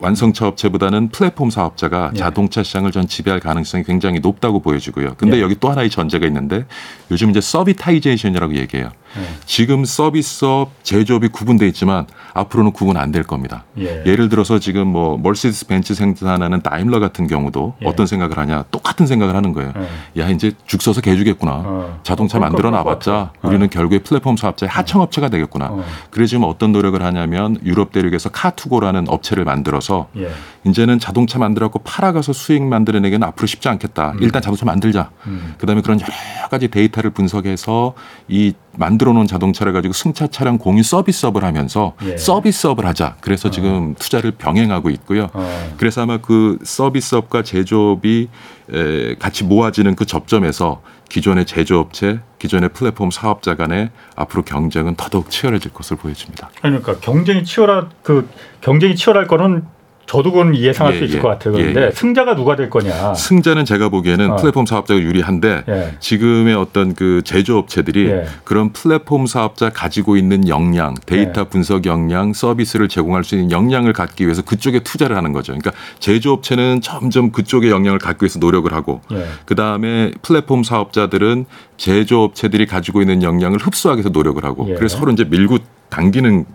완성 0.00 0.32
차 0.32 0.46
업체보다는 0.46 1.08
플랫폼 1.08 1.50
사업자가 1.50 2.12
예. 2.14 2.18
자동차 2.18 2.62
시장을 2.62 2.92
전 2.92 3.08
지배할 3.08 3.40
가능성이 3.40 3.84
굉장히 3.84 4.20
높다고 4.20 4.60
보여지고요. 4.60 5.14
근데 5.16 5.38
예. 5.38 5.42
여기 5.42 5.56
또 5.58 5.70
하나의 5.70 5.90
전제가 5.90 6.26
있는데 6.26 6.64
요즘 7.10 7.30
이제 7.30 7.40
servitization이라고 7.40 8.54
얘기해요. 8.56 8.90
예. 9.16 9.22
지금 9.46 9.84
서비스업, 9.84 10.70
제조업이 10.82 11.28
구분돼 11.28 11.66
있지만 11.68 12.06
앞으로는 12.34 12.72
구분 12.72 12.96
안 12.96 13.08
될 13.12 13.22
겁니다. 13.22 13.64
예. 13.78 14.02
예를 14.04 14.28
들어서 14.28 14.58
지금 14.58 14.86
뭐 14.88 15.16
멀시디스 15.16 15.66
벤츠 15.66 15.94
생산하는 15.94 16.60
다임러 16.60 17.00
같은 17.00 17.26
경우도 17.26 17.76
예. 17.82 17.86
어떤 17.86 18.06
생각을 18.06 18.36
하냐 18.36 18.64
똑같은 18.70 19.06
생각을 19.06 19.34
하는 19.34 19.54
거예요. 19.54 19.72
예. 20.16 20.20
야 20.22 20.28
이제 20.28 20.52
죽 20.66 20.82
서서 20.82 21.00
개 21.00 21.16
주겠구나. 21.16 21.52
어. 21.64 22.00
자동차 22.02 22.36
어, 22.36 22.40
만들어 22.42 22.70
놔봤자 22.70 23.12
같아. 23.12 23.32
우리는 23.48 23.70
결국에 23.70 24.00
플랫폼 24.00 24.36
사업자의 24.36 24.68
하청업체가 24.68 25.30
되겠구나. 25.30 25.66
어. 25.70 25.84
그래 26.10 26.26
지금 26.26 26.44
어떤 26.44 26.72
노력을 26.72 27.00
하냐면 27.02 27.56
유럽 27.64 27.92
대륙에서 27.92 28.28
카투고라는 28.28 29.06
업체를 29.08 29.44
만들어서 29.44 30.08
예, 30.18 30.30
이제는 30.66 30.98
자동차 30.98 31.38
만들어갖고 31.38 31.78
팔아가서 31.78 32.34
수익 32.34 32.62
만들어내기는 32.62 33.26
앞으로 33.26 33.46
쉽지 33.46 33.68
않겠다. 33.70 34.14
일단 34.20 34.42
자동차 34.42 34.66
만들자. 34.66 35.10
음. 35.26 35.54
그다음에 35.58 35.80
그런 35.80 35.98
여러 36.00 36.48
가지 36.50 36.68
데이터를 36.68 37.10
분석해서 37.10 37.94
이 38.28 38.52
만들어 38.78 39.12
놓은 39.12 39.26
자동차를 39.26 39.72
가지고 39.72 39.92
승차 39.92 40.28
차량 40.28 40.56
공유 40.56 40.82
서비스업을 40.82 41.44
하면서 41.44 41.94
예. 42.04 42.16
서비스업을 42.16 42.86
하자. 42.86 43.16
그래서 43.20 43.50
지금 43.50 43.94
투자를 43.96 44.30
병행하고 44.32 44.90
있고요. 44.90 45.28
어. 45.32 45.74
그래서 45.76 46.02
아마 46.02 46.18
그 46.18 46.58
서비스업과 46.62 47.42
제조업이 47.42 48.28
에, 48.72 49.14
같이 49.16 49.44
모아지는 49.44 49.96
그 49.96 50.06
접점에서 50.06 50.80
기존의 51.08 51.46
제조업체, 51.46 52.20
기존의 52.38 52.70
플랫폼 52.70 53.10
사업자 53.10 53.56
간의 53.56 53.90
앞으로 54.14 54.44
경쟁은 54.44 54.94
더더욱 54.94 55.30
치열해질 55.30 55.72
것으로 55.72 55.98
보여집니다. 55.98 56.50
그러니까 56.60 56.98
경쟁이 56.98 57.44
치열할 57.44 57.88
그 58.02 58.28
경쟁이 58.60 58.94
치열할 58.94 59.26
거는 59.26 59.64
저도 60.08 60.32
그건 60.32 60.56
예상할 60.56 60.94
예, 60.94 60.98
수 60.98 61.04
있을 61.04 61.18
예. 61.18 61.20
것 61.20 61.28
같아요. 61.28 61.54
예, 61.58 61.60
그런데 61.60 61.86
예. 61.86 61.90
승자가 61.90 62.34
누가 62.34 62.56
될 62.56 62.70
거냐? 62.70 63.12
승자는 63.14 63.66
제가 63.66 63.90
보기에는 63.90 64.30
어. 64.32 64.36
플랫폼 64.36 64.64
사업자가 64.64 64.98
유리한데 64.98 65.64
예. 65.68 65.94
지금의 66.00 66.54
어떤 66.54 66.94
그 66.94 67.20
제조업체들이 67.24 68.06
예. 68.06 68.24
그런 68.44 68.72
플랫폼 68.72 69.26
사업자 69.26 69.68
가지고 69.68 70.16
있는 70.16 70.48
역량, 70.48 70.94
데이터 71.04 71.42
예. 71.42 71.44
분석 71.44 71.84
역량, 71.84 72.32
서비스를 72.32 72.88
제공할 72.88 73.22
수 73.22 73.34
있는 73.34 73.50
역량을 73.50 73.92
갖기 73.92 74.24
위해서 74.24 74.40
그쪽에 74.40 74.80
투자를 74.80 75.14
하는 75.14 75.34
거죠. 75.34 75.52
그러니까 75.52 75.72
제조업체는 75.98 76.80
점점 76.80 77.30
그쪽의 77.30 77.70
역량을 77.70 77.98
갖기 77.98 78.24
위해서 78.24 78.38
노력을 78.38 78.72
하고 78.72 79.02
예. 79.12 79.26
그 79.44 79.54
다음에 79.54 80.12
플랫폼 80.22 80.62
사업자들은 80.62 81.44
제조업체들이 81.76 82.64
가지고 82.64 83.02
있는 83.02 83.22
역량을 83.22 83.58
흡수하기 83.58 83.98
위해서 83.98 84.08
노력을 84.08 84.42
하고 84.42 84.70
예. 84.70 84.74
그래서 84.74 84.96
서로 84.96 85.12
이제 85.12 85.24
밀고 85.24 85.58
당기는 85.90 86.46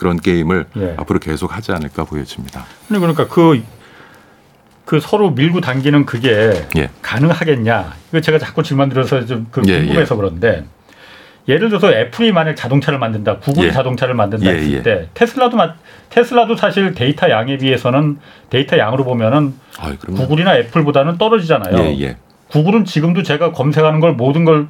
그런 0.00 0.18
게임을 0.18 0.64
예. 0.78 0.94
앞으로 0.96 1.18
계속 1.18 1.54
하지 1.54 1.72
않을까 1.72 2.04
보여집니다. 2.04 2.64
아니, 2.90 2.98
그러니까 2.98 3.28
그, 3.28 3.62
그 4.86 4.98
서로 4.98 5.30
밀고 5.30 5.60
당기는 5.60 6.06
그게 6.06 6.66
예. 6.76 6.88
가능하겠냐? 7.02 7.92
이거 8.08 8.20
제가 8.22 8.38
자꾸 8.38 8.62
질문 8.62 8.88
드려서 8.88 9.26
좀그 9.26 9.60
예, 9.68 9.80
궁금해서 9.80 10.16
그런데 10.16 10.64
예를 11.48 11.68
들어서 11.68 11.92
애플이 11.92 12.32
만약 12.32 12.54
자동차를 12.54 12.98
만든다, 12.98 13.40
구글이 13.40 13.68
예. 13.68 13.72
자동차를 13.72 14.14
만든다 14.14 14.46
예, 14.46 14.56
했을 14.56 14.72
예. 14.72 14.82
때 14.82 15.08
테슬라도 15.12 15.58
마, 15.58 15.74
테슬라도 16.08 16.56
사실 16.56 16.94
데이터 16.94 17.28
양에 17.28 17.58
비해서는 17.58 18.18
데이터 18.48 18.78
양으로 18.78 19.04
보면은 19.04 19.54
아, 19.78 19.94
그럼 20.00 20.16
구글이나 20.16 20.56
애플보다는 20.56 21.18
떨어지잖아요. 21.18 21.76
예, 21.76 22.00
예. 22.00 22.16
구글은 22.48 22.86
지금도 22.86 23.22
제가 23.22 23.52
검색하는 23.52 24.00
걸 24.00 24.14
모든 24.14 24.46
걸 24.46 24.68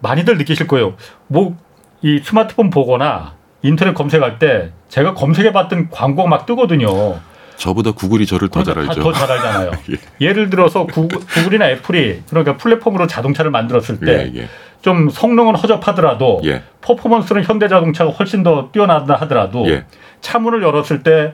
많이들 0.00 0.38
느끼실 0.38 0.68
거예요. 0.68 0.94
뭐 1.26 1.56
이 2.04 2.20
스마트폰 2.22 2.68
보거나 2.68 3.32
인터넷 3.64 3.94
검색할 3.94 4.38
때 4.38 4.70
제가 4.88 5.14
검색해봤던 5.14 5.88
광고가 5.90 6.28
막 6.28 6.46
뜨거든요. 6.46 7.18
저보다 7.56 7.92
구글이 7.92 8.26
저를 8.26 8.48
더 8.50 8.62
잘 8.62 8.78
알죠. 8.78 9.02
더 9.02 9.12
잘 9.12 9.30
알잖아요. 9.32 9.70
예 10.20 10.32
를 10.32 10.50
들어서 10.50 10.86
구글, 10.86 11.18
구글 11.20 11.54
이나 11.54 11.70
애플이 11.70 12.22
그러니까 12.28 12.56
플랫폼으로 12.58 13.06
자동차를 13.06 13.50
만들었을 13.50 14.00
때 14.00 14.30
예, 14.34 14.40
예. 14.42 14.48
좀 14.82 15.08
성능은 15.08 15.54
허접하더라도 15.56 16.42
예. 16.44 16.62
퍼포먼스는 16.82 17.42
현대자동차가 17.44 18.10
훨씬 18.10 18.42
더 18.42 18.68
뛰어나다 18.70 19.14
하더라도 19.22 19.66
예. 19.70 19.84
차문을 20.20 20.62
열었을 20.62 21.02
때 21.02 21.32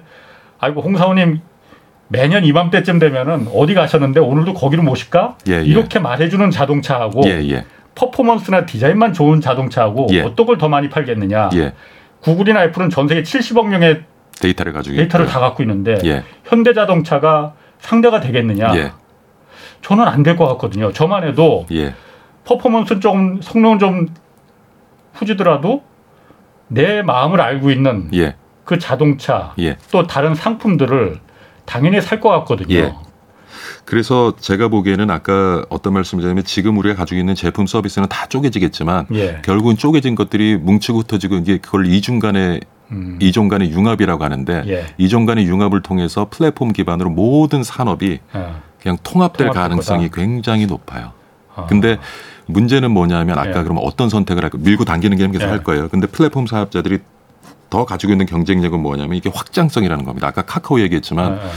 아이고 0.60 0.82
홍사원님 0.82 1.40
매년 2.08 2.44
이맘때쯤 2.44 2.98
되면은 3.00 3.48
어디 3.54 3.74
가셨는데 3.74 4.20
오늘도 4.20 4.54
거기로 4.54 4.82
모실까? 4.84 5.36
예, 5.48 5.54
예. 5.54 5.62
이렇게 5.64 5.98
말해주는 5.98 6.50
자동차하고 6.52 7.22
예, 7.26 7.40
예. 7.50 7.64
퍼포먼스나 7.96 8.66
디자인만 8.66 9.14
좋은 9.14 9.40
자동차하고 9.40 10.08
예. 10.12 10.20
어떤 10.20 10.46
걸 10.46 10.58
더 10.58 10.68
많이 10.68 10.88
팔겠느냐. 10.90 11.50
예. 12.20 12.30
구글이나 12.32 12.64
애플은 12.64 12.90
전 12.90 13.08
세계 13.08 13.22
70억 13.22 13.66
명의 13.68 14.02
데이터를 14.40 14.72
가지고 14.72 14.96
데이터를 14.96 15.26
있고요. 15.26 15.32
다 15.34 15.40
갖고 15.40 15.62
있는데 15.62 15.98
예. 16.04 16.24
현대자동차가 16.44 17.54
상대가 17.78 18.20
되겠느냐? 18.20 18.76
예. 18.76 18.92
저는 19.82 20.04
안 20.06 20.22
될 20.22 20.36
것 20.36 20.46
같거든요. 20.48 20.92
저만 20.92 21.24
해도 21.24 21.66
예. 21.72 21.94
퍼포먼스 22.44 23.00
좀 23.00 23.40
성능 23.42 23.78
좀 23.78 24.08
후지더라도 25.14 25.82
내 26.68 27.02
마음을 27.02 27.40
알고 27.40 27.70
있는 27.70 28.10
예. 28.14 28.36
그 28.64 28.78
자동차 28.78 29.54
예. 29.58 29.76
또 29.90 30.06
다른 30.06 30.34
상품들을 30.34 31.18
당연히 31.64 32.00
살 32.00 32.20
것 32.20 32.28
같거든요. 32.30 33.00
예. 33.78 33.82
그래서 33.84 34.34
제가 34.38 34.68
보기에는 34.68 35.10
아까 35.10 35.64
어떤 35.68 35.92
말씀을 35.94 36.22
드리냐면 36.22 36.44
지금 36.44 36.78
우리가 36.78 36.94
가지고 36.94 37.18
있는 37.18 37.34
제품 37.34 37.66
서비스는 37.66 38.08
다 38.08 38.26
쪼개지겠지만 38.26 39.06
예. 39.12 39.40
결국은 39.44 39.76
쪼개진 39.76 40.14
것들이 40.14 40.56
뭉치고 40.56 41.00
흩어지고 41.00 41.36
이게 41.36 41.58
그걸 41.58 41.86
이중 41.86 42.18
간의 42.18 42.60
음. 42.92 43.18
이종 43.20 43.48
간의 43.48 43.70
융합이라고 43.70 44.24
하는데 44.24 44.62
예. 44.66 44.86
이종 44.98 45.26
간의 45.26 45.46
융합을 45.46 45.82
통해서 45.82 46.26
플랫폼 46.28 46.72
기반으로 46.72 47.10
모든 47.10 47.62
산업이 47.62 48.18
어. 48.32 48.62
그냥 48.82 48.98
통합될 49.02 49.50
가능성이 49.50 50.08
거다. 50.08 50.20
굉장히 50.20 50.66
높아요. 50.66 51.12
어. 51.54 51.66
근데 51.68 51.98
문제는 52.46 52.90
뭐냐면 52.90 53.38
아까 53.38 53.60
예. 53.60 53.62
그러면 53.62 53.82
어떤 53.84 54.08
선택을 54.08 54.42
할까 54.42 54.58
밀고 54.60 54.84
당기는 54.84 55.16
게임 55.16 55.32
계속 55.32 55.46
예. 55.46 55.50
할 55.50 55.62
거예요. 55.62 55.88
근데 55.88 56.06
플랫폼 56.06 56.46
사업자들이 56.46 56.98
더 57.68 57.84
가지고 57.84 58.12
있는 58.12 58.26
경쟁력은 58.26 58.80
뭐냐면 58.80 59.16
이게 59.16 59.30
확장성이라는 59.32 60.04
겁니다. 60.04 60.26
아까 60.26 60.42
카카오 60.42 60.80
얘기했지만 60.80 61.32
어, 61.32 61.36
어. 61.36 61.50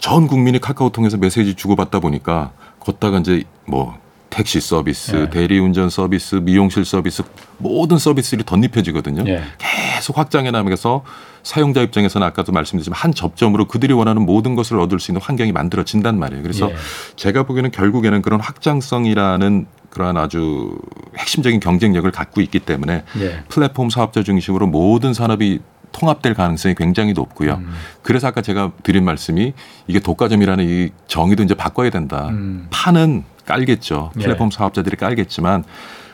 전 0.00 0.26
국민이 0.26 0.58
카카오 0.58 0.90
통해서 0.90 1.16
메시지 1.16 1.54
주고받다 1.54 2.00
보니까 2.00 2.52
걷다가 2.80 3.18
이제 3.18 3.44
뭐 3.66 3.98
택시 4.30 4.60
서비스, 4.60 5.14
예. 5.16 5.30
대리운전 5.30 5.90
서비스, 5.90 6.36
미용실 6.36 6.84
서비스 6.84 7.22
모든 7.58 7.98
서비스들이 7.98 8.44
덧입혀지거든요. 8.44 9.24
예. 9.26 9.42
계속 9.58 10.16
확장해 10.16 10.50
나가면서 10.50 11.04
사용자 11.42 11.82
입장에서는 11.82 12.26
아까도 12.26 12.52
말씀드렸지만 12.52 12.96
한 12.96 13.12
접점으로 13.12 13.66
그들이 13.66 13.92
원하는 13.92 14.22
모든 14.22 14.54
것을 14.54 14.78
얻을 14.78 15.00
수 15.00 15.10
있는 15.10 15.20
환경이 15.20 15.52
만들어진단 15.52 16.18
말이에요. 16.18 16.42
그래서 16.42 16.70
예. 16.70 16.74
제가 17.16 17.42
보기에는 17.42 17.70
결국에는 17.70 18.22
그런 18.22 18.40
확장성이라는 18.40 19.66
그러한 19.90 20.16
아주 20.16 20.78
핵심적인 21.18 21.60
경쟁력을 21.60 22.10
갖고 22.10 22.40
있기 22.40 22.60
때문에 22.60 23.02
예. 23.20 23.42
플랫폼 23.48 23.90
사업자 23.90 24.22
중심으로 24.22 24.68
모든 24.68 25.12
산업이 25.12 25.60
통합될 26.00 26.34
가능성이 26.34 26.74
굉장히 26.74 27.12
높고요. 27.12 27.54
음. 27.56 27.72
그래서 28.02 28.26
아까 28.26 28.40
제가 28.40 28.72
드린 28.82 29.04
말씀이 29.04 29.52
이게 29.86 30.00
독과점이라는 30.00 30.64
이 30.66 30.88
정의도 31.06 31.42
이제 31.42 31.54
바꿔야 31.54 31.90
된다. 31.90 32.28
음. 32.30 32.66
판은 32.70 33.24
깔겠죠. 33.44 34.12
예. 34.18 34.22
플랫폼 34.22 34.50
사업자들이 34.50 34.96
깔겠지만 34.96 35.64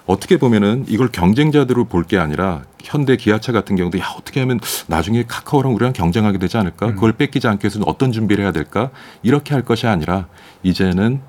어떻게 0.07 0.37
보면은 0.39 0.85
이걸 0.89 1.09
경쟁자들로 1.09 1.85
볼게 1.85 2.19
아니라 2.19 2.63
현대 2.83 3.17
기아차 3.17 3.53
같은 3.53 3.77
경우도 3.77 3.99
야 3.99 4.05
어떻게 4.19 4.41
하면 4.41 4.59
나중에 4.89 5.25
카카오랑 5.27 5.75
우리랑 5.75 5.93
경쟁하게 5.93 6.39
되지 6.39 6.57
않을까? 6.57 6.87
음. 6.89 6.95
그걸 6.95 7.13
뺏기지 7.13 7.47
않기 7.47 7.65
위해서는 7.65 7.87
어떤 7.89 8.11
준비를 8.13 8.43
해야 8.45 8.53
될까? 8.53 8.91
이렇게 9.23 9.55
할 9.55 9.63
것이 9.65 9.87
아니라 9.87 10.27
이제는 10.63 11.21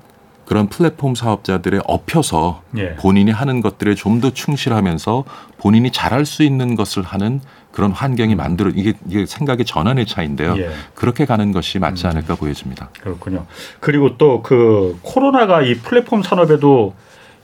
그런 0.46 0.68
플랫폼 0.68 1.14
사업자들에 1.14 1.80
업혀서 1.84 2.62
예. 2.78 2.94
본인이 2.94 3.30
하는 3.30 3.60
것들에 3.60 3.94
좀 3.94 4.20
더 4.20 4.30
충실하면서 4.30 5.24
본인이 5.58 5.90
잘할 5.92 6.24
수 6.24 6.42
있는 6.42 6.74
것을 6.74 7.02
하는 7.02 7.40
그런 7.78 7.92
환경이 7.92 8.34
만들어 8.34 8.72
이게 8.74 8.94
이게 9.06 9.24
생각의 9.24 9.64
전환의 9.64 10.04
차인데요. 10.06 10.56
예. 10.58 10.68
그렇게 10.96 11.24
가는 11.26 11.52
것이 11.52 11.78
맞지 11.78 12.06
음. 12.06 12.10
않을까 12.10 12.34
보여집니다. 12.34 12.90
그렇군요. 13.00 13.46
그리고 13.78 14.18
또 14.18 14.42
그 14.42 14.98
코로나가 15.02 15.62
이 15.62 15.74
플랫폼 15.74 16.24
산업에도 16.24 16.94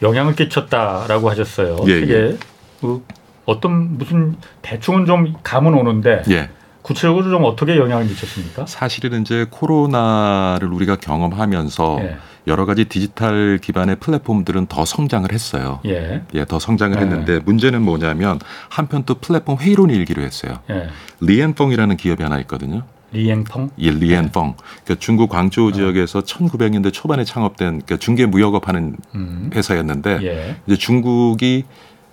영향을 0.03 0.35
끼쳤다라고 0.35 1.30
하셨어요. 1.30 1.78
예, 1.87 2.01
이게 2.01 2.37
그 2.80 3.05
어떤 3.47 3.97
무슨 3.97 4.35
대충은 4.62 5.07
좀 5.07 5.35
감은 5.45 5.72
오는데 5.72 6.22
예. 6.30 6.51
구체적으로 6.82 7.30
좀 7.30 7.45
어떻게 7.45 7.76
영향을 7.76 8.05
미쳤습니까? 8.07 8.66
사실은 8.66 9.22
이제 9.22 9.47
코로나를 9.51 10.66
우리가 10.66 10.97
경험하면서 10.97 11.99
예. 12.01 12.16
여러 12.47 12.66
가지 12.66 12.84
디지털 12.84 13.59
기반의 13.59 13.97
플랫폼들은 13.97 14.66
더 14.66 14.84
성장을 14.84 15.30
했어요. 15.32 15.80
예. 15.86 16.22
예, 16.34 16.45
더 16.45 16.59
성장을 16.59 16.95
네. 16.97 17.03
했는데 17.03 17.40
문제는 17.40 17.82
뭐냐면 17.82 18.38
한편 18.68 19.05
또 19.05 19.14
플랫폼 19.14 19.57
회의론이 19.59 19.95
일기도 19.95 20.22
했어요. 20.22 20.59
예. 20.70 20.88
리엔펑이라는 21.20 21.97
기업이 21.97 22.22
하나 22.22 22.38
있거든요. 22.40 22.82
리엔펑. 23.12 23.70
이 23.76 23.90
리엔펑. 23.90 24.55
그러니까 24.57 24.95
중국 24.99 25.30
광저우 25.30 25.72
지역에서 25.72 26.20
1900년대 26.20 26.92
초반에 26.92 27.24
창업된 27.24 27.82
그러니까 27.82 27.97
중개 27.97 28.26
무역업 28.26 28.68
하는 28.68 28.97
음. 29.14 29.51
회사였는데 29.55 30.18
예. 30.22 30.57
이제 30.66 30.76
중국이 30.76 31.64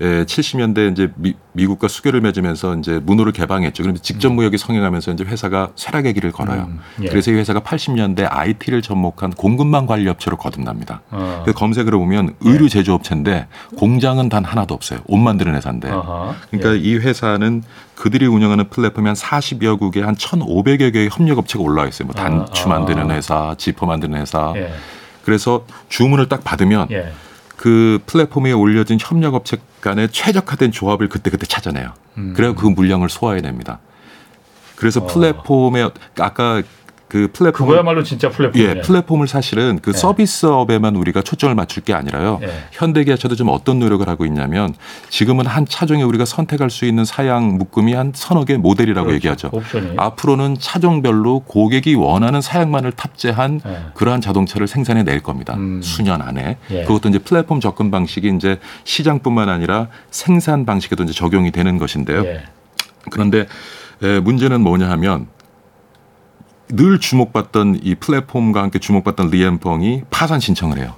에, 0.01 0.25
70년대 0.25 0.91
이제 0.91 1.11
미, 1.15 1.35
미국과 1.53 1.87
수교를 1.87 2.21
맺으면서 2.21 2.75
이제 2.77 2.99
문호를 3.03 3.33
개방했죠. 3.33 3.83
그런데 3.83 4.01
직접 4.01 4.31
무역이 4.31 4.57
성행하면서 4.57 5.11
이제 5.11 5.23
회사가 5.23 5.69
쇠락의 5.75 6.15
길을 6.15 6.31
걸어요. 6.31 6.63
음, 6.69 6.79
예. 7.03 7.07
그래서 7.07 7.29
이 7.29 7.35
회사가 7.35 7.59
80년대 7.59 8.25
IT를 8.27 8.81
접목한 8.81 9.31
공급망 9.33 9.85
관리 9.85 10.09
업체로 10.09 10.37
거듭납니다. 10.37 11.01
어. 11.11 11.43
그 11.45 11.53
검색을 11.53 11.93
해보면 11.93 12.35
의류 12.39 12.67
제조업체인데 12.67 13.45
공장은 13.77 14.29
단 14.29 14.43
하나도 14.43 14.73
없어요. 14.73 15.01
옷 15.05 15.17
만드는 15.17 15.53
회사인데. 15.53 15.89
아하. 15.91 16.33
그러니까 16.49 16.73
이 16.83 16.95
회사는 16.95 17.61
그들이 17.93 18.25
운영하는 18.25 18.69
플랫폼이 18.69 19.05
한 19.05 19.15
40여 19.15 19.77
국에 19.77 20.01
한 20.01 20.15
1,500여 20.15 20.91
개의 20.93 21.09
협력업체가 21.11 21.63
올라와 21.63 21.87
있어요. 21.87 22.07
뭐 22.07 22.15
단추 22.15 22.63
아, 22.63 22.73
아. 22.73 22.79
만드는 22.79 23.11
회사, 23.11 23.53
지퍼 23.55 23.85
만드는 23.85 24.19
회사. 24.19 24.53
예. 24.55 24.71
그래서 25.23 25.65
주문을 25.89 26.27
딱 26.27 26.43
받으면 26.43 26.87
예. 26.89 27.11
그 27.61 27.99
플랫폼에 28.07 28.53
올려진 28.53 28.97
협력업체 28.99 29.57
간의 29.81 30.09
최적화된 30.11 30.71
조합을 30.71 31.09
그때그때 31.09 31.45
찾아내요. 31.45 31.93
음. 32.17 32.33
그래야 32.35 32.55
그 32.55 32.65
물량을 32.65 33.07
소화해냅니다. 33.07 33.77
그래서 34.75 35.01
어. 35.01 35.05
플랫폼에 35.05 35.87
아까 36.17 36.63
그 37.11 37.27
플랫폼 37.33 37.67
그거야말로 37.67 38.03
진짜 38.03 38.29
플랫폼이에요. 38.29 38.69
예, 38.69 38.79
플랫폼을 38.79 39.27
사실은 39.27 39.79
그 39.81 39.91
예. 39.93 39.97
서비스업에만 39.97 40.95
우리가 40.95 41.21
초점을 41.21 41.53
맞출 41.55 41.83
게 41.83 41.93
아니라요. 41.93 42.39
예. 42.41 42.49
현대기아차도 42.71 43.35
좀 43.35 43.49
어떤 43.49 43.79
노력을 43.79 44.07
하고 44.07 44.25
있냐면 44.25 44.73
지금은 45.09 45.45
한 45.45 45.65
차종에 45.65 46.03
우리가 46.03 46.23
선택할 46.23 46.69
수 46.69 46.85
있는 46.85 47.03
사양 47.03 47.57
묶음이 47.57 47.93
한 47.95 48.13
서너 48.15 48.45
개 48.45 48.55
모델이라고 48.55 49.07
그렇죠. 49.07 49.15
얘기하죠. 49.15 49.49
옵션이. 49.51 49.95
앞으로는 49.97 50.55
차종별로 50.57 51.41
고객이 51.41 51.95
원하는 51.95 52.39
사양만을 52.39 52.93
탑재한 52.93 53.59
예. 53.65 53.77
그러한 53.93 54.21
자동차를 54.21 54.69
생산해 54.69 55.03
낼 55.03 55.21
겁니다. 55.21 55.55
음. 55.55 55.81
수년 55.81 56.21
안에. 56.21 56.59
예. 56.69 56.83
그것도 56.85 57.09
이제 57.09 57.19
플랫폼 57.19 57.59
접근 57.59 57.91
방식이 57.91 58.31
이제 58.37 58.57
시장뿐만 58.85 59.49
아니라 59.49 59.89
생산 60.11 60.65
방식에도 60.65 61.03
이제 61.03 61.11
적용이 61.11 61.51
되는 61.51 61.77
것인데요. 61.77 62.23
예. 62.23 62.43
그런데 63.09 63.47
에, 64.01 64.21
문제는 64.21 64.61
뭐냐 64.61 64.89
하면 64.91 65.27
늘 66.73 66.99
주목받던 66.99 67.79
이 67.83 67.95
플랫폼과 67.95 68.61
함께 68.63 68.79
주목받던 68.79 69.29
리엠펑이 69.29 70.03
파산 70.09 70.39
신청을 70.39 70.77
해요. 70.77 70.95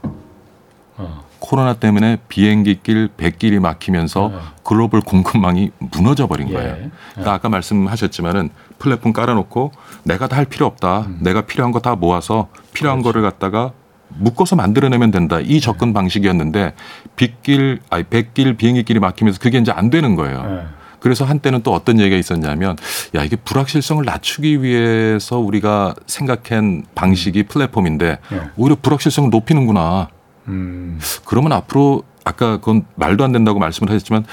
어. 0.98 1.24
코로나 1.40 1.74
때문에 1.74 2.18
비행기 2.30 2.80
길, 2.84 3.10
백길이 3.18 3.60
막히면서 3.60 4.30
네. 4.30 4.38
글로벌 4.64 5.02
공급망이 5.02 5.72
무너져 5.80 6.28
버린 6.28 6.50
예. 6.50 6.54
거예요. 6.54 6.78
그러니까 7.12 7.34
아까 7.34 7.50
말씀하셨지만은 7.50 8.50
플랫폼 8.80 9.14
깔아놓고 9.14 9.72
내가 10.04 10.28
다 10.28 10.38
할 10.38 10.46
필요 10.46 10.66
없다. 10.68 11.02
음. 11.02 11.20
내가 11.22 11.42
필요한 11.42 11.72
거 11.72 11.80
다 11.80 11.96
모아서 11.96 12.48
필요한 12.74 13.02
그렇죠. 13.02 13.14
거를 13.14 13.30
갖다가 13.30 13.72
묶어서 14.10 14.56
만들어내면 14.56 15.12
된다. 15.12 15.40
이 15.42 15.60
접근 15.60 15.92
방식이었는데 15.92 16.74
빗길, 17.16 17.80
아니 17.90 18.04
백길, 18.04 18.56
비행기 18.56 18.84
길이 18.84 19.00
막히면서 19.00 19.40
그게 19.40 19.58
이제 19.58 19.72
안 19.72 19.90
되는 19.90 20.16
거예요. 20.16 20.46
예. 20.48 20.83
그래서 21.04 21.26
한때는 21.26 21.64
또 21.64 21.74
어떤 21.74 22.00
얘기가 22.00 22.16
있었냐면 22.16 22.78
야 23.14 23.26
이게 23.26 23.36
불확실성을 23.36 24.06
낮추기 24.06 24.64
위해서 24.64 25.38
우리가 25.38 25.96
생각한 26.08 26.86
방식이 26.96 27.44
플랫폼인데 27.44 28.20
예. 28.32 28.42
오히려 28.56 28.78
불확실성을 28.82 29.30
높이는구나. 29.30 30.08
음. 30.48 30.98
그러면 31.26 31.52
앞으로 31.52 32.04
아까 32.24 32.56
그건 32.56 32.86
말도 32.96 33.26
안 33.26 33.34
된다고 33.34 33.60
말씀을 33.60 33.92
하셨지만 33.92 34.24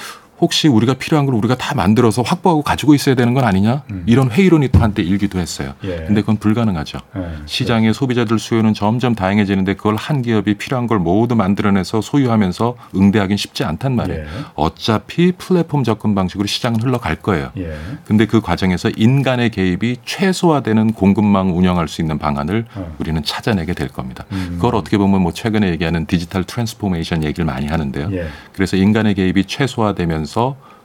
혹시 0.41 0.69
우리가 0.69 0.95
필요한 0.95 1.27
걸 1.27 1.35
우리가 1.35 1.57
다 1.57 1.75
만들어서 1.75 2.23
확보하고 2.23 2.63
가지고 2.63 2.95
있어야 2.95 3.15
되는 3.15 3.35
건 3.35 3.45
아니냐 3.45 3.83
음. 3.91 4.05
이런 4.07 4.31
회의론이 4.31 4.69
또 4.69 4.79
한때 4.79 5.03
일기도 5.03 5.39
했어요. 5.39 5.75
예. 5.85 5.97
근데 6.07 6.23
그건 6.23 6.37
불가능하죠. 6.37 6.99
예. 7.17 7.21
시장의 7.47 7.93
소비자들 7.93 8.39
수요는 8.39 8.75
점점 8.75 9.15
다양해지는데 9.15 9.75
그걸 9.75 9.97
한 9.97 10.23
기업이 10.23 10.55
필요한 10.55 10.87
걸 10.87 10.99
모두 10.99 11.35
만들어내서 11.35 12.01
소유하면서 12.01 12.77
응대하기는 12.97 13.37
쉽지 13.37 13.65
않단 13.65 13.95
말이에요. 13.95 14.21
예. 14.21 14.27
어차피 14.55 15.33
플랫폼 15.33 15.85
접근 15.85 16.15
방식으로 16.15 16.47
시장은 16.47 16.81
흘러갈 16.81 17.17
거예요. 17.17 17.51
예. 17.59 17.77
근데 18.07 18.27
그 18.27 18.41
과정에서 18.41 18.91
인간의 18.97 19.51
개입이 19.51 19.99
최소화되는 20.05 20.93
공급망 20.95 21.57
운영할 21.57 21.89
수 21.89 22.01
있는 22.01 22.19
방안을 22.19 22.67
어. 22.75 22.97
우리는 22.99 23.23
찾아내게 23.23 23.75
될 23.75 23.89
겁니다. 23.89 24.25
음. 24.33 24.53
그걸 24.57 24.75
어떻게 24.75 24.97
보면 24.97 25.21
뭐 25.21 25.33
최근에 25.33 25.69
얘기하는 25.71 26.07
디지털 26.07 26.45
transformation 26.45 27.25
얘기를 27.25 27.45
많이 27.45 27.67
하는데요. 27.67 28.09
예. 28.13 28.29
그래서 28.53 28.77
인간의 28.77 29.15
개입이 29.15 29.45
최소화되면서 29.45 30.30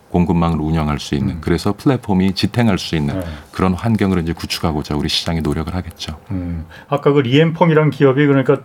공급망을 0.10 0.60
운영할 0.62 1.00
수 1.00 1.16
있는 1.16 1.36
음. 1.36 1.42
그래서 1.42 1.74
플랫폼이 1.74 2.34
지탱할 2.34 2.78
수 2.78 2.96
있는 2.96 3.18
예. 3.18 3.24
그런 3.52 3.74
환경을 3.74 4.20
이제 4.20 4.34
구축하고자 4.34 4.96
우리 4.96 5.10
시장이 5.10 5.42
노력을 5.42 5.74
하겠죠. 5.74 6.18
음. 6.32 6.66
아까 6.88 7.12
그 7.12 7.20
리엠펑이라는 7.20 7.90
기업이 7.90 8.26
그러니까 8.26 8.60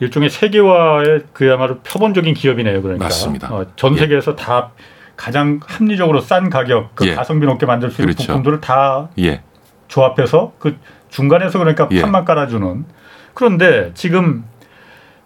일종의 0.00 0.30
세계화의 0.30 1.24
그야말로 1.32 1.78
표본적인 1.80 2.34
기업이네요. 2.34 2.80
그러니까 2.82 3.04
맞습니다. 3.04 3.54
어, 3.54 3.66
전 3.76 3.94
예. 3.94 3.98
세계에서 3.98 4.34
다 4.34 4.70
가장 5.16 5.60
합리적으로 5.64 6.20
싼 6.20 6.50
가격, 6.50 6.94
그 6.94 7.06
예. 7.06 7.14
가성비 7.14 7.46
높게 7.46 7.66
만들 7.66 7.90
수 7.90 8.02
있는 8.02 8.14
그렇죠. 8.14 8.32
부품들을 8.32 8.60
다 8.60 9.08
예, 9.18 9.42
조합해서 9.88 10.54
그 10.58 10.76
중간에서 11.10 11.58
그러니까 11.58 11.88
예. 11.92 12.00
판만 12.00 12.24
깔아주는 12.24 12.84
그런데 13.34 13.92
지금 13.94 14.44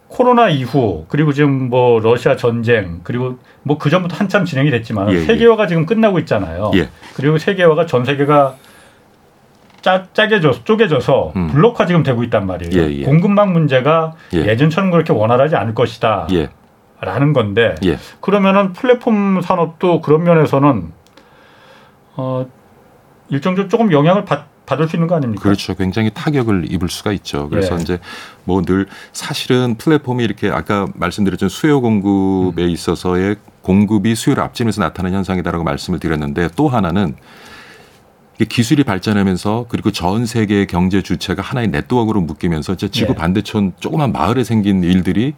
코로나 0.09 0.49
이후 0.49 1.05
그리고 1.07 1.31
지금 1.31 1.69
뭐 1.69 1.99
러시아 1.99 2.35
전쟁 2.35 2.99
그리고 3.03 3.37
뭐 3.63 3.77
그 3.77 3.89
전부터 3.89 4.15
한참 4.17 4.43
진행이 4.43 4.71
됐지만 4.71 5.09
예, 5.11 5.15
예. 5.15 5.19
세계화가 5.21 5.67
지금 5.67 5.85
끝나고 5.85 6.19
있잖아요. 6.19 6.71
예. 6.75 6.89
그리고 7.15 7.37
세계화가 7.37 7.85
전 7.85 8.03
세계가 8.03 8.55
짜, 9.81 10.07
짜게져 10.11 10.63
쪼개져서 10.65 11.33
음. 11.35 11.47
블록화 11.47 11.85
지금 11.85 12.03
되고 12.03 12.23
있단 12.23 12.45
말이에요. 12.45 12.83
예, 12.83 12.93
예. 12.97 13.03
공급망 13.05 13.53
문제가 13.53 14.13
예. 14.33 14.45
예. 14.45 14.57
전처럼 14.57 14.91
그렇게 14.91 15.13
원활하지 15.13 15.55
않을 15.55 15.73
것이다. 15.73 16.27
예, 16.33 16.49
라는 16.99 17.31
건데 17.31 17.75
예. 17.85 17.97
그러면은 18.19 18.73
플랫폼 18.73 19.41
산업도 19.41 20.01
그런 20.01 20.23
면에서는 20.23 20.91
어 22.17 22.45
일정적으로 23.29 23.69
조금 23.69 23.91
영향을 23.93 24.25
받, 24.25 24.47
받을 24.69 24.87
수 24.87 24.95
있는 24.95 25.07
거 25.07 25.15
아닙니까? 25.15 25.41
그렇죠. 25.41 25.73
굉장히 25.73 26.11
타격을 26.13 26.71
입을 26.71 26.89
수가 26.89 27.11
있죠. 27.13 27.49
그래서 27.49 27.75
예. 27.75 27.81
이제 27.81 27.99
뭐 28.43 28.61
늘 28.61 28.85
사실은 29.13 29.75
플랫폼이 29.79 30.23
이렇게 30.23 30.49
아까 30.51 30.85
말씀드렸던 30.93 31.49
수요 31.49 31.81
공급에 31.81 32.63
음. 32.65 32.69
있어서의 32.69 33.37
공급이 33.63 34.13
수요를 34.13 34.43
앞지면서 34.43 34.81
나타나는 34.81 35.17
현상이다라고 35.17 35.63
말씀을 35.63 35.99
드렸는데 35.99 36.49
또 36.55 36.67
하나는 36.67 37.15
기술이 38.47 38.83
발전하면서 38.83 39.65
그리고 39.69 39.91
전 39.91 40.27
세계의 40.27 40.67
경제 40.67 41.01
주체가 41.01 41.41
하나의 41.41 41.69
네트워크로 41.69 42.21
묶이면서 42.21 42.75
지구 42.75 43.13
예. 43.13 43.15
반대촌 43.15 43.73
조그만 43.79 44.11
마을에 44.11 44.43
생긴 44.43 44.83
일들이 44.83 45.33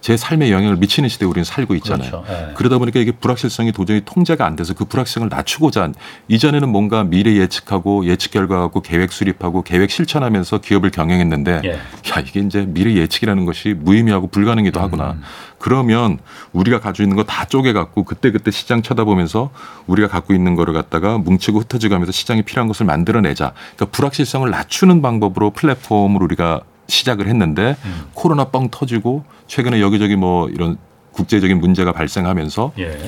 제 0.00 0.16
삶에 0.16 0.50
영향을 0.50 0.76
미치는 0.76 1.08
시대에 1.08 1.26
우리는 1.28 1.44
살고 1.44 1.74
있잖아요. 1.76 2.10
그렇죠. 2.10 2.24
예. 2.30 2.54
그러다 2.54 2.78
보니까 2.78 3.00
이게 3.00 3.12
불확실성이 3.12 3.72
도저히 3.72 4.02
통제가 4.04 4.44
안 4.46 4.56
돼서 4.56 4.74
그 4.74 4.84
불확실성을 4.84 5.28
낮추고자 5.28 5.82
한 5.82 5.94
이전에는 6.28 6.68
뭔가 6.68 7.04
미래 7.04 7.36
예측하고 7.36 8.06
예측 8.06 8.30
결과 8.32 8.60
갖고 8.60 8.80
계획 8.82 9.12
수립하고 9.12 9.62
계획 9.62 9.90
실천하면서 9.90 10.58
기업을 10.58 10.90
경영했는데 10.90 11.62
예. 11.64 11.72
야 11.72 12.20
이게 12.26 12.40
이제 12.40 12.64
미래 12.66 12.94
예측이라는 12.94 13.44
것이 13.44 13.74
무의미하고 13.78 14.28
불가능이기도 14.28 14.80
하구나. 14.80 15.12
음. 15.12 15.22
그러면 15.58 16.18
우리가 16.52 16.80
가지고 16.80 17.04
있는 17.04 17.16
거 17.16 17.24
다 17.30 17.44
쪼개 17.44 17.72
갖고 17.72 18.02
그때 18.04 18.30
그때 18.32 18.50
시장 18.50 18.82
쳐다보면서 18.82 19.50
우리가 19.86 20.08
갖고 20.08 20.34
있는 20.34 20.56
거를 20.56 20.74
갖다가 20.74 21.16
뭉치고 21.18 21.60
흩어지고 21.60 21.94
하면서 21.94 22.10
시장이 22.10 22.42
필요한 22.42 22.66
것을 22.66 22.86
만들어내자. 22.86 23.52
그러니까 23.76 23.96
불확실성을 23.96 24.50
낮추는 24.50 25.00
방법으로 25.02 25.50
플랫폼을 25.50 26.22
우리가 26.22 26.62
시작을 26.90 27.26
했는데 27.28 27.76
음. 27.84 28.04
코로나 28.14 28.44
뻥 28.44 28.68
터지고 28.70 29.24
최근에 29.46 29.80
여기저기 29.80 30.16
뭐 30.16 30.48
이런 30.48 30.76
국제적인 31.12 31.58
문제가 31.60 31.92
발생하면서 31.92 32.72
예. 32.78 32.98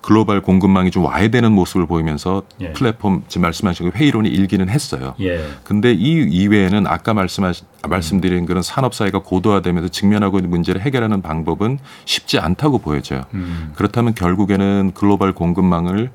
글로벌 0.00 0.40
공급망이 0.40 0.90
좀 0.90 1.04
와해되는 1.04 1.52
모습을 1.52 1.86
보이면서 1.86 2.42
예. 2.60 2.72
플랫폼 2.72 3.24
지금 3.28 3.42
말씀하신 3.42 3.90
그 3.90 3.98
회의론이 3.98 4.28
일기는 4.28 4.68
했어요. 4.68 5.14
예. 5.20 5.44
근데 5.64 5.92
이 5.92 6.22
이외에는 6.22 6.86
아까 6.86 7.14
말씀하신 7.14 7.66
말씀드린 7.86 8.46
그런 8.46 8.62
산업 8.62 8.94
사회가 8.94 9.20
고도화되면서 9.20 9.88
직면하고 9.88 10.38
있는 10.38 10.50
문제를 10.50 10.80
해결하는 10.80 11.20
방법은 11.20 11.78
쉽지 12.04 12.38
않다고 12.38 12.78
보여져요. 12.78 13.22
음. 13.34 13.72
그렇다면 13.74 14.14
결국에는 14.14 14.92
글로벌 14.94 15.32
공급망을 15.32 16.10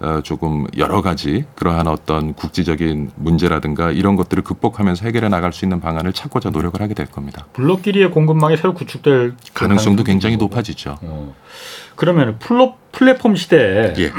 어, 0.00 0.20
조금 0.22 0.66
여러 0.76 1.02
가지 1.02 1.44
그러한 1.56 1.88
어떤 1.88 2.34
국제적인 2.34 3.10
문제라든가 3.16 3.90
이런 3.90 4.14
것들을 4.14 4.44
극복하면서 4.44 5.04
해결해 5.04 5.28
나갈 5.28 5.52
수 5.52 5.64
있는 5.64 5.80
방안을 5.80 6.12
찾고자 6.12 6.50
노력을 6.50 6.80
하게 6.80 6.94
될 6.94 7.06
겁니다. 7.06 7.46
블록끼리의 7.54 8.12
공급망이 8.12 8.56
새로 8.56 8.74
구축될 8.74 9.34
가능성도 9.54 10.04
굉장히. 10.04 10.36
높아지죠. 10.36 10.98
어. 11.02 11.34
그러면 11.96 12.38
플로, 12.38 12.76
플랫폼 12.92 13.34
시대에 13.34 13.94
예. 13.98 14.12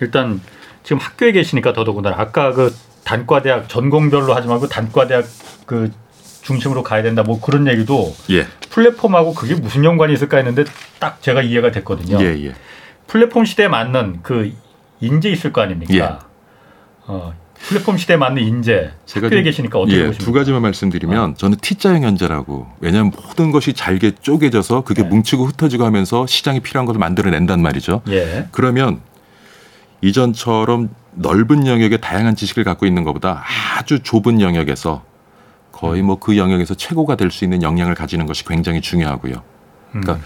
일단 0.00 0.40
지금 0.82 0.98
학교에 0.98 1.30
계시니까 1.30 1.72
더더군다나 1.72 2.16
아까 2.18 2.52
그 2.52 2.74
단과대학 3.04 3.68
전공별로 3.68 4.34
하지 4.34 4.48
말고 4.48 4.68
단과대학 4.68 5.24
그 5.66 5.92
중심으로 6.42 6.82
가야 6.82 7.02
된다 7.02 7.22
뭐 7.22 7.40
그런 7.40 7.68
얘기도 7.68 8.14
예. 8.30 8.46
플랫폼하고 8.70 9.34
그게 9.34 9.54
무슨 9.54 9.84
연관이 9.84 10.12
있을까 10.12 10.38
했는데 10.38 10.64
딱 10.98 11.22
제가 11.22 11.42
이해가 11.42 11.70
됐거든요. 11.70 12.20
예, 12.20 12.46
예. 12.46 12.54
플랫폼 13.06 13.44
시대에 13.44 13.68
맞는 13.68 14.20
그 14.22 14.52
인재 15.00 15.30
있을 15.30 15.52
거 15.52 15.60
아닙니까? 15.62 15.94
예. 15.94 16.08
어, 17.06 17.32
플랫폼 17.54 17.96
시대에 17.96 18.16
맞는 18.16 18.42
인재 18.42 18.92
제가 19.06 19.26
학교에 19.26 19.38
좀- 19.38 19.44
계시니까 19.44 19.78
어떻게 19.78 19.96
예, 19.96 20.06
보십니까? 20.06 20.24
두 20.24 20.32
가지만 20.32 20.62
말씀드리면 20.62 21.36
저는 21.36 21.58
T자형 21.60 22.02
현재라고 22.04 22.66
왜냐하면 22.80 23.12
모든 23.14 23.50
것이 23.50 23.72
잘게 23.74 24.12
쪼개져서 24.20 24.82
그게 24.84 25.02
네. 25.02 25.08
뭉치고 25.08 25.44
흩어지고 25.46 25.84
하면서 25.84 26.26
시장이 26.26 26.60
필요한 26.60 26.86
것을 26.86 26.98
만들어낸단 26.98 27.60
말이죠. 27.60 28.02
예. 28.08 28.46
그러면 28.52 29.00
이전처럼 30.02 30.88
넓은 31.12 31.66
영역의 31.66 32.00
다양한 32.00 32.36
지식을 32.36 32.64
갖고 32.64 32.86
있는 32.86 33.04
것보다 33.04 33.42
아주 33.76 34.00
좁은 34.02 34.40
영역에서 34.40 35.04
거의 35.72 36.02
뭐 36.02 36.16
그 36.16 36.36
영역에서 36.36 36.74
최고가 36.74 37.16
될 37.16 37.30
수 37.30 37.44
있는 37.44 37.62
역량을 37.62 37.94
가지는 37.94 38.26
것이 38.26 38.44
굉장히 38.44 38.80
중요하고요. 38.80 39.42
그러니까 39.90 40.14
음. 40.14 40.20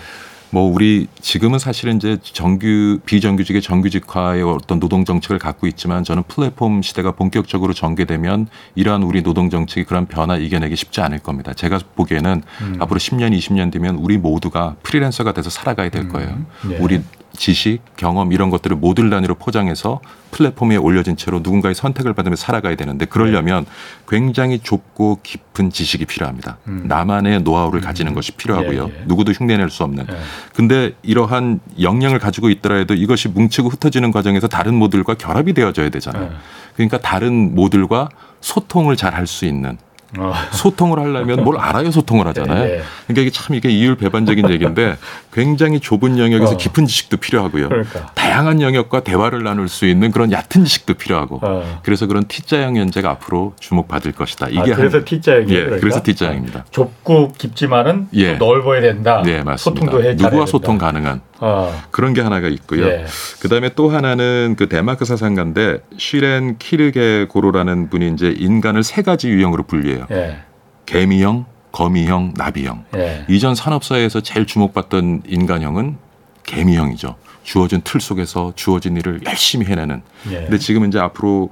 뭐 0.54 0.72
우리 0.72 1.08
지금은 1.20 1.58
사실은 1.58 1.96
이제 1.96 2.16
정규 2.22 3.00
비정규직의 3.04 3.60
정규직화의 3.60 4.44
어떤 4.44 4.78
노동 4.78 5.04
정책을 5.04 5.40
갖고 5.40 5.66
있지만 5.66 6.04
저는 6.04 6.22
플랫폼 6.28 6.80
시대가 6.80 7.10
본격적으로 7.10 7.72
전개되면 7.72 8.46
이러한 8.76 9.02
우리 9.02 9.24
노동 9.24 9.50
정책이 9.50 9.84
그런 9.84 10.06
변화 10.06 10.36
이겨내기 10.36 10.76
쉽지 10.76 11.00
않을 11.00 11.18
겁니다. 11.18 11.54
제가 11.54 11.80
보기에는 11.96 12.42
음. 12.60 12.76
앞으로 12.78 13.00
10년, 13.00 13.36
20년 13.36 13.72
뒤면 13.72 13.96
우리 13.96 14.16
모두가 14.16 14.76
프리랜서가 14.84 15.32
돼서 15.32 15.50
살아가야 15.50 15.88
될 15.88 16.08
거예요. 16.08 16.28
음. 16.28 16.70
예. 16.70 16.76
우리 16.76 17.02
지식, 17.36 17.80
경험 17.96 18.32
이런 18.32 18.50
것들을 18.50 18.76
모듈 18.76 19.10
단위로 19.10 19.34
포장해서 19.34 20.00
플랫폼에 20.30 20.76
올려진 20.76 21.16
채로 21.16 21.40
누군가의 21.40 21.74
선택을 21.74 22.12
받으며 22.14 22.36
살아가야 22.36 22.74
되는데 22.76 23.04
그러려면 23.04 23.66
굉장히 24.08 24.58
좁고 24.58 25.20
깊은 25.22 25.70
지식이 25.70 26.06
필요합니다. 26.06 26.58
음. 26.66 26.84
나만의 26.88 27.42
노하우를 27.42 27.80
가지는 27.80 28.14
것이 28.14 28.32
필요하고요. 28.32 28.90
예, 28.92 29.00
예. 29.00 29.04
누구도 29.06 29.32
흉내낼 29.32 29.70
수 29.70 29.84
없는. 29.84 30.06
예. 30.10 30.14
근데 30.54 30.94
이러한 31.02 31.60
역량을 31.80 32.18
가지고 32.18 32.50
있더라도 32.50 32.94
이것이 32.94 33.28
뭉치고 33.28 33.68
흩어지는 33.68 34.10
과정에서 34.10 34.48
다른 34.48 34.74
모듈과 34.74 35.14
결합이 35.14 35.52
되어져야 35.52 35.90
되잖아요. 35.90 36.24
예. 36.24 36.36
그러니까 36.74 36.98
다른 36.98 37.54
모듈과 37.54 38.08
소통을 38.40 38.96
잘 38.96 39.14
할 39.14 39.26
수 39.26 39.44
있는 39.44 39.78
어. 40.18 40.32
소통을 40.52 40.98
하려면 40.98 41.44
뭘 41.44 41.58
알아야 41.58 41.90
소통을 41.90 42.26
하잖아요. 42.28 42.64
예, 42.64 42.72
예. 42.76 42.82
그러니까 43.06 43.22
이게 43.22 43.30
참 43.30 43.54
이게 43.56 43.70
이율 43.70 43.96
배반적인 43.96 44.48
얘기인데 44.50 44.96
굉장히 45.32 45.80
좁은 45.80 46.18
영역에서 46.18 46.54
어. 46.54 46.56
깊은 46.56 46.86
지식도 46.86 47.16
필요하고요. 47.18 47.68
그러니까. 47.68 48.06
다양한 48.14 48.60
영역과 48.60 49.00
대화를 49.00 49.42
나눌 49.42 49.68
수 49.68 49.86
있는 49.86 50.10
그런 50.10 50.30
얕은 50.32 50.64
지식도 50.64 50.94
필요하고. 50.94 51.40
어. 51.42 51.80
그래서 51.82 52.06
그런 52.06 52.24
T자형 52.28 52.76
현재가 52.76 53.10
앞으로 53.10 53.54
주목받을 53.60 54.12
것이다. 54.12 54.48
이게 54.50 54.72
아, 54.72 54.76
그래서 54.76 54.98
한- 54.98 55.04
T자형이 55.04 55.52
예, 55.52 55.64
그래서 55.64 56.02
T자형입니다. 56.02 56.64
좁고 56.70 57.32
깊지만은 57.38 58.08
예. 58.14 58.38
또 58.38 58.46
넓어야 58.54 58.80
된다. 58.80 59.22
네, 59.24 59.42
맞습니다. 59.42 59.56
소통도 59.56 60.02
해 60.04 60.14
누구와 60.14 60.30
된다. 60.30 60.46
소통 60.46 60.78
가능한 60.78 61.20
어. 61.44 61.70
그런 61.90 62.14
게 62.14 62.22
하나가 62.22 62.48
있고요. 62.48 62.86
예. 62.86 63.04
그다음에 63.40 63.68
또 63.74 63.90
하나는 63.90 64.54
그 64.58 64.66
데마크 64.70 65.04
사상가인데 65.04 65.80
슈렌 65.98 66.56
키르게 66.58 67.26
고로라는 67.28 67.90
분이 67.90 68.12
이제 68.14 68.34
인간을 68.34 68.82
세 68.82 69.02
가지 69.02 69.28
유형으로 69.28 69.64
분류해요. 69.64 70.06
예. 70.10 70.38
개미형, 70.86 71.44
거미형, 71.70 72.32
나비형. 72.34 72.86
예. 72.96 73.26
이전 73.28 73.54
산업사회에서 73.54 74.22
제일 74.22 74.46
주목받던 74.46 75.24
인간형은 75.26 75.98
개미형이죠. 76.44 77.16
주어진 77.42 77.82
틀 77.84 78.00
속에서 78.00 78.54
주어진 78.56 78.96
일을 78.96 79.20
열심히 79.26 79.66
해내는. 79.66 80.00
예. 80.30 80.36
근데 80.36 80.56
지금 80.56 80.86
이제 80.86 80.98
앞으로 80.98 81.50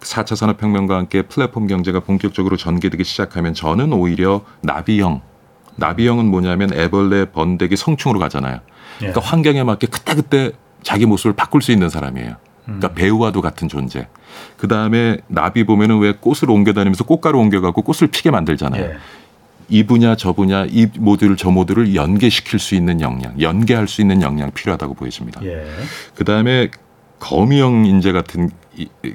4차 0.00 0.36
산업혁명과 0.36 0.96
함께 0.96 1.20
플랫폼 1.20 1.66
경제가 1.66 2.00
본격적으로 2.00 2.56
전개되기 2.56 3.04
시작하면 3.04 3.52
저는 3.52 3.92
오히려 3.92 4.40
나비형. 4.62 5.20
나비형은 5.76 6.24
뭐냐면 6.26 6.72
애벌레, 6.72 7.26
번데기, 7.26 7.76
성충으로 7.76 8.18
가잖아요. 8.20 8.60
예. 9.02 9.10
그러니까 9.10 9.20
환경에 9.20 9.62
맞게 9.62 9.86
그때그때 9.86 10.52
자기 10.82 11.06
모습을 11.06 11.34
바꿀 11.34 11.62
수 11.62 11.72
있는 11.72 11.88
사람이에요. 11.88 12.36
그러니까 12.64 12.88
음. 12.88 12.94
배우와도 12.94 13.40
같은 13.42 13.68
존재. 13.68 14.08
그 14.56 14.68
다음에 14.68 15.18
나비 15.28 15.64
보면은 15.64 15.98
왜 15.98 16.12
꽃을 16.12 16.50
옮겨다니면서 16.50 17.04
꽃가루 17.04 17.38
옮겨갖고 17.38 17.82
꽃을 17.82 18.10
피게 18.10 18.30
만들잖아요. 18.30 18.82
예. 18.82 18.96
이 19.68 19.84
분야 19.84 20.14
저 20.14 20.32
분야 20.32 20.66
이 20.66 20.86
모듈 20.98 21.36
저 21.36 21.50
모듈을 21.50 21.94
연계시킬 21.94 22.58
수 22.58 22.74
있는 22.74 23.00
역량, 23.00 23.40
연계할 23.40 23.88
수 23.88 24.00
있는 24.00 24.20
역량 24.22 24.50
필요하다고 24.50 24.94
보여집니다. 24.94 25.42
예. 25.44 25.66
그 26.14 26.24
다음에 26.24 26.70
거미형 27.18 27.86
인재 27.86 28.12
같은 28.12 28.50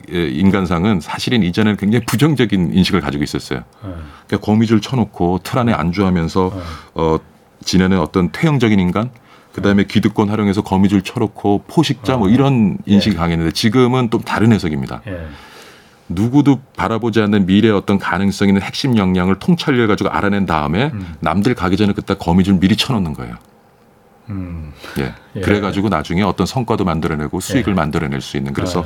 인간상은 0.09 1.01
사실은 1.01 1.43
이전에는 1.43 1.77
굉장히 1.77 2.05
부정적인 2.05 2.73
인식을 2.73 3.01
가지고 3.01 3.23
있었어요. 3.23 3.59
어. 3.81 3.95
그러니까 4.25 4.37
거미줄 4.45 4.81
쳐놓고 4.81 5.41
틀 5.43 5.59
안에 5.59 5.73
안주하면서 5.73 6.45
어. 6.45 6.61
어, 6.95 7.19
지내는 7.63 7.99
어떤 7.99 8.31
퇴형적인 8.31 8.79
인간, 8.79 9.11
그 9.53 9.61
다음에 9.61 9.83
기득권 9.85 10.29
활용해서 10.29 10.61
거미줄 10.61 11.01
쳐놓고 11.01 11.63
포식자 11.67 12.17
뭐 12.17 12.27
어. 12.27 12.31
이런 12.31 12.77
인식이 12.85 13.15
예. 13.15 13.19
강했는데 13.19 13.51
지금은 13.51 14.09
또 14.09 14.19
다른 14.19 14.51
해석입니다. 14.53 15.01
예. 15.07 15.27
누구도 16.07 16.59
바라보지 16.75 17.21
않는 17.21 17.45
미래의 17.45 17.73
어떤 17.73 17.99
가능성 17.99 18.47
있는 18.47 18.61
핵심 18.61 18.97
역량을 18.97 19.37
통찰해 19.39 19.85
가지고 19.87 20.09
알아낸 20.09 20.45
다음에 20.45 20.91
음. 20.93 21.15
남들 21.19 21.53
가기 21.55 21.77
전에 21.77 21.93
그때 21.93 22.15
거미줄 22.15 22.59
미리 22.59 22.75
쳐놓는 22.75 23.13
거예요. 23.13 23.35
음. 24.29 24.71
예. 24.99 25.13
예. 25.35 25.41
그래가지고 25.41 25.89
나중에 25.89 26.21
어떤 26.21 26.45
성과도 26.45 26.85
만들어내고 26.85 27.39
수익을 27.39 27.71
예. 27.71 27.75
만들어낼 27.75 28.21
수 28.21 28.37
있는. 28.37 28.53
그래서 28.53 28.81
아. 28.81 28.85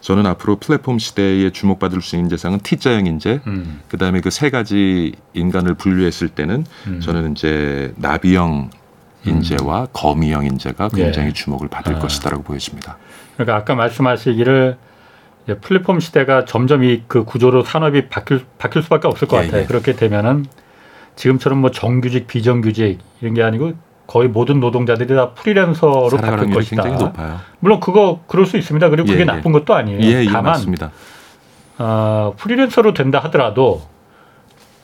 저는 0.00 0.24
앞으로 0.26 0.56
플랫폼 0.56 0.98
시대에 0.98 1.50
주목받을 1.50 2.00
수 2.00 2.16
있는 2.16 2.30
재상은 2.30 2.60
T자형 2.60 3.06
인재, 3.06 3.40
음. 3.46 3.80
그 3.88 3.98
다음에 3.98 4.20
그 4.20 4.30
세 4.30 4.50
가지 4.50 5.12
인간을 5.34 5.74
분류했을 5.74 6.28
때는 6.28 6.64
음. 6.86 7.00
저는 7.00 7.32
이제 7.32 7.92
나비형 7.96 8.70
인재와 9.24 9.88
거미형 9.92 10.46
인재가 10.46 10.88
굉장히 10.88 11.28
예. 11.28 11.32
주목을 11.32 11.68
받을 11.68 11.96
아. 11.96 11.98
것이다라고 11.98 12.42
보여집니다. 12.42 12.96
그러니까 13.34 13.56
아까 13.56 13.74
말씀하시기를 13.74 14.76
플랫폼 15.62 15.98
시대가 16.00 16.44
점점 16.44 16.84
이 16.84 17.02
그 17.08 17.24
구조로 17.24 17.62
산업이 17.62 18.08
바뀔 18.08 18.44
바뀔 18.58 18.82
수밖에 18.82 19.08
없을 19.08 19.26
것 19.28 19.38
예, 19.42 19.46
같아요. 19.46 19.62
예. 19.62 19.66
그렇게 19.66 19.94
되면은 19.94 20.46
지금처럼 21.16 21.58
뭐 21.60 21.70
정규직, 21.70 22.26
비정규직 22.26 22.98
이런 23.20 23.34
게 23.34 23.42
아니고 23.42 23.72
거의 24.06 24.28
모든 24.28 24.60
노동자들이 24.60 25.14
다 25.14 25.30
프리랜서로 25.32 26.10
바뀔 26.10 26.50
것이다. 26.50 27.12
물론 27.60 27.80
그거 27.80 28.20
그럴 28.26 28.46
수 28.46 28.56
있습니다. 28.56 28.88
그리고 28.90 29.06
그게 29.06 29.18
예, 29.18 29.20
예. 29.22 29.24
나쁜 29.24 29.52
것도 29.52 29.74
아니에요. 29.74 30.00
예, 30.00 30.22
예, 30.22 30.26
다만 30.26 30.44
맞습니다. 30.44 30.90
어, 31.78 32.34
프리랜서로 32.36 32.92
된다 32.94 33.18
하더라도 33.24 33.82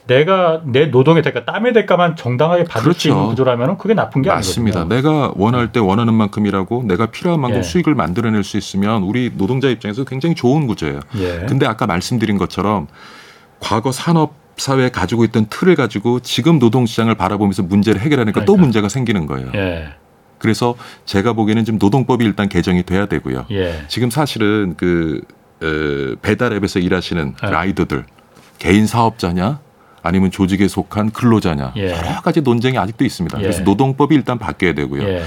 내가 0.07 0.61
내 0.65 0.87
노동의 0.87 1.23
대가, 1.23 1.45
땀의 1.45 1.73
대가만 1.73 2.15
정당하게 2.15 2.63
받을 2.65 2.79
수 2.79 2.83
그렇죠. 2.83 3.09
있는 3.09 3.25
구조라면 3.29 3.77
그게 3.77 3.93
나쁜 3.93 4.21
게 4.21 4.29
맞습니다. 4.29 4.81
아니거든요. 4.81 5.01
내가 5.01 5.33
원할 5.35 5.71
때 5.71 5.79
원하는 5.79 6.13
만큼 6.13 6.45
일하고 6.45 6.83
내가 6.83 7.07
필요한 7.07 7.39
만큼 7.39 7.59
예. 7.59 7.63
수익을 7.63 7.95
만들어낼 7.95 8.43
수 8.43 8.57
있으면 8.57 9.03
우리 9.03 9.31
노동자 9.35 9.67
입장에서 9.67 10.03
굉장히 10.03 10.35
좋은 10.35 10.67
구조예요. 10.67 10.99
예. 11.17 11.45
근데 11.47 11.65
아까 11.65 11.87
말씀드린 11.87 12.37
것처럼 12.37 12.87
과거 13.59 13.91
산업 13.91 14.33
사회에 14.57 14.89
가지고 14.89 15.25
있던 15.25 15.47
틀을 15.49 15.75
가지고 15.75 16.19
지금 16.21 16.59
노동 16.59 16.85
시장을 16.85 17.15
바라보면서 17.15 17.63
문제를 17.63 17.99
해결하니까 18.01 18.41
또 18.41 18.53
그러니까. 18.53 18.61
문제가 18.63 18.89
생기는 18.89 19.25
거예요. 19.25 19.49
예. 19.55 19.89
그래서 20.37 20.75
제가 21.05 21.33
보기에는 21.33 21.65
지금 21.65 21.79
노동법이 21.79 22.23
일단 22.23 22.47
개정이 22.47 22.83
돼야 22.83 23.07
되고요. 23.07 23.45
예. 23.51 23.83
지금 23.87 24.09
사실은 24.09 24.75
그 24.77 25.21
어, 25.63 26.15
배달앱에서 26.21 26.79
일하시는 26.79 27.35
네. 27.41 27.49
라이더들 27.49 28.05
개인 28.59 28.85
사업자냐 28.85 29.59
아니면 30.05 30.29
조직에 30.29 30.67
속한 30.67 31.11
근로자냐 31.11 31.73
예. 31.77 31.89
여러 31.89 32.21
가지 32.21 32.41
논쟁이 32.41 32.77
아직도 32.77 33.03
있습니다. 33.03 33.39
예. 33.39 33.41
그래서 33.41 33.63
노동법이 33.63 34.13
일단 34.13 34.37
바뀌어야 34.37 34.73
되고요. 34.73 35.03
예. 35.03 35.23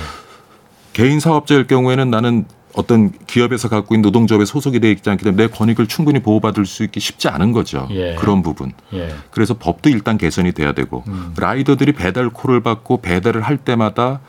개인 0.93 1.20
사업자일 1.20 1.66
경우에는 1.66 2.11
나는 2.11 2.45
어떤 2.74 3.11
기업에서 3.26 3.68
갖고 3.68 3.95
있는 3.95 4.03
노동조합에 4.03 4.45
소속이 4.45 4.79
되어 4.79 4.91
있지 4.93 5.11
않기 5.11 5.24
때문에 5.24 5.45
내 5.45 5.51
권익을 5.51 5.89
충분히 5.89 6.20
보호받을 6.20 6.64
수 6.64 6.85
있기 6.85 7.01
쉽지 7.01 7.29
않은 7.29 7.51
거죠. 7.51 7.89
예. 7.91 8.14
그런 8.14 8.43
부분. 8.43 8.72
예. 8.95 9.09
그래서 9.31 9.55
법도 9.55 9.91
일단 9.91 10.16
개선이 10.16 10.53
돼야 10.53 10.72
되고 10.72 11.03
음. 11.09 11.35
라이더들이 11.37 11.93
배달 11.93 12.31
콜을 12.31 12.62
받고 12.62 13.01
배달을 13.01 13.43
할 13.43 13.57
때마다 13.57 14.20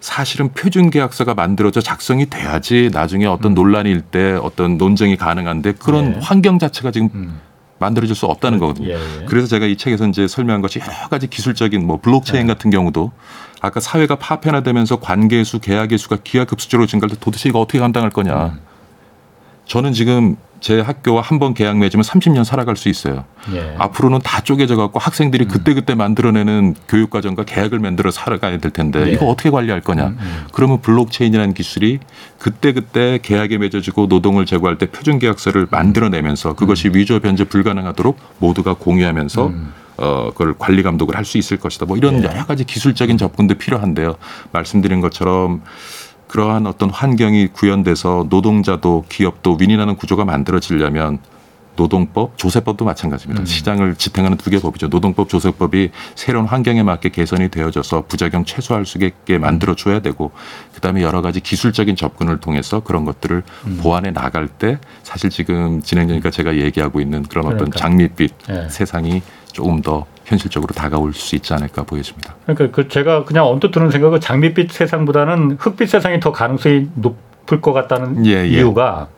사실은 0.00 0.52
표준 0.52 0.90
계약서가 0.90 1.34
만들어져 1.34 1.80
작성이 1.80 2.26
돼야지 2.26 2.90
나중에 2.92 3.26
어떤 3.26 3.54
논란일 3.54 4.02
때 4.02 4.38
어떤 4.40 4.78
논쟁이 4.78 5.16
가능한데 5.16 5.72
그런 5.72 6.06
음. 6.06 6.12
네. 6.12 6.18
환경 6.22 6.60
자체가 6.60 6.92
지금 6.92 7.08
음. 7.14 7.40
만들어질 7.78 8.14
수 8.16 8.26
없다는 8.26 8.58
거거든요. 8.58 8.88
예. 8.88 8.94
예. 8.94 9.24
그래서 9.26 9.46
제가 9.46 9.66
이 9.66 9.76
책에서 9.76 10.06
이제 10.08 10.26
설명한 10.26 10.60
것이 10.62 10.80
여러 10.80 11.08
가지 11.08 11.28
기술적인 11.28 11.86
뭐 11.86 11.98
블록체인 12.00 12.46
네. 12.46 12.52
같은 12.52 12.70
경우도 12.70 13.12
아까 13.60 13.80
사회가 13.80 14.16
파편화되면서 14.16 15.00
관계 15.00 15.42
수, 15.44 15.58
계약의 15.58 15.98
수가 15.98 16.18
기하급수적으로 16.22 16.86
증가할 16.86 17.10
때 17.10 17.16
도대체 17.20 17.48
이거 17.48 17.60
어떻게 17.60 17.78
감당할 17.78 18.10
거냐. 18.10 18.46
음. 18.46 18.60
저는 19.66 19.92
지금 19.92 20.36
제 20.60 20.80
학교와 20.80 21.22
한 21.22 21.38
번 21.38 21.54
계약 21.54 21.78
맺으면 21.78 22.02
30년 22.02 22.42
살아갈 22.44 22.76
수 22.76 22.88
있어요. 22.88 23.24
예. 23.52 23.74
앞으로는 23.78 24.18
다 24.24 24.40
쪼개져 24.40 24.74
갖고 24.76 24.98
학생들이 24.98 25.44
음. 25.44 25.48
그때 25.48 25.72
그때 25.72 25.94
만들어내는 25.94 26.74
교육 26.88 27.10
과정과 27.10 27.44
계약을 27.44 27.78
만들어 27.78 28.10
살아가야 28.10 28.58
될 28.58 28.72
텐데 28.72 29.06
예. 29.06 29.12
이거 29.12 29.26
어떻게 29.26 29.50
관리할 29.50 29.80
거냐. 29.82 30.08
음, 30.08 30.18
음. 30.20 30.44
그러면 30.52 30.80
블록체인이라는 30.80 31.54
기술이 31.54 32.00
그때 32.38 32.72
그때 32.72 33.20
계약에 33.22 33.56
맺어지고 33.58 34.06
노동을 34.06 34.46
제공할 34.46 34.78
때 34.78 34.86
표준 34.86 35.18
계약서를 35.20 35.68
만들어내면서 35.70 36.54
그것이 36.54 36.88
위조 36.92 37.20
변조 37.20 37.44
불가능하도록 37.44 38.18
모두가 38.38 38.74
공유하면서 38.74 39.46
음. 39.46 39.72
어 40.00 40.30
그걸 40.30 40.54
관리 40.58 40.82
감독을 40.82 41.16
할 41.16 41.24
수 41.24 41.38
있을 41.38 41.56
것이다. 41.58 41.86
뭐 41.86 41.96
이런 41.96 42.20
예. 42.22 42.26
여러 42.26 42.46
가지 42.46 42.64
기술적인 42.64 43.16
접근도 43.18 43.54
필요한데요. 43.56 44.16
말씀드린 44.52 45.00
것처럼 45.00 45.62
그러한 46.28 46.66
어떤 46.66 46.90
환경이 46.90 47.48
구현돼서 47.48 48.26
노동자도 48.30 49.04
기업도 49.08 49.56
윈윈하는 49.60 49.96
구조가 49.96 50.24
만들어지려면 50.24 51.18
노동법, 51.76 52.36
조세법도 52.36 52.84
마찬가지입니다. 52.84 53.42
음. 53.42 53.46
시장을 53.46 53.94
지탱하는 53.94 54.36
두 54.36 54.50
개 54.50 54.58
법이죠. 54.58 54.88
노동법, 54.88 55.28
조세법이 55.28 55.90
새로운 56.16 56.44
환경에 56.46 56.82
맞게 56.82 57.10
개선이 57.10 57.50
되어져서 57.50 58.06
부작용 58.08 58.44
최소화할 58.44 58.84
수 58.84 58.98
있게 58.98 59.38
만들어 59.38 59.76
줘야 59.76 60.00
되고 60.00 60.32
그다음에 60.74 61.02
여러 61.02 61.22
가지 61.22 61.38
기술적인 61.40 61.94
접근을 61.94 62.40
통해서 62.40 62.80
그런 62.80 63.04
것들을 63.04 63.44
음. 63.66 63.78
보완해 63.80 64.10
나갈 64.10 64.48
때 64.48 64.78
사실 65.04 65.30
지금 65.30 65.80
진행자니까 65.80 66.30
제가 66.32 66.56
얘기하고 66.56 67.00
있는 67.00 67.22
그런 67.22 67.46
어떤 67.46 67.58
그러니까. 67.58 67.78
장밋빛 67.78 68.32
예. 68.50 68.68
세상이 68.68 69.22
조금 69.52 69.80
더 69.80 70.04
현실적으로 70.32 70.74
다가올 70.74 71.14
수 71.14 71.34
있지 71.36 71.54
않을까 71.54 71.84
보여집니다. 71.84 72.34
그러니까 72.46 72.70
그 72.74 72.88
제가 72.88 73.24
그냥 73.24 73.46
언뜻 73.46 73.70
드는 73.70 73.90
생각은 73.90 74.20
장밋빛 74.20 74.70
세상보다는 74.70 75.56
흑빛 75.58 75.88
세상이 75.88 76.20
더 76.20 76.32
가능성이 76.32 76.88
높을 76.94 77.60
것 77.62 77.72
같다는 77.72 78.26
예, 78.26 78.32
예. 78.42 78.46
이유가 78.46 79.08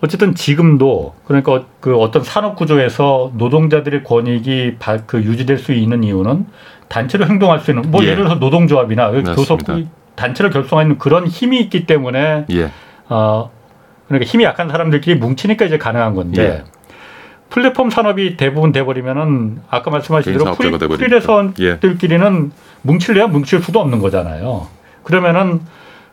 어쨌든 0.00 0.34
지금도 0.34 1.14
그러니까 1.26 1.64
그 1.80 1.96
어떤 1.98 2.22
산업 2.22 2.56
구조에서 2.56 3.32
노동자들의 3.36 4.04
권익이 4.04 4.76
바- 4.78 4.98
그 5.04 5.22
유지될 5.22 5.58
수 5.58 5.72
있는 5.72 6.02
이유는 6.02 6.46
단체로 6.88 7.26
행동할 7.26 7.60
수 7.60 7.70
있는 7.72 7.90
뭐 7.90 8.02
예. 8.02 8.06
예를 8.06 8.18
들어서 8.24 8.36
노동조합이나 8.36 9.08
맞습니다. 9.08 9.34
교섭 9.34 9.60
단체를 10.14 10.50
결성하는 10.50 10.98
그런 10.98 11.26
힘이 11.26 11.60
있기 11.60 11.84
때문에 11.86 12.46
예. 12.50 12.70
어 13.10 13.50
그러니까 14.06 14.26
힘이 14.30 14.44
약한 14.44 14.70
사람들끼리 14.70 15.16
뭉치니까 15.18 15.66
이제 15.66 15.76
가능한 15.76 16.14
건데 16.14 16.64
예. 16.64 16.77
플랫폼 17.50 17.90
산업이 17.90 18.36
대부분 18.36 18.72
돼버리면은 18.72 19.60
아까 19.70 19.90
말씀하신 19.90 20.32
대로 20.32 20.52
프리, 20.54 20.70
돼버리니까. 20.70 20.94
예. 21.58 21.78
프리랜서들끼리는 21.78 22.52
뭉칠래야 22.82 23.26
뭉칠 23.28 23.62
수도 23.62 23.80
없는 23.80 24.00
거잖아요. 24.00 24.68
그러면은 25.02 25.60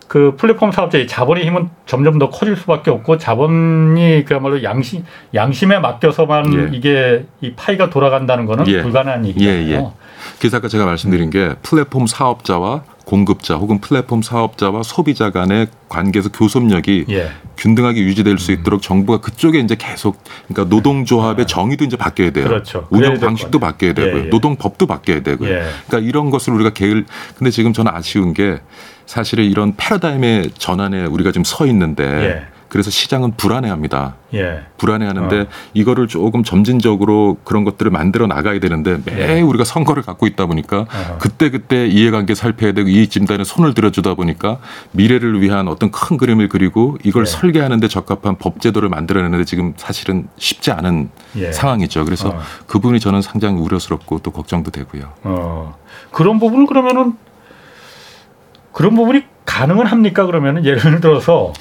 그 0.07 0.35
플랫폼 0.37 0.71
사업자의 0.71 1.07
자본의 1.07 1.45
힘은 1.45 1.69
점점 1.85 2.19
더 2.19 2.29
커질 2.29 2.55
수밖에 2.55 2.91
없고 2.91 3.17
자본이 3.17 4.23
그야말로 4.25 4.61
양심 4.63 5.03
양심에 5.33 5.79
맡겨서만 5.79 6.53
예. 6.73 6.77
이게 6.77 7.25
이 7.41 7.53
파이가 7.53 7.89
돌아간다는 7.89 8.45
거는 8.45 8.67
예. 8.67 8.81
불가능한 8.81 9.25
얘기잖아요. 9.27 9.57
예, 9.57 9.71
예. 9.71 9.87
그래서 10.39 10.57
아까 10.57 10.67
제가 10.67 10.85
말씀드린 10.85 11.29
게 11.29 11.55
플랫폼 11.63 12.07
사업자와 12.07 12.83
공급자 13.05 13.55
혹은 13.55 13.79
플랫폼 13.79 14.21
사업자와 14.21 14.83
소비자 14.83 15.29
간의 15.29 15.67
관계에서 15.87 16.29
교섭력이 16.29 17.05
예. 17.09 17.29
균등하게 17.57 18.01
유지될 18.01 18.39
수 18.39 18.51
있도록 18.51 18.81
정부가 18.81 19.21
그쪽에 19.21 19.59
이제 19.59 19.75
계속 19.77 20.21
그러니까 20.47 20.75
노동조합의 20.75 21.47
정의도 21.47 21.85
이제 21.85 21.95
바뀌어야 21.95 22.31
돼요. 22.31 22.45
아. 22.45 22.49
그렇죠. 22.49 22.87
운영 22.89 23.19
방식도. 23.19 23.59
바뀌어야 23.59 23.93
되고요. 23.93 24.21
예, 24.21 24.25
예. 24.25 24.29
노동법도 24.29 24.87
바뀌어야 24.87 25.21
되고요. 25.21 25.49
예. 25.49 25.63
그러니까 25.87 26.09
이런 26.09 26.29
것을 26.31 26.53
우리가 26.53 26.71
계획 26.71 27.05
근데 27.37 27.51
지금 27.51 27.71
저는 27.71 27.91
아쉬운 27.93 28.33
게 28.33 28.59
사실은 29.05 29.45
이런 29.45 29.75
패러다임의 29.77 30.51
전환에 30.57 31.05
우리가 31.05 31.31
지금 31.31 31.43
서 31.43 31.65
있는데 31.67 32.03
예. 32.03 32.54
그래서 32.69 32.89
시장은 32.89 33.33
불안해합니다. 33.37 34.15
예. 34.33 34.61
불안해하는데 34.77 35.39
어. 35.41 35.45
이거를 35.73 36.07
조금 36.07 36.43
점진적으로 36.43 37.37
그런 37.43 37.63
것들을 37.63 37.89
만들어 37.91 38.27
나가야 38.27 38.59
되는데 38.59 38.97
매 39.05 39.37
예. 39.37 39.41
우리가 39.41 39.63
선거를 39.63 40.03
갖고 40.03 40.27
있다 40.27 40.45
보니까 40.45 40.79
어허. 40.79 41.17
그때 41.19 41.49
그때 41.49 41.87
이해관계 41.87 42.35
살펴야 42.35 42.73
되고 42.73 42.89
이익 42.89 43.11
진단에 43.11 43.43
손을 43.43 43.73
들어주다 43.73 44.15
보니까 44.15 44.57
미래를 44.91 45.41
위한 45.41 45.67
어떤 45.67 45.91
큰 45.91 46.17
그림을 46.17 46.49
그리고 46.49 46.97
이걸 47.03 47.21
예. 47.21 47.25
설계하는데 47.25 47.87
적합한 47.87 48.37
법 48.37 48.59
제도를 48.59 48.89
만들어내는데 48.89 49.45
지금 49.45 49.73
사실은 49.77 50.27
쉽지 50.37 50.71
않은 50.71 51.09
예. 51.37 51.51
상황이죠. 51.51 52.03
그래서 52.05 52.29
어. 52.29 52.39
그 52.67 52.79
부분이 52.79 52.99
저는 52.99 53.21
상당히 53.21 53.61
우려스럽고 53.61 54.19
또 54.19 54.31
걱정도 54.31 54.71
되고요. 54.71 55.13
어 55.23 55.77
그런 56.11 56.39
부분을 56.39 56.65
그러면은 56.65 57.13
그런 58.75 58.93
부분이 58.93 59.23
가능은 59.45 59.85
합니까 59.85 60.25
그러면은 60.25 60.65
예를 60.65 60.99
들어서 60.99 61.53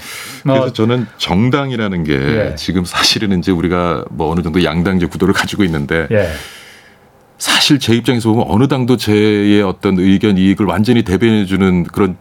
그래서 0.42 0.62
어, 0.62 0.72
저는 0.72 1.06
정당이라는 1.16 2.02
게 2.02 2.12
예. 2.12 2.54
지금 2.56 2.84
사실은 2.84 3.38
이제 3.38 3.52
우리가 3.52 4.04
뭐 4.10 4.32
어느 4.32 4.42
정도 4.42 4.64
양당제 4.64 5.06
구도를 5.06 5.32
가지고 5.32 5.62
있는데 5.62 6.08
예. 6.10 6.28
사실 7.38 7.78
제 7.78 7.94
입장에서 7.94 8.30
보면 8.30 8.46
어느 8.48 8.66
당도 8.66 8.96
제의 8.96 9.62
어떤 9.62 10.00
의견 10.00 10.36
이익을 10.36 10.66
완전히 10.66 11.04
대변해 11.04 11.46
주는 11.46 11.84
그런 11.84 12.16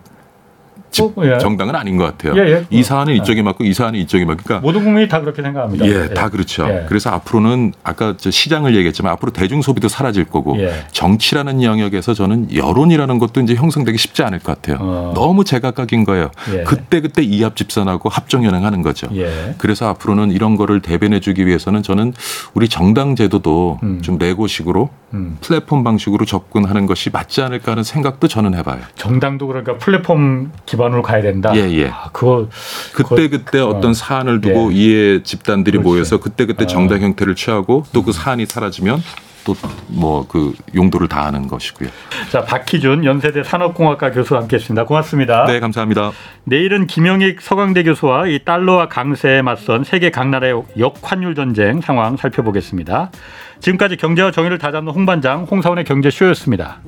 집 0.94 1.04
어, 1.18 1.26
예. 1.26 1.40
정당은 1.40 1.76
아닌 1.76 1.98
것 1.98 2.04
같아요. 2.06 2.40
예, 2.42 2.52
예. 2.52 2.66
이 2.70 2.84
사안은 2.84 3.16
이쪽이 3.16 3.42
맞고 3.42 3.64
이 3.64 3.74
사안은 3.74 4.00
이쪽이 4.00 4.26
맞고 4.26 4.44
그러니까 4.44 4.66
모든 4.66 4.84
국민이 4.84 5.08
다 5.08 5.20
그렇게 5.20 5.42
생각합니다. 5.42 5.86
예, 5.88 6.10
다 6.10 6.30
그렇죠. 6.30 6.68
예. 6.70 6.86
그래서 6.88 7.10
앞으로는 7.10 7.74
아까 7.84 8.14
저 8.16 8.30
시장을 8.30 8.76
얘기했지만 8.76 9.12
앞으로 9.14 9.32
대중 9.32 9.62
소비도 9.64 9.88
사라질 9.88 10.24
거고 10.24 10.58
예. 10.60 10.86
정치라는 10.92 11.64
영역에서 11.64 12.14
저는 12.14 12.56
여론이라는 12.56 13.18
것도 13.18 13.42
이제 13.42 13.56
형성되기 13.56 13.98
쉽지 13.98 14.22
않을 14.22 14.40
것 14.40 14.56
같아요. 14.56 14.78
어. 14.80 15.12
너무 15.16 15.44
제각각인 15.44 16.06
거예요. 16.06 16.30
예. 16.54 16.64
그때 16.64 17.02
그때 17.02 17.24
이합 17.24 17.56
집산하고 17.56 18.10
합종 18.10 18.46
연행하는 18.46 18.84
거죠. 18.84 19.08
예. 19.16 19.56
그래서 19.58 19.90
앞으로는 19.90 20.32
이런 20.32 20.56
거를 20.56 20.80
대변해주기 20.82 21.48
위해서는 21.48 21.82
저는 21.82 22.14
우리 22.54 22.70
정당 22.70 23.16
제도도 23.16 23.80
음. 23.82 24.02
좀 24.04 24.20
레고식으로 24.20 24.90
음. 25.14 25.38
플랫폼 25.42 25.84
방식으로 25.84 26.26
접근하는 26.26 26.86
것이 26.88 27.10
맞지 27.12 27.42
않을까 27.42 27.74
하는 27.74 27.84
생각도 27.84 28.28
저는 28.28 28.56
해봐요. 28.56 28.80
정당도 28.96 29.48
그러니까 29.48 29.78
플랫폼 29.78 30.52
기반으로 30.66 31.02
가야 31.04 31.22
된다. 31.22 31.52
예, 31.56 31.70
예. 31.72 31.88
아, 31.90 32.10
그거 32.12 32.48
그때 32.94 33.28
그때 33.30 33.60
어 33.60 33.80
떤 33.82 33.94
사안을 33.94 34.42
두고 34.42 34.72
이해 34.72 35.22
집단들이 35.24 35.78
그렇지. 35.78 35.88
모여서 35.90 36.20
그때 36.20 36.46
그때 36.46 36.64
어. 36.64 36.68
정당 36.68 37.02
형태를 37.02 37.36
취하고 37.36 37.86
또 37.94 38.04
그 38.04 38.12
사안이 38.12 38.46
사라지면 38.46 39.02
또 39.46 39.54
뭐 39.94 40.26
그 40.28 40.54
용도를 40.74 41.08
다하는 41.08 41.48
것이고요. 41.48 41.90
자 42.32 42.44
박희준 42.44 43.06
연세대 43.06 43.44
산업공학과 43.44 44.12
교수와 44.12 44.42
함께했습니다. 44.42 44.86
고맙습니다. 44.86 45.46
네, 45.46 45.60
감사합니다. 45.60 46.12
내일은 46.46 46.88
김영익 46.88 47.42
서강대 47.42 47.84
교수와 47.84 48.28
이 48.28 48.40
달러와 48.44 48.88
강세에 48.88 49.42
맞선 49.42 49.84
세계 49.84 50.10
각 50.10 50.30
나라의 50.30 50.64
역환율 50.78 51.36
전쟁 51.36 51.82
상황 51.82 52.18
살펴보겠습니다. 52.18 53.12
지금까지 53.60 53.98
경제와 53.98 54.32
정의를 54.32 54.58
다잡는 54.58 54.92
홍반장 54.94 55.44
홍사원의 55.44 55.84
경제쇼였습니다. 55.86 56.80